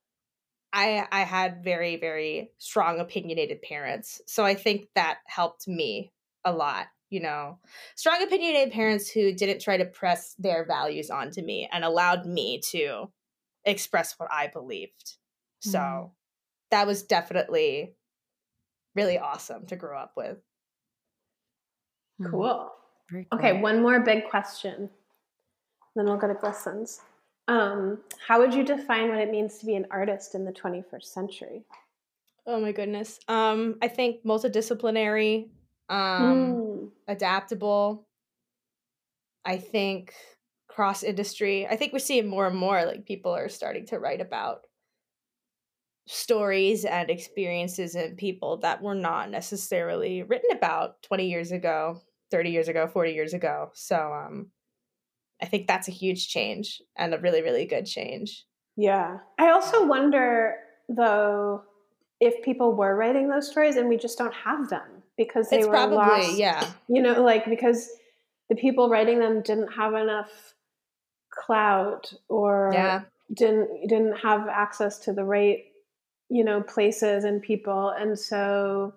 I 0.72 1.08
I 1.12 1.22
had 1.22 1.64
very 1.64 1.96
very 1.96 2.52
strong 2.58 3.00
opinionated 3.00 3.62
parents. 3.62 4.22
So 4.26 4.44
I 4.44 4.54
think 4.54 4.88
that 4.94 5.20
helped 5.26 5.68
me 5.68 6.12
a 6.44 6.52
lot, 6.52 6.88
you 7.10 7.20
know. 7.20 7.60
Strong 7.96 8.22
opinionated 8.22 8.72
parents 8.74 9.10
who 9.10 9.34
didn't 9.34 9.60
try 9.62 9.76
to 9.78 9.86
press 9.86 10.34
their 10.38 10.64
values 10.66 11.10
onto 11.10 11.42
me 11.42 11.68
and 11.72 11.84
allowed 11.84 12.26
me 12.26 12.60
to 12.70 13.12
express 13.64 14.18
what 14.18 14.32
I 14.32 14.48
believed. 14.48 15.18
So 15.60 15.80
Mhm. 15.80 16.10
that 16.70 16.86
was 16.86 17.02
definitely 17.04 17.96
really 18.94 19.18
awesome 19.18 19.66
to 19.66 19.76
grow 19.76 19.98
up 19.98 20.12
with. 20.16 20.38
Cool. 22.22 22.70
Very 23.10 23.26
Okay, 23.32 23.60
one 23.60 23.82
more 23.82 24.00
big 24.00 24.28
question. 24.28 24.90
Then 25.96 26.04
we'll 26.06 26.16
go 26.16 26.28
to 26.28 26.34
glistens. 26.34 27.00
Um, 27.48 27.98
how 28.26 28.38
would 28.38 28.54
you 28.54 28.62
define 28.64 29.08
what 29.08 29.18
it 29.18 29.30
means 29.30 29.58
to 29.58 29.66
be 29.66 29.74
an 29.74 29.86
artist 29.90 30.34
in 30.34 30.44
the 30.44 30.52
21st 30.52 31.12
century? 31.12 31.64
Oh 32.46 32.60
my 32.60 32.72
goodness. 32.72 33.18
Um, 33.28 33.76
I 33.82 33.88
think 33.88 34.24
multidisciplinary, 34.24 35.48
um, 35.88 36.56
Mm. 36.56 36.90
adaptable. 37.08 38.06
I 39.44 39.56
think 39.56 40.14
cross 40.68 41.02
industry. 41.02 41.66
I 41.66 41.76
think 41.76 41.92
we're 41.92 41.98
seeing 41.98 42.28
more 42.28 42.46
and 42.46 42.56
more 42.56 42.84
like 42.84 43.04
people 43.06 43.32
are 43.34 43.48
starting 43.48 43.86
to 43.86 43.98
write 43.98 44.20
about 44.20 44.66
stories 46.06 46.84
and 46.84 47.10
experiences 47.10 47.94
and 47.94 48.16
people 48.16 48.58
that 48.58 48.82
were 48.82 48.94
not 48.94 49.30
necessarily 49.30 50.22
written 50.22 50.50
about 50.56 51.02
20 51.02 51.28
years 51.28 51.52
ago, 51.52 52.00
30 52.30 52.50
years 52.50 52.68
ago, 52.68 52.86
40 52.86 53.12
years 53.12 53.34
ago. 53.34 53.70
So 53.74 53.96
um 54.12 54.50
I 55.42 55.46
think 55.46 55.66
that's 55.66 55.88
a 55.88 55.92
huge 55.92 56.28
change 56.28 56.82
and 56.96 57.14
a 57.14 57.18
really, 57.18 57.42
really 57.42 57.64
good 57.66 57.86
change. 57.86 58.44
Yeah. 58.76 59.18
I 59.38 59.50
also 59.50 59.86
wonder, 59.86 60.56
though, 60.88 61.62
if 62.20 62.42
people 62.44 62.74
were 62.74 62.94
writing 62.94 63.30
those 63.30 63.50
stories 63.50 63.76
and 63.76 63.88
we 63.88 63.96
just 63.96 64.18
don't 64.18 64.34
have 64.34 64.68
them 64.68 65.02
because 65.16 65.48
they 65.48 65.58
it's 65.58 65.66
were 65.66 65.72
probably, 65.72 65.96
lost. 65.96 66.34
yeah. 66.36 66.70
You 66.88 67.00
know, 67.02 67.22
like 67.22 67.46
because 67.46 67.88
the 68.50 68.54
people 68.56 68.90
writing 68.90 69.18
them 69.18 69.40
didn't 69.42 69.72
have 69.72 69.94
enough 69.94 70.30
clout 71.32 72.12
or 72.28 72.70
Yeah. 72.74 73.02
didn't 73.32 73.88
didn't 73.88 74.16
have 74.18 74.46
access 74.48 74.98
to 75.00 75.12
the 75.14 75.24
right, 75.24 75.64
you 76.28 76.44
know, 76.44 76.62
places 76.62 77.24
and 77.24 77.40
people, 77.40 77.88
and 77.90 78.18
so 78.18 78.92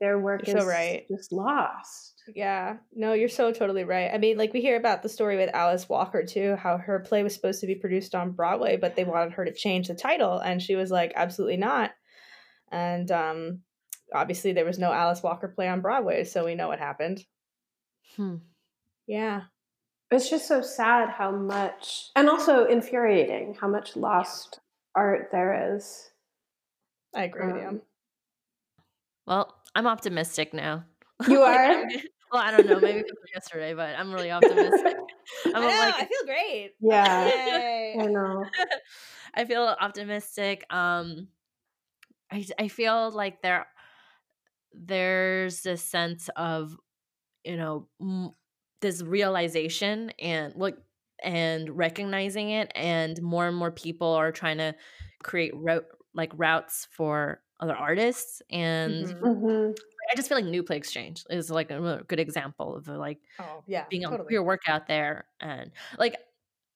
their 0.00 0.18
work 0.18 0.46
You're 0.46 0.56
is 0.58 0.62
so 0.62 0.68
right. 0.68 1.06
just 1.08 1.32
lost. 1.32 2.11
Yeah, 2.28 2.76
no, 2.92 3.14
you're 3.14 3.28
so 3.28 3.52
totally 3.52 3.82
right. 3.84 4.10
I 4.12 4.18
mean, 4.18 4.38
like 4.38 4.52
we 4.52 4.60
hear 4.60 4.76
about 4.76 5.02
the 5.02 5.08
story 5.08 5.36
with 5.36 5.50
Alice 5.54 5.88
Walker 5.88 6.24
too, 6.24 6.54
how 6.56 6.78
her 6.78 7.00
play 7.00 7.22
was 7.24 7.34
supposed 7.34 7.60
to 7.60 7.66
be 7.66 7.74
produced 7.74 8.14
on 8.14 8.30
Broadway, 8.32 8.76
but 8.76 8.94
they 8.94 9.04
wanted 9.04 9.32
her 9.34 9.44
to 9.44 9.52
change 9.52 9.88
the 9.88 9.94
title, 9.94 10.38
and 10.38 10.62
she 10.62 10.76
was 10.76 10.90
like, 10.90 11.12
absolutely 11.16 11.56
not. 11.56 11.90
And 12.70 13.10
um, 13.10 13.62
obviously, 14.14 14.52
there 14.52 14.64
was 14.64 14.78
no 14.78 14.92
Alice 14.92 15.22
Walker 15.22 15.48
play 15.48 15.68
on 15.68 15.80
Broadway, 15.80 16.24
so 16.24 16.44
we 16.44 16.54
know 16.54 16.68
what 16.68 16.78
happened. 16.78 17.24
Hmm. 18.16 18.36
Yeah, 19.06 19.42
It's 20.10 20.30
just 20.30 20.46
so 20.48 20.62
sad 20.62 21.10
how 21.10 21.32
much, 21.32 22.10
and 22.16 22.28
also 22.28 22.66
infuriating 22.66 23.54
how 23.60 23.68
much 23.68 23.96
lost 23.96 24.60
art 24.94 25.30
there 25.32 25.74
is. 25.76 26.10
I 27.14 27.24
agree 27.24 27.46
with 27.46 27.56
Um, 27.56 27.60
you. 27.74 27.82
Well, 29.26 29.60
I'm 29.74 29.86
optimistic 29.86 30.52
now. 30.54 30.84
You 31.26 31.42
are? 31.42 31.86
Well, 32.32 32.42
I 32.42 32.50
don't 32.50 32.66
know. 32.66 32.80
Maybe 32.80 33.00
it 33.00 33.06
was 33.20 33.30
yesterday, 33.34 33.74
but 33.74 33.96
I'm 33.98 34.12
really 34.12 34.30
optimistic. 34.30 34.96
I'm 35.52 35.62
I 35.62 35.70
know, 35.70 35.76
like, 35.78 35.96
I 35.98 36.06
feel 36.06 36.26
great. 36.26 36.72
Yeah, 36.80 37.30
Yay. 37.30 37.98
I 38.00 38.06
know. 38.08 38.52
I 39.34 39.44
feel 39.44 39.62
optimistic. 39.80 40.64
Um, 40.72 41.28
I 42.30 42.46
I 42.58 42.68
feel 42.68 43.10
like 43.10 43.42
there 43.42 43.66
there's 44.72 45.62
this 45.62 45.82
sense 45.82 46.28
of 46.36 46.76
you 47.44 47.56
know 47.56 47.88
m- 48.00 48.32
this 48.80 49.02
realization 49.02 50.10
and 50.20 50.54
look 50.56 50.76
and 51.24 51.70
recognizing 51.76 52.50
it, 52.50 52.72
and 52.74 53.20
more 53.22 53.48
and 53.48 53.56
more 53.56 53.72
people 53.72 54.08
are 54.08 54.32
trying 54.32 54.58
to 54.58 54.74
create 55.22 55.52
route 55.56 55.86
like 56.14 56.32
routes 56.36 56.88
for 56.92 57.42
other 57.60 57.76
artists 57.76 58.42
and 58.50 59.14
Mhm. 59.22 59.74
I 60.12 60.16
just 60.16 60.28
feel 60.28 60.36
like 60.36 60.44
New 60.44 60.62
Play 60.62 60.76
Exchange 60.76 61.24
is 61.30 61.50
like 61.50 61.70
a 61.70 62.04
good 62.06 62.20
example 62.20 62.76
of 62.76 62.86
like 62.86 63.18
Oh, 63.38 63.62
yeah, 63.66 63.86
being 63.88 64.04
on 64.04 64.12
totally. 64.12 64.26
queer 64.28 64.42
work 64.42 64.62
out 64.68 64.86
there 64.86 65.24
and 65.40 65.70
like 65.98 66.16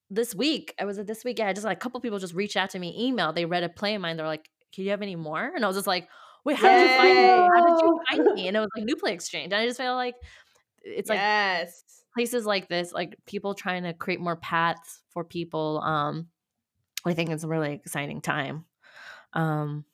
this 0.08 0.34
week 0.34 0.72
i 0.78 0.84
was 0.84 0.98
at 0.98 1.06
this 1.06 1.24
week 1.24 1.38
yeah 1.38 1.52
just 1.52 1.64
like 1.64 1.76
a 1.76 1.80
couple 1.80 2.00
people 2.00 2.18
just 2.18 2.34
reached 2.34 2.56
out 2.56 2.70
to 2.70 2.78
me 2.78 2.94
email 3.08 3.32
they 3.32 3.44
read 3.44 3.64
a 3.64 3.68
play 3.68 3.94
of 3.94 4.00
mine 4.00 4.16
they're 4.16 4.26
like 4.26 4.48
can 4.72 4.84
you 4.84 4.90
have 4.90 5.02
any 5.02 5.16
more? 5.16 5.50
And 5.54 5.64
i 5.64 5.68
was 5.68 5.76
just 5.76 5.86
like 5.86 6.08
wait 6.44 6.56
how 6.56 6.68
did 6.68 6.82
you 6.82 6.96
find 6.96 7.16
me? 7.16 7.26
How 7.26 7.66
did 7.66 7.84
you 7.84 8.00
find 8.10 8.34
me? 8.34 8.48
And 8.48 8.56
it 8.56 8.60
was 8.60 8.68
like 8.76 8.84
new 8.84 8.96
play 8.96 9.12
exchange 9.12 9.52
and 9.52 9.60
i 9.60 9.66
just 9.66 9.80
feel 9.80 9.94
like 9.94 10.14
it's 10.82 11.08
like 11.08 11.18
yes. 11.18 11.82
places 12.14 12.46
like 12.46 12.68
this 12.68 12.92
like 12.92 13.16
people 13.26 13.54
trying 13.54 13.82
to 13.82 13.92
create 13.92 14.20
more 14.20 14.36
paths 14.36 15.02
for 15.10 15.24
people 15.24 15.80
um 15.82 16.28
i 17.04 17.14
think 17.14 17.30
it's 17.30 17.42
a 17.42 17.48
really 17.48 17.72
exciting 17.72 18.20
time 18.20 18.64
um 19.32 19.84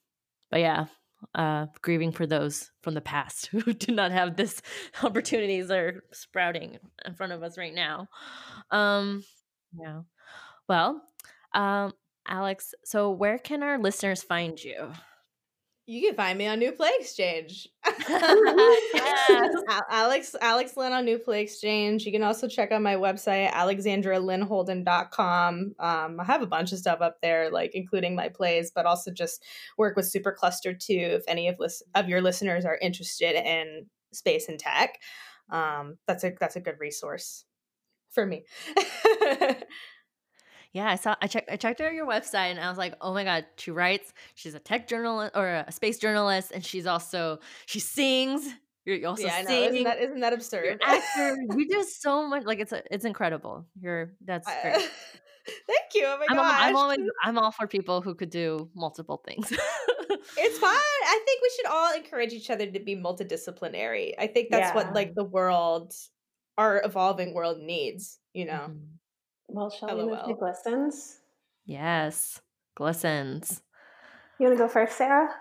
but 0.51 0.61
yeah 0.61 0.87
uh 1.35 1.67
grieving 1.81 2.13
for 2.13 2.27
those 2.27 2.71
from 2.83 2.95
the 2.95 3.01
past 3.01 3.47
who 3.53 3.73
did 3.73 3.95
not 3.95 4.11
have 4.13 4.37
this 4.37 4.61
opportunities 5.03 5.71
are 5.71 6.03
sprouting 6.13 6.79
in 7.05 7.15
front 7.15 7.33
of 7.33 7.43
us 7.43 7.57
right 7.59 7.75
now. 7.75 8.09
Um 8.71 9.25
yeah. 9.79 10.03
well 10.69 11.03
um 11.55 11.93
alex 12.29 12.75
so 12.85 13.11
where 13.11 13.39
can 13.39 13.63
our 13.63 13.79
listeners 13.79 14.23
find 14.23 14.63
you 14.63 14.93
You 15.93 16.01
can 16.01 16.17
find 16.17 16.39
me 16.39 16.47
on 16.47 16.59
New 16.59 16.73
Play 16.73 16.89
Exchange. 16.99 17.69
Alex 19.91 20.35
Alex 20.41 20.75
Lynn 20.75 20.95
on 20.95 21.05
New 21.05 21.19
Play 21.19 21.43
Exchange. 21.43 22.07
You 22.07 22.13
can 22.13 22.23
also 22.23 22.49
check 22.49 22.73
out 22.73 22.81
my 22.81 22.97
website, 22.97 23.53
alexandralynnholden.com. 23.53 25.75
Um, 25.79 26.19
I 26.19 26.25
have 26.25 26.41
a 26.41 26.47
bunch 26.47 26.73
of 26.73 26.79
stuff 26.79 27.03
up 27.03 27.21
there, 27.21 27.51
like 27.51 27.73
including 27.75 28.17
my 28.17 28.31
plays, 28.31 28.73
but 28.75 28.87
also 28.87 29.11
just 29.11 29.45
work 29.77 29.95
with 29.95 30.11
Supercluster 30.11 30.79
too. 30.79 30.95
If 30.95 31.25
any 31.29 31.49
of 31.49 31.59
lis- 31.59 31.83
of 31.95 32.09
your 32.09 32.23
listeners 32.23 32.65
are 32.65 32.79
interested 32.81 33.35
in 33.35 33.85
space 34.15 34.49
and 34.49 34.59
tech, 34.59 34.99
um, 35.51 35.99
that's 36.07 36.25
a 36.25 36.33
that's 36.41 36.57
a 36.57 36.61
good 36.61 36.77
resource 36.81 37.45
for 38.13 38.25
me. 38.25 38.47
Yeah, 40.73 40.89
I 40.89 40.97
saw. 40.97 41.15
I 41.21 41.27
checked. 41.27 41.51
I 41.51 41.57
checked 41.57 41.81
out 41.81 41.93
your 41.93 42.07
website, 42.07 42.51
and 42.51 42.59
I 42.61 42.69
was 42.69 42.79
like, 42.79 42.95
"Oh 43.01 43.13
my 43.13 43.25
god!" 43.25 43.45
She 43.57 43.71
writes. 43.71 44.13
She's 44.35 44.55
a 44.55 44.59
tech 44.59 44.89
journalist 44.89 45.33
or 45.37 45.47
a 45.67 45.71
space 45.73 45.99
journalist, 45.99 46.51
and 46.53 46.65
she's 46.65 46.87
also 46.87 47.41
she 47.67 47.79
sings. 47.79 48.49
You're 48.85 49.07
also 49.07 49.25
yeah, 49.25 49.45
singing. 49.45 49.75
Isn't 49.75 49.85
that 49.85 50.01
isn't 50.01 50.21
that 50.21 50.31
You're 50.31 50.37
absurd? 50.39 50.65
an 50.73 50.79
actor. 50.83 51.37
you 51.57 51.69
do 51.69 51.83
so 51.89 52.27
much. 52.27 52.45
Like 52.45 52.59
it's 52.59 52.73
a, 52.73 52.83
it's 52.91 53.05
incredible. 53.05 53.67
You're 53.81 54.15
that's 54.25 54.49
I- 54.49 54.61
great. 54.63 54.91
Thank 55.67 55.95
you. 55.95 56.05
Oh 56.07 56.19
my 56.19 56.27
I'm, 56.31 56.37
gosh. 56.37 56.55
I'm 56.61 56.77
always 56.77 56.99
I'm 57.23 57.37
all 57.39 57.51
for 57.53 57.67
people 57.67 58.01
who 58.01 58.15
could 58.15 58.31
do 58.31 58.71
multiple 58.75 59.21
things. 59.27 59.51
It's 59.51 60.59
fun. 60.59 60.71
I 61.05 61.21
think 61.27 61.43
we 61.43 61.51
should 61.57 61.67
all 61.67 61.95
encourage 61.95 62.33
each 62.33 62.49
other 62.49 62.65
to 62.71 62.81
be 62.81 62.95
multidisciplinary. 62.97 64.15
I 64.19 64.27
think 64.29 64.51
that's 64.51 64.71
Yeah. 64.71 64.75
what 64.75 64.95
like 64.95 65.15
the 65.15 65.25
world, 65.25 65.93
our 66.57 66.81
evolving 66.85 67.35
world 67.35 67.59
needs. 67.61 68.19
You 68.33 68.47
know. 68.47 68.69
Mhm. 68.71 68.87
Well, 69.53 69.71
shall 69.71 69.91
we 69.91 70.03
move 70.03 70.25
to 70.25 70.25
LOL. 70.31 70.35
glistens? 70.35 71.21
Yes, 71.65 72.41
glistens. 72.75 73.63
You 74.39 74.47
want 74.47 74.59
to 74.59 74.65
go 74.65 74.69
first, 74.69 74.97
Sarah? 74.97 75.35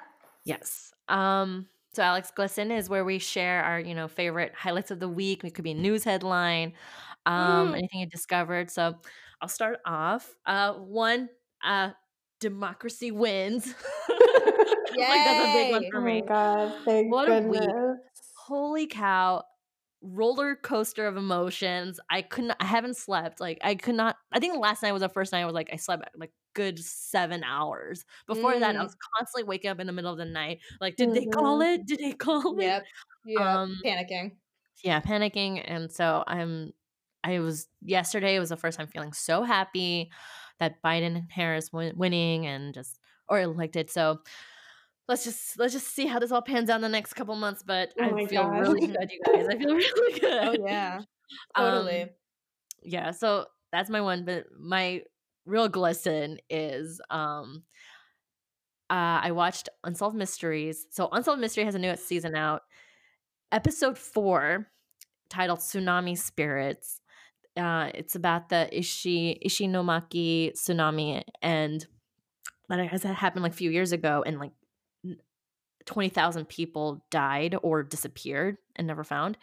Yes. 0.44 0.94
Um. 1.08 1.68
So 1.94 2.04
Alex 2.04 2.32
Glisten 2.34 2.72
is 2.72 2.90
where 2.90 3.04
we 3.04 3.20
share 3.20 3.64
our, 3.64 3.78
you 3.80 3.94
know, 3.94 4.08
favorite 4.08 4.54
highlights 4.56 4.92
of 4.92 5.00
the 5.02 5.10
week. 5.10 5.44
It 5.44 5.54
could 5.54 5.66
be 5.66 5.72
a 5.72 5.76
news 5.76 6.06
headline, 6.06 6.74
um, 7.26 7.74
Mm. 7.74 7.74
anything 7.74 8.00
you 8.00 8.06
discovered. 8.08 8.72
So 8.72 8.96
I'll 9.42 9.50
start 9.50 9.80
off. 9.86 10.34
Uh, 10.46 10.74
one, 10.76 11.30
uh, 11.64 11.92
democracy 12.40 13.12
wins. 13.12 13.76
like 15.10 15.24
that's 15.26 15.40
a 15.42 15.48
big 15.48 15.70
one 15.70 15.84
Yay. 15.84 15.92
for 15.92 16.00
Oh 16.00 16.02
my 16.02 16.22
god! 16.22 16.74
Thank 16.86 17.12
What 17.12 17.28
a 17.28 17.48
week. 17.50 17.70
Holy 18.36 18.88
cow! 18.88 19.44
Roller 20.02 20.56
coaster 20.56 21.06
of 21.08 21.16
emotions. 21.18 22.00
I 22.10 22.24
couldn't. 22.24 22.56
I 22.60 22.66
haven't 22.66 22.98
slept. 22.98 23.40
Like 23.40 23.60
I 23.64 23.76
could 23.76 23.96
not. 23.96 24.18
I 24.32 24.40
think 24.40 24.58
last 24.58 24.82
night 24.82 24.92
was 24.94 25.02
the 25.02 25.10
first 25.10 25.32
night 25.32 25.42
I 25.42 25.46
was 25.46 25.54
like 25.54 25.70
I 25.72 25.76
slept 25.76 26.10
like 26.16 26.32
good 26.54 26.80
seven 26.80 27.44
hours. 27.44 28.04
Before 28.28 28.58
that, 28.60 28.76
I 28.76 28.80
Mm. 28.80 28.84
was 28.84 28.96
constantly 29.18 29.48
waking 29.48 29.70
up 29.72 29.80
in 29.80 29.88
the 29.88 29.94
middle 29.94 30.12
of 30.12 30.18
the 30.18 30.26
night. 30.26 30.60
Like, 30.82 30.96
did 30.96 31.14
they 31.14 31.26
call 31.26 31.62
it? 31.62 31.86
Did 31.86 32.00
they 32.00 32.14
call 32.14 32.60
it? 32.60 32.64
Yep. 32.64 32.84
Yep. 33.26 33.42
Um, 33.42 33.80
Panicking. 33.86 34.32
yeah, 34.84 35.00
panicking. 35.02 35.64
And 35.66 35.92
so 35.92 36.24
I'm, 36.28 36.74
I 37.24 37.40
was, 37.40 37.68
yesterday 37.82 38.38
was 38.40 38.50
the 38.50 38.58
first 38.58 38.78
time 38.80 38.88
feeling 38.88 39.14
so 39.14 39.44
happy 39.44 40.12
that 40.60 40.82
Biden 40.84 41.16
and 41.16 41.32
Harris 41.32 41.72
win, 41.72 41.94
winning 41.96 42.48
and 42.48 42.74
just, 42.74 43.00
or 43.30 43.40
elected. 43.40 43.90
So 43.92 44.20
let's 45.12 45.26
just, 45.26 45.60
let's 45.60 45.74
just 45.74 45.94
see 45.94 46.06
how 46.08 46.20
this 46.20 46.32
all 46.32 46.42
pans 46.42 46.70
out 46.70 46.78
in 46.78 46.82
the 46.82 46.90
next 46.90 47.14
couple 47.14 47.36
months. 47.36 47.64
But 47.64 47.94
Oh 48.00 48.18
I 48.18 48.26
feel 48.26 48.44
God. 48.44 48.60
really 48.62 48.88
good, 48.88 49.12
you 49.12 49.20
guys. 49.26 49.46
I 49.50 49.58
feel 49.58 49.76
really 49.76 50.20
good. 50.20 50.48
Oh 50.60 50.66
yeah. 50.66 51.02
Um, 51.56 51.66
Totally. 51.66 52.06
yeah. 52.82 53.12
So 53.12 53.46
that's 53.72 53.90
my 53.90 54.00
one. 54.02 54.24
But 54.26 54.46
my 54.58 55.02
real 55.46 55.68
glisten 55.68 56.38
is, 56.50 57.02
um, 57.10 57.64
uh, 58.90 59.20
I 59.24 59.32
watched 59.32 59.70
Unsolved 59.84 60.16
Mysteries. 60.16 60.86
So 60.92 61.10
Unsolved 61.12 61.40
Mystery 61.42 61.66
has 61.66 61.76
a 61.76 61.80
new 61.80 61.96
season 61.98 62.36
out. 62.36 62.62
Episode 63.52 63.98
four, 63.98 64.68
titled 65.30 65.60
Tsunami 65.60 66.18
Spirits. 66.18 67.02
Uh, 67.58 67.90
it's 67.94 68.16
about 68.16 68.48
the 68.48 68.70
Ishi 68.78 69.38
Ishinomaki 69.46 70.54
tsunami, 70.54 71.22
and 71.42 71.86
that 72.70 72.88
has 72.88 73.04
happened 73.04 73.44
like 73.44 73.52
a 73.52 73.56
few 73.56 73.72
years 73.72 73.92
ago, 73.92 74.24
and 74.26 74.40
like 74.40 74.52
twenty 75.86 76.10
thousand 76.10 76.48
people 76.48 77.06
died 77.12 77.56
or 77.62 77.84
disappeared 77.84 78.58
and 78.76 78.88
never 78.88 79.04
found. 79.04 79.38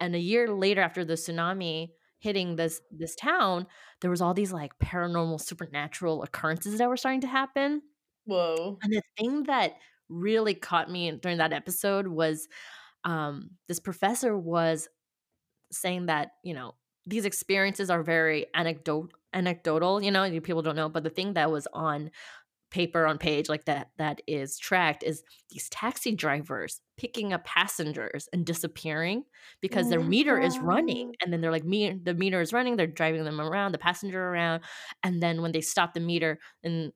And 0.00 0.14
a 0.14 0.18
year 0.18 0.48
later, 0.50 0.80
after 0.80 1.04
the 1.04 1.14
tsunami 1.14 1.90
hitting 2.18 2.56
this 2.56 2.80
this 2.90 3.14
town, 3.14 3.66
there 4.00 4.10
was 4.10 4.20
all 4.20 4.34
these 4.34 4.52
like 4.52 4.78
paranormal, 4.78 5.40
supernatural 5.40 6.22
occurrences 6.22 6.78
that 6.78 6.88
were 6.88 6.96
starting 6.96 7.20
to 7.20 7.26
happen. 7.26 7.82
Whoa. 8.24 8.78
And 8.82 8.92
the 8.92 9.02
thing 9.18 9.44
that 9.44 9.76
really 10.08 10.54
caught 10.54 10.90
me 10.90 11.10
during 11.12 11.38
that 11.38 11.52
episode 11.52 12.06
was 12.06 12.48
um, 13.04 13.50
this 13.68 13.80
professor 13.80 14.36
was 14.36 14.88
saying 15.70 16.06
that, 16.06 16.32
you 16.42 16.54
know, 16.54 16.74
these 17.06 17.26
experiences 17.26 17.90
are 17.90 18.02
very 18.02 18.46
anecdote 18.54 19.12
anecdotal, 19.34 20.02
you 20.02 20.10
know, 20.10 20.40
people 20.40 20.62
don't 20.62 20.76
know, 20.76 20.88
but 20.88 21.02
the 21.02 21.10
thing 21.10 21.34
that 21.34 21.50
was 21.50 21.66
on 21.72 22.10
paper 22.74 23.06
on 23.06 23.18
page 23.18 23.48
like 23.48 23.66
that 23.66 23.90
that 23.98 24.20
is 24.26 24.58
tracked 24.58 25.04
is 25.04 25.22
these 25.48 25.68
taxi 25.68 26.10
drivers 26.10 26.80
picking 26.96 27.32
up 27.32 27.44
passengers 27.44 28.28
and 28.32 28.44
disappearing 28.44 29.22
because 29.60 29.88
their 29.88 30.00
oh, 30.00 30.02
meter 30.02 30.40
is 30.40 30.58
running 30.58 31.14
and 31.22 31.32
then 31.32 31.40
they're 31.40 31.52
like 31.52 31.62
me 31.62 31.96
the 32.02 32.14
meter 32.14 32.40
is 32.40 32.52
running 32.52 32.74
they're 32.74 32.88
driving 32.88 33.22
them 33.22 33.40
around 33.40 33.70
the 33.70 33.78
passenger 33.78 34.20
around 34.20 34.60
and 35.04 35.22
then 35.22 35.40
when 35.40 35.52
they 35.52 35.60
stop 35.60 35.94
the 35.94 36.00
meter 36.00 36.40
and 36.64 36.92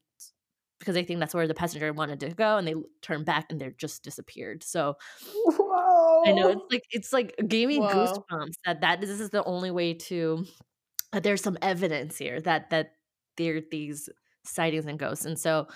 because 0.80 0.96
they 0.96 1.04
think 1.04 1.20
that's 1.20 1.32
where 1.32 1.46
the 1.46 1.54
passenger 1.54 1.92
wanted 1.92 2.18
to 2.18 2.30
go 2.30 2.56
and 2.56 2.66
they 2.66 2.74
turn 3.00 3.22
back 3.22 3.46
and 3.48 3.60
they're 3.60 3.70
just 3.70 4.02
disappeared 4.02 4.64
so 4.64 4.96
Whoa. 5.32 6.24
i 6.26 6.32
know 6.32 6.48
it's 6.48 6.72
like 6.72 6.84
it's 6.90 7.12
like 7.12 7.36
gave 7.46 7.68
me 7.68 7.78
Whoa. 7.78 7.88
goosebumps 7.88 8.54
that 8.66 8.80
that 8.80 9.00
this 9.00 9.10
is 9.10 9.30
the 9.30 9.44
only 9.44 9.70
way 9.70 9.94
to 9.94 10.44
that 11.12 11.22
there's 11.22 11.40
some 11.40 11.56
evidence 11.62 12.18
here 12.18 12.40
that 12.40 12.70
that 12.70 12.94
there 13.36 13.62
these 13.70 14.08
sightings 14.48 14.86
and 14.86 14.98
ghosts 14.98 15.24
and 15.24 15.38
so 15.38 15.66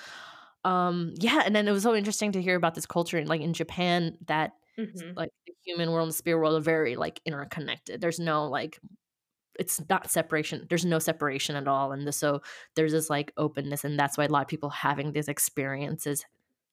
um 0.64 1.12
yeah 1.18 1.42
and 1.44 1.54
then 1.56 1.66
it 1.68 1.72
was 1.72 1.82
so 1.82 1.94
interesting 1.94 2.32
to 2.32 2.42
hear 2.42 2.56
about 2.56 2.74
this 2.74 2.86
culture 2.86 3.18
in 3.18 3.26
like 3.26 3.40
in 3.40 3.52
japan 3.52 4.16
that 4.26 4.52
Mhm. 4.78 5.16
like 5.16 5.30
the 5.46 5.54
human 5.64 5.90
world 5.92 6.04
and 6.06 6.12
the 6.12 6.16
spirit 6.16 6.38
world 6.40 6.56
are 6.56 6.64
very 6.64 6.96
like 6.96 7.20
interconnected. 7.26 8.00
There's 8.00 8.18
no 8.18 8.48
like 8.48 8.80
it's 9.58 9.80
not 9.88 10.10
separation 10.10 10.66
there's 10.68 10.84
no 10.84 10.98
separation 10.98 11.56
at 11.56 11.68
all 11.68 11.92
and 11.92 12.06
the, 12.06 12.12
so 12.12 12.40
there's 12.74 12.92
this 12.92 13.10
like 13.10 13.32
openness 13.36 13.84
and 13.84 13.98
that's 13.98 14.16
why 14.16 14.24
a 14.24 14.28
lot 14.28 14.42
of 14.42 14.48
people 14.48 14.70
having 14.70 15.12
these 15.12 15.28
experiences 15.28 16.24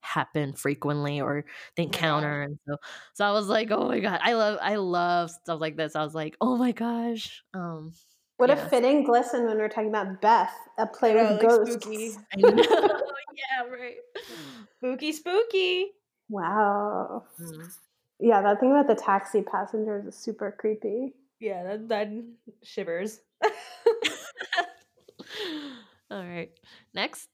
happen 0.02 0.54
frequently 0.54 1.20
or 1.20 1.44
they 1.76 1.84
encounter 1.84 2.42
and 2.44 2.58
so 2.68 2.78
so 3.14 3.26
i 3.26 3.32
was 3.32 3.48
like 3.48 3.70
oh 3.72 3.88
my 3.90 4.00
god 4.00 4.20
i 4.24 4.34
love 4.34 4.58
i 4.62 4.76
love 4.76 5.30
stuff 5.30 5.60
like 5.60 5.76
this. 5.76 5.96
I 5.96 6.04
was 6.04 6.16
like 6.16 6.38
oh 6.42 6.56
my 6.56 6.72
gosh 6.72 7.44
um 7.54 7.94
What 8.40 8.50
a 8.52 8.56
fitting 8.56 9.04
glisten 9.04 9.46
when 9.48 9.58
we're 9.58 9.68
talking 9.68 9.90
about 9.90 10.22
Beth, 10.22 10.54
a 10.78 10.88
play 10.88 11.14
with 11.14 11.30
like 11.30 11.42
ghosts. 11.42 11.74
spooky. 11.84 12.16
Yeah 12.38 13.68
right 13.70 13.96
Spooky, 14.78 15.12
spooky. 15.12 15.88
Wow. 16.30 17.26
Mm. 17.40 17.70
Yeah, 18.22 18.42
that 18.42 18.62
thing 18.62 18.72
about 18.72 18.88
the 18.88 18.96
taxi 18.96 19.42
passengers 19.42 20.06
is 20.06 20.16
super 20.16 20.56
creepy. 20.58 21.16
Yeah, 21.42 21.64
that, 21.64 21.90
that 21.90 22.08
shivers. 22.64 23.20
all 26.10 26.24
right 26.24 26.52
next 26.94 27.28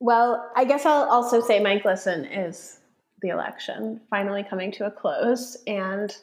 Well, 0.00 0.50
I 0.56 0.64
guess 0.64 0.84
I'll 0.84 1.08
also 1.08 1.40
say 1.40 1.60
my 1.60 1.78
glisten 1.78 2.24
is 2.24 2.80
the 3.22 3.28
election 3.28 4.00
finally 4.10 4.42
coming 4.42 4.72
to 4.72 4.86
a 4.86 4.90
close 4.90 5.56
and 5.68 6.16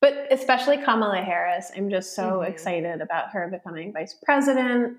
but 0.00 0.26
especially 0.30 0.78
Kamala 0.78 1.20
Harris. 1.22 1.70
I'm 1.76 1.90
just 1.90 2.14
so 2.14 2.40
Mhm. 2.40 2.48
excited 2.48 3.00
about 3.00 3.30
her 3.32 3.48
becoming 3.48 3.92
vice 3.92 4.14
president. 4.24 4.96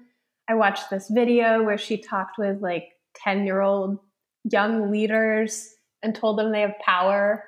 I 0.48 0.56
watched 0.56 0.90
this 0.90 1.10
video 1.10 1.64
where 1.64 1.78
she 1.78 1.98
talked 1.98 2.38
with 2.38 2.62
like 2.62 2.94
10-year-old 3.16 4.00
young 4.46 4.92
leaders 4.92 5.74
and 6.02 6.16
told 6.16 6.38
them 6.40 6.52
they 6.52 6.62
have 6.62 6.78
power 6.80 7.46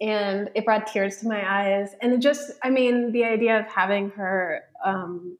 and 0.00 0.50
it 0.54 0.64
brought 0.64 0.86
tears 0.88 1.18
to 1.18 1.28
my 1.28 1.42
eyes 1.48 1.94
and 2.02 2.12
it 2.12 2.18
just 2.18 2.50
I 2.64 2.70
mean 2.70 3.12
the 3.12 3.24
idea 3.24 3.60
of 3.60 3.66
having 3.66 4.10
her 4.10 4.62
um 4.84 5.38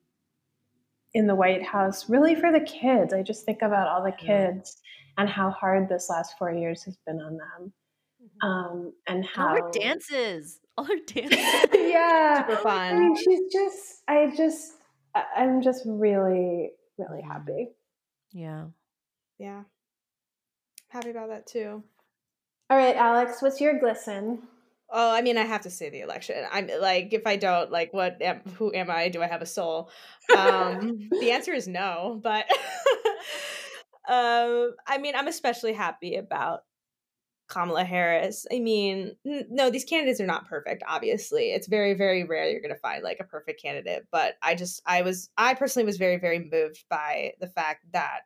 in 1.15 1.27
the 1.27 1.35
White 1.35 1.63
House, 1.63 2.09
really 2.09 2.35
for 2.35 2.51
the 2.51 2.61
kids. 2.61 3.13
I 3.13 3.23
just 3.23 3.45
think 3.45 3.63
about 3.63 3.89
all 3.89 4.03
the 4.03 4.15
Yeah. 4.23 4.49
kids 4.51 4.81
and 5.17 5.29
how 5.29 5.51
hard 5.51 5.89
this 5.89 6.09
last 6.11 6.37
four 6.39 6.53
years 6.53 6.83
has 6.85 6.97
been 7.07 7.21
on 7.21 7.37
them, 7.37 7.73
um, 8.43 8.93
and 9.07 9.25
how 9.25 9.71
dances 9.73 10.59
all 10.77 10.85
her 10.87 10.97
dances 11.07 11.39
yeah, 11.73 12.47
Super 12.47 12.61
fun. 12.63 12.95
I 12.97 12.99
mean, 12.99 13.17
she's 13.17 13.53
just. 13.53 14.03
I 14.09 14.33
just. 14.37 14.73
I- 15.15 15.25
I'm 15.37 15.63
just 15.63 15.83
really, 15.87 16.71
really 16.99 17.23
happy. 17.23 17.69
yeah 18.33 18.67
Yeah. 19.39 19.63
Happy 20.89 21.11
about 21.11 21.29
that 21.29 21.47
too. 21.47 21.83
All 22.71 22.77
right, 22.79 22.97
Alex, 22.97 23.43
what's 23.43 23.61
your 23.61 23.79
glisten? 23.79 24.43
Oh, 24.91 25.13
I 25.13 25.23
mean, 25.23 25.37
I 25.39 25.43
have 25.43 25.63
to 25.63 25.71
say 25.71 25.91
the 25.91 26.01
election. 26.01 26.45
I'm 26.53 26.69
like, 26.81 27.13
if 27.13 27.27
I 27.27 27.37
don't, 27.37 27.71
like, 27.71 27.93
what? 27.93 28.21
Am, 28.23 28.41
who 28.59 28.73
am 28.73 28.91
I? 28.91 29.09
Do 29.09 29.23
I 29.23 29.27
have 29.27 29.43
a 29.43 29.47
soul? 29.47 29.91
Um, 30.37 31.09
the 31.21 31.33
answer 31.33 31.53
is 31.53 31.67
no. 31.67 32.21
But, 32.23 32.47
um, 34.09 34.75
I 34.87 34.99
mean, 35.01 35.15
I'm 35.17 35.27
especially 35.29 35.73
happy 35.73 36.17
about 36.17 36.63
Kamala 37.49 37.85
Harris. 37.85 38.47
I 38.53 38.59
mean, 38.59 39.17
n- 39.27 39.47
no, 39.51 39.71
these 39.71 39.85
candidates 39.85 40.21
are 40.21 40.27
not 40.27 40.49
perfect. 40.49 40.83
Obviously, 40.89 41.53
it's 41.53 41.67
very, 41.67 41.95
very 41.95 42.25
rare 42.25 42.49
you're 42.51 42.61
going 42.61 42.75
to 42.75 42.81
find 42.81 43.03
like 43.03 43.19
a 43.21 43.25
perfect 43.25 43.61
candidate. 43.61 44.07
But 44.11 44.35
I 44.43 44.55
just, 44.55 44.83
I 44.87 45.03
was, 45.03 45.31
I 45.37 45.55
personally 45.55 45.87
was 45.87 45.97
very, 45.97 46.17
very 46.17 46.39
moved 46.39 46.85
by 46.89 47.33
the 47.41 47.49
fact 47.49 47.85
that, 47.93 48.21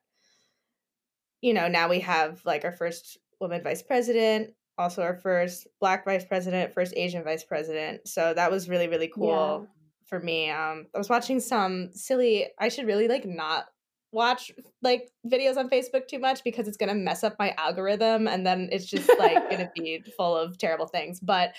you 1.40 1.54
know, 1.54 1.68
now 1.68 1.88
we 1.88 2.00
have 2.00 2.40
like 2.44 2.64
our 2.64 2.72
first 2.72 3.18
woman 3.40 3.62
vice 3.62 3.82
president 3.82 4.54
also 4.78 5.02
our 5.02 5.16
first 5.16 5.66
black 5.80 6.04
vice 6.04 6.24
president, 6.24 6.72
first 6.72 6.94
Asian 6.96 7.24
vice 7.24 7.42
president. 7.44 8.06
So 8.06 8.32
that 8.32 8.50
was 8.50 8.68
really 8.68 8.88
really 8.88 9.08
cool 9.08 9.66
for 10.06 10.20
me. 10.20 10.50
Um 10.50 10.86
I 10.94 10.98
was 10.98 11.08
watching 11.08 11.40
some 11.40 11.90
silly 11.92 12.46
I 12.58 12.68
should 12.68 12.86
really 12.86 13.08
like 13.08 13.26
not 13.26 13.66
watch 14.12 14.50
like 14.82 15.10
videos 15.26 15.56
on 15.56 15.68
Facebook 15.68 16.08
too 16.08 16.18
much 16.18 16.42
because 16.44 16.68
it's 16.68 16.76
going 16.76 16.88
to 16.88 16.94
mess 16.94 17.22
up 17.24 17.36
my 17.38 17.54
algorithm 17.58 18.26
and 18.28 18.46
then 18.46 18.68
it's 18.72 18.86
just 18.86 19.18
like 19.18 19.48
going 19.50 19.60
to 19.66 19.70
be 19.74 20.02
full 20.16 20.36
of 20.36 20.58
terrible 20.58 20.86
things. 20.86 21.20
But 21.20 21.50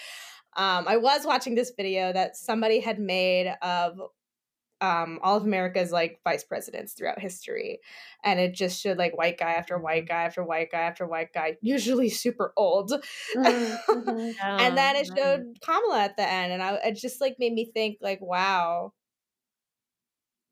um 0.58 0.88
I 0.88 0.98
was 0.98 1.26
watching 1.26 1.56
this 1.56 1.72
video 1.76 2.12
that 2.14 2.36
somebody 2.36 2.80
had 2.80 3.00
made 3.00 3.54
of 3.62 4.00
um 4.82 5.20
all 5.22 5.36
of 5.36 5.44
America's 5.44 5.92
like 5.92 6.22
vice 6.24 6.44
presidents 6.46 6.94
throughout 6.94 7.20
history 7.20 7.80
and 8.24 8.40
it 8.40 8.54
just 8.54 8.80
showed 8.82 8.98
like 8.98 9.18
white 9.18 9.38
guy 9.38 9.52
after 9.54 9.78
white 9.78 10.08
guy 10.08 10.22
after 10.24 10.44
white 10.44 10.72
guy 10.72 10.80
after 10.82 11.06
white 11.06 11.34
guy 11.34 11.58
usually 11.62 12.10
super 12.10 12.54
old 12.56 12.94
Mhm, 13.36 13.80
mhm. 13.94 14.36
and 14.60 14.78
then 14.78 14.96
it 14.96 15.10
Oh, 15.12 15.16
showed 15.18 15.44
Kamala 15.64 16.00
at 16.04 16.18
the 16.18 16.28
end, 16.28 16.52
and 16.54 16.64
I 16.64 16.76
it 16.86 16.96
just 16.96 17.22
like 17.22 17.36
made 17.40 17.54
me 17.54 17.72
think 17.74 17.98
like, 18.02 18.20
wow, 18.22 18.94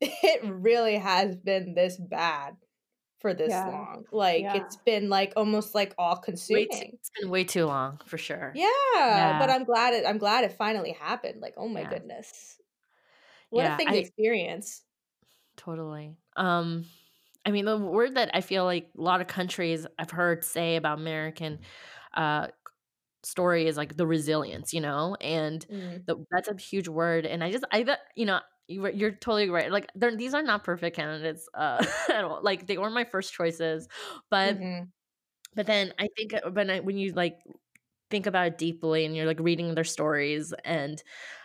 it 0.00 0.44
really 0.44 0.96
has 0.96 1.36
been 1.36 1.74
this 1.74 1.98
bad 1.98 2.56
for 3.18 3.34
this 3.34 3.64
Yeah. 3.64 3.64
long. 3.64 4.06
Like 4.12 4.50
Yeah. 4.50 4.54
it's 4.54 4.76
been 4.76 5.08
like 5.10 5.32
almost 5.36 5.74
like 5.74 5.94
all 5.98 6.16
consuming. 6.18 6.66
too, 6.70 6.84
it's 6.92 7.10
been 7.18 7.30
way 7.30 7.44
too 7.44 7.66
long 7.66 7.98
for 8.06 8.18
sure. 8.18 8.60
Yeah, 9.10 9.32
but 9.34 9.50
I'm 9.50 9.64
glad 9.64 9.94
it. 9.94 10.06
I'm 10.06 10.18
glad 10.18 10.44
it 10.44 10.52
finally 10.52 10.92
happened. 10.92 11.40
Like, 11.40 11.54
oh 11.56 11.68
my 11.68 11.84
Yeah. 11.84 11.84
goodness, 11.84 12.60
what 13.50 13.66
Yeah, 13.66 13.70
a 13.72 13.76
thing 13.76 13.90
I- 13.90 13.92
to 13.92 13.98
experience. 13.98 14.84
Totally. 15.56 16.16
Um, 16.36 16.84
I 17.44 17.50
mean, 17.50 17.64
the 17.64 17.78
word 17.78 18.14
that 18.14 18.30
I 18.34 18.40
feel 18.40 18.64
like 18.64 18.90
a 18.96 19.00
lot 19.00 19.20
of 19.20 19.26
countries 19.26 19.86
I've 19.98 20.10
heard 20.10 20.44
say 20.44 20.76
about 20.76 20.98
American 20.98 21.60
uh, 22.14 22.48
story 23.24 23.66
is 23.66 23.76
like 23.76 23.96
the 23.96 24.06
resilience, 24.06 24.74
you 24.74 24.80
know, 24.82 25.16
and 25.20 25.66
Mm. 25.70 26.08
the, 26.08 26.24
that's 26.30 26.48
a 26.48 26.56
huge 26.56 26.88
word. 26.88 27.26
And 27.26 27.44
I 27.44 27.52
just, 27.52 27.64
I, 27.72 27.98
you 28.16 28.26
know, 28.26 28.40
you 28.68 28.82
were- 28.82 28.90
you're 28.90 29.12
totally 29.12 29.50
right. 29.50 29.70
Like, 29.72 29.90
they're, 29.94 30.16
these 30.16 30.34
are 30.34 30.42
not 30.42 30.64
perfect 30.64 30.96
candidates 30.96 31.48
uh, 31.54 31.84
at 32.10 32.24
all. 32.24 32.40
Like, 32.42 32.66
they 32.66 32.78
weren't 32.78 32.94
my 32.94 33.04
first 33.04 33.32
choices, 33.34 33.88
but 34.30 34.60
Mhm. 34.60 34.92
but 35.54 35.66
then 35.66 35.92
I 35.98 36.08
think 36.16 36.34
uh, 36.34 36.50
when 36.52 36.70
I, 36.70 36.80
when 36.80 36.98
you 36.98 37.12
like 37.12 37.38
think 38.10 38.26
about 38.26 38.46
it 38.48 38.58
deeply 38.58 39.04
and 39.04 39.16
you're 39.16 39.26
like 39.26 39.40
reading 39.40 39.74
their 39.74 39.84
stories 39.84 40.54
and 40.64 41.02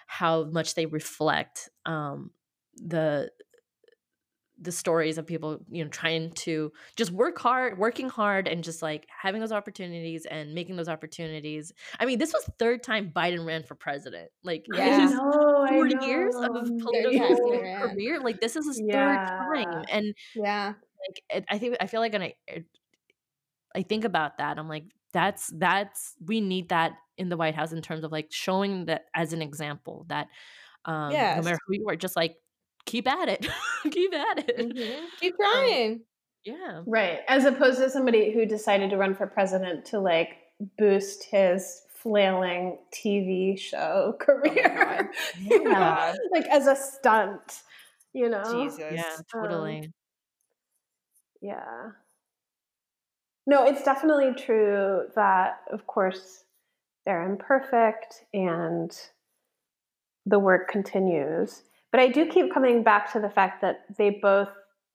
how 0.07 0.45
much 0.45 0.76
they 0.76 0.86
reflect 0.86 1.69
um 1.86 2.32
the 2.76 3.32
the 4.60 4.72
stories 4.72 5.18
of 5.18 5.26
people 5.26 5.60
you 5.70 5.84
know 5.84 5.89
trying 5.89 6.32
to 6.34 6.72
just 6.95 7.12
work 7.12 7.39
hard 7.39 7.78
working 7.80 8.08
hard 8.10 8.47
and 8.47 8.64
just 8.64 8.82
like 8.82 9.08
having 9.10 9.41
those 9.41 9.51
opportunities 9.51 10.26
and 10.28 10.54
making 10.54 10.76
those 10.76 10.89
opportunities. 10.89 11.72
I 11.99 12.06
mean 12.06 12.20
this 12.20 12.34
was 12.34 12.49
third 12.60 12.84
time 12.84 13.12
biden 13.12 13.45
ran 13.45 13.64
for 13.64 13.76
president 13.76 14.32
like 14.43 14.68
Yeah. 14.68 14.97
his 14.97 15.14
know, 15.14 15.20
40 15.68 15.95
years 16.01 16.38
of 16.43 16.51
political 16.78 17.36
career 17.82 18.20
like 18.22 18.39
this 18.41 18.56
is 18.56 18.68
his 18.68 18.82
third 18.91 19.20
time. 19.56 19.84
And 19.89 20.14
Yeah, 20.34 20.76
like 21.08 21.24
it, 21.30 21.45
I 21.49 21.58
think 21.60 21.78
I 21.82 21.88
feel 21.88 22.01
like 22.01 22.14
when 22.14 22.22
I 22.24 22.36
it, 22.47 22.66
I 23.76 23.82
think 23.84 24.04
about 24.04 24.38
that, 24.38 24.58
I'm 24.60 24.68
like 24.70 24.86
that's 25.14 25.51
that's 25.58 26.16
we 26.26 26.41
need 26.41 26.70
that 26.70 26.93
in 27.18 27.30
the 27.30 27.38
White 27.38 27.56
House 27.56 27.72
in 27.72 27.82
terms 27.82 28.04
of 28.04 28.12
like 28.12 28.32
showing 28.32 28.86
that 28.86 29.06
as 29.16 29.34
an 29.34 29.41
example 29.41 30.06
that 30.10 30.28
um 30.86 31.28
Yes. 31.28 31.36
no 31.36 31.43
matter 31.43 31.60
who 31.68 31.76
you 31.76 31.88
are, 31.89 31.95
just 31.95 32.16
like 32.16 32.38
keep 32.86 33.07
at 33.07 33.29
it, 33.29 33.47
keep 33.91 34.13
at 34.13 34.49
it. 34.49 34.57
Mhm. 34.57 35.05
keep 35.19 35.36
trying. 35.36 36.01
Yeah, 36.45 36.81
Right. 36.86 37.19
As 37.29 37.45
opposed 37.45 37.77
to 37.79 37.89
somebody 37.89 38.34
who 38.34 38.45
decided 38.45 38.89
to 38.89 38.97
run 38.97 39.15
for 39.15 39.25
president 39.27 39.86
to 39.86 39.99
like 39.99 40.39
boost 40.77 41.23
his 41.23 41.84
flailing 41.95 42.79
TV 42.93 43.57
show 43.57 44.17
career. 44.19 45.09
You 45.39 45.63
know? 45.63 46.13
Like 46.34 46.45
as 46.47 46.67
a 46.67 46.75
stunt, 46.75 47.61
you 48.11 48.27
know? 48.27 48.43
Jesus. 48.51 48.91
yeah, 48.91 49.15
totally. 49.31 49.89
Yeah. 51.41 51.91
No, 53.45 53.65
it's 53.65 53.84
definitely 53.84 54.34
true 54.34 55.03
that, 55.15 55.61
of 55.71 55.88
course, 55.88 56.43
they're 57.05 57.23
imperfect 57.23 58.25
and 58.34 58.91
the 60.25 60.39
work 60.39 60.69
continues. 60.69 61.63
But 61.93 62.01
I 62.01 62.07
do 62.09 62.25
keep 62.25 62.51
coming 62.53 62.83
back 62.83 63.13
to 63.13 63.19
the 63.21 63.29
fact 63.29 63.61
that 63.61 63.85
they 63.97 64.09
both 64.21 64.49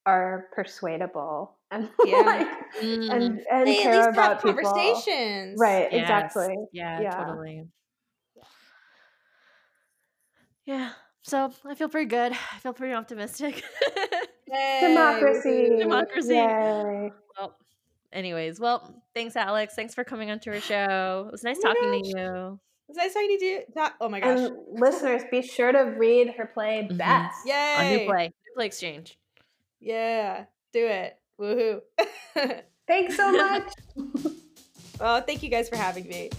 are 0.05 0.49
persuadable 0.53 1.57
and 1.70 1.88
Yeah. 2.05 2.16
like 2.18 2.49
Mm. 2.82 3.11
and 3.11 3.40
and 3.51 3.66
They 3.68 3.76
at 3.78 3.82
care 3.82 3.96
least 3.96 4.09
about 4.11 4.42
have 4.42 4.42
people. 4.42 4.70
conversations. 4.72 5.59
Right, 5.61 5.88
Yes. 5.92 6.03
exactly. 6.03 6.57
Yeah, 6.72 7.01
Yeah. 7.01 7.24
totally. 7.24 7.68
Yeah. 10.64 10.90
So 11.22 11.53
I 11.66 11.74
feel 11.74 11.88
pretty 11.88 12.09
good. 12.09 12.32
I 12.32 12.59
feel 12.59 12.72
pretty 12.72 12.94
optimistic. 12.94 13.62
Yay, 14.49 14.78
Democracy. 14.88 15.76
Democracy. 15.78 16.34
Yay. 16.34 17.11
well, 17.38 17.57
anyways, 18.12 18.61
well, 18.61 19.03
thanks, 19.14 19.36
Alex. 19.36 19.74
Thanks 19.74 19.94
for 19.94 20.05
coming 20.05 20.30
onto 20.30 20.51
our 20.51 20.61
show. 20.61 21.24
It 21.28 21.32
was 21.32 21.42
nice 21.44 21.59
Oh 21.64 21.72
talking 21.72 22.03
gosh. 22.03 22.12
to 22.12 22.18
you. 22.18 22.61
It's 22.89 22.97
nice 22.97 23.12
talking 23.14 23.39
to 23.39 23.45
you. 23.45 23.61
Not- 23.76 23.95
Oh 24.01 24.09
my 24.09 24.20
gosh. 24.20 24.39
And 24.39 24.57
listeners, 24.70 25.22
be 25.30 25.43
sure 25.43 25.72
to 25.72 25.80
read 25.80 26.34
her 26.36 26.47
play 26.47 26.89
Mhm. 26.91 26.97
Best. 26.97 27.47
Yay. 27.47 27.74
On 27.78 27.97
new 27.99 28.07
play, 28.07 28.24
new 28.28 28.55
play 28.55 28.66
exchange. 28.66 29.18
Yeah. 29.80 30.45
Do 30.72 30.86
it. 30.86 31.18
Woohoo. 31.41 31.80
Thanks 32.89 33.16
so 33.16 33.30
much. 33.36 33.72
well, 34.99 35.20
thank 35.22 35.43
you 35.43 35.51
guys 35.51 35.68
for 35.68 35.76
having 35.76 36.09
me. 36.09 36.30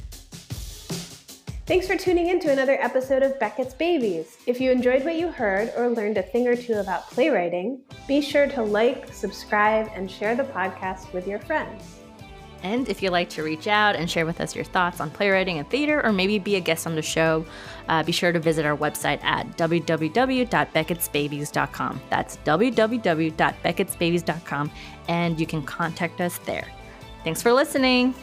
Thanks 1.68 1.86
for 1.86 1.95
tuning 1.95 2.30
in 2.30 2.39
to 2.39 2.52
another 2.52 2.82
episode 2.82 3.22
of 3.22 3.38
Beckett's 3.39 3.76
Babies. 3.76 4.38
If 4.47 4.60
you 4.60 4.72
enjoyed 4.72 5.06
what 5.06 5.16
you 5.18 5.28
heard 5.28 5.72
or 5.78 5.88
learned 5.89 6.18
a 6.18 6.24
thing 6.24 6.47
or 6.47 6.56
two 6.56 6.74
about 6.80 7.04
playwriting, 7.12 7.84
be 8.08 8.22
sure 8.22 8.47
to 8.47 8.64
like, 8.64 9.14
subscribe, 9.14 9.88
and 9.93 10.10
share 10.10 10.36
the 10.36 10.45
podcast 10.45 11.14
with 11.14 11.28
your 11.28 11.38
friends. 11.38 11.99
And 12.64 12.89
if 12.89 13.01
you'd 13.01 13.12
like 13.12 13.30
to 13.32 13.41
reach 13.43 13.68
out 13.68 13.95
and 13.95 14.07
share 14.10 14.26
with 14.26 14.39
us 14.41 14.55
your 14.55 14.66
thoughts 14.66 14.99
on 14.99 15.12
playwriting 15.12 15.60
and 15.60 15.70
theater, 15.70 16.03
or 16.05 16.12
maybe 16.12 16.39
be 16.39 16.55
a 16.55 16.60
guest 16.60 16.86
on 16.86 16.95
the 16.95 17.01
show, 17.01 17.45
uh, 17.88 18.03
be 18.03 18.12
sure 18.12 18.32
to 18.32 18.39
visit 18.39 18.66
our 18.66 18.76
website 18.76 19.24
at 19.24 19.47
www.beckettsbabies.com. 19.57 22.01
That's 22.10 22.38
www.beckettsbabies.com, 22.38 24.72
and 25.07 25.39
you 25.39 25.45
can 25.45 25.62
contact 25.64 26.20
us 26.22 26.38
there. 26.39 26.68
Thanks 27.24 27.41
for 27.41 27.53
listening. 27.53 28.14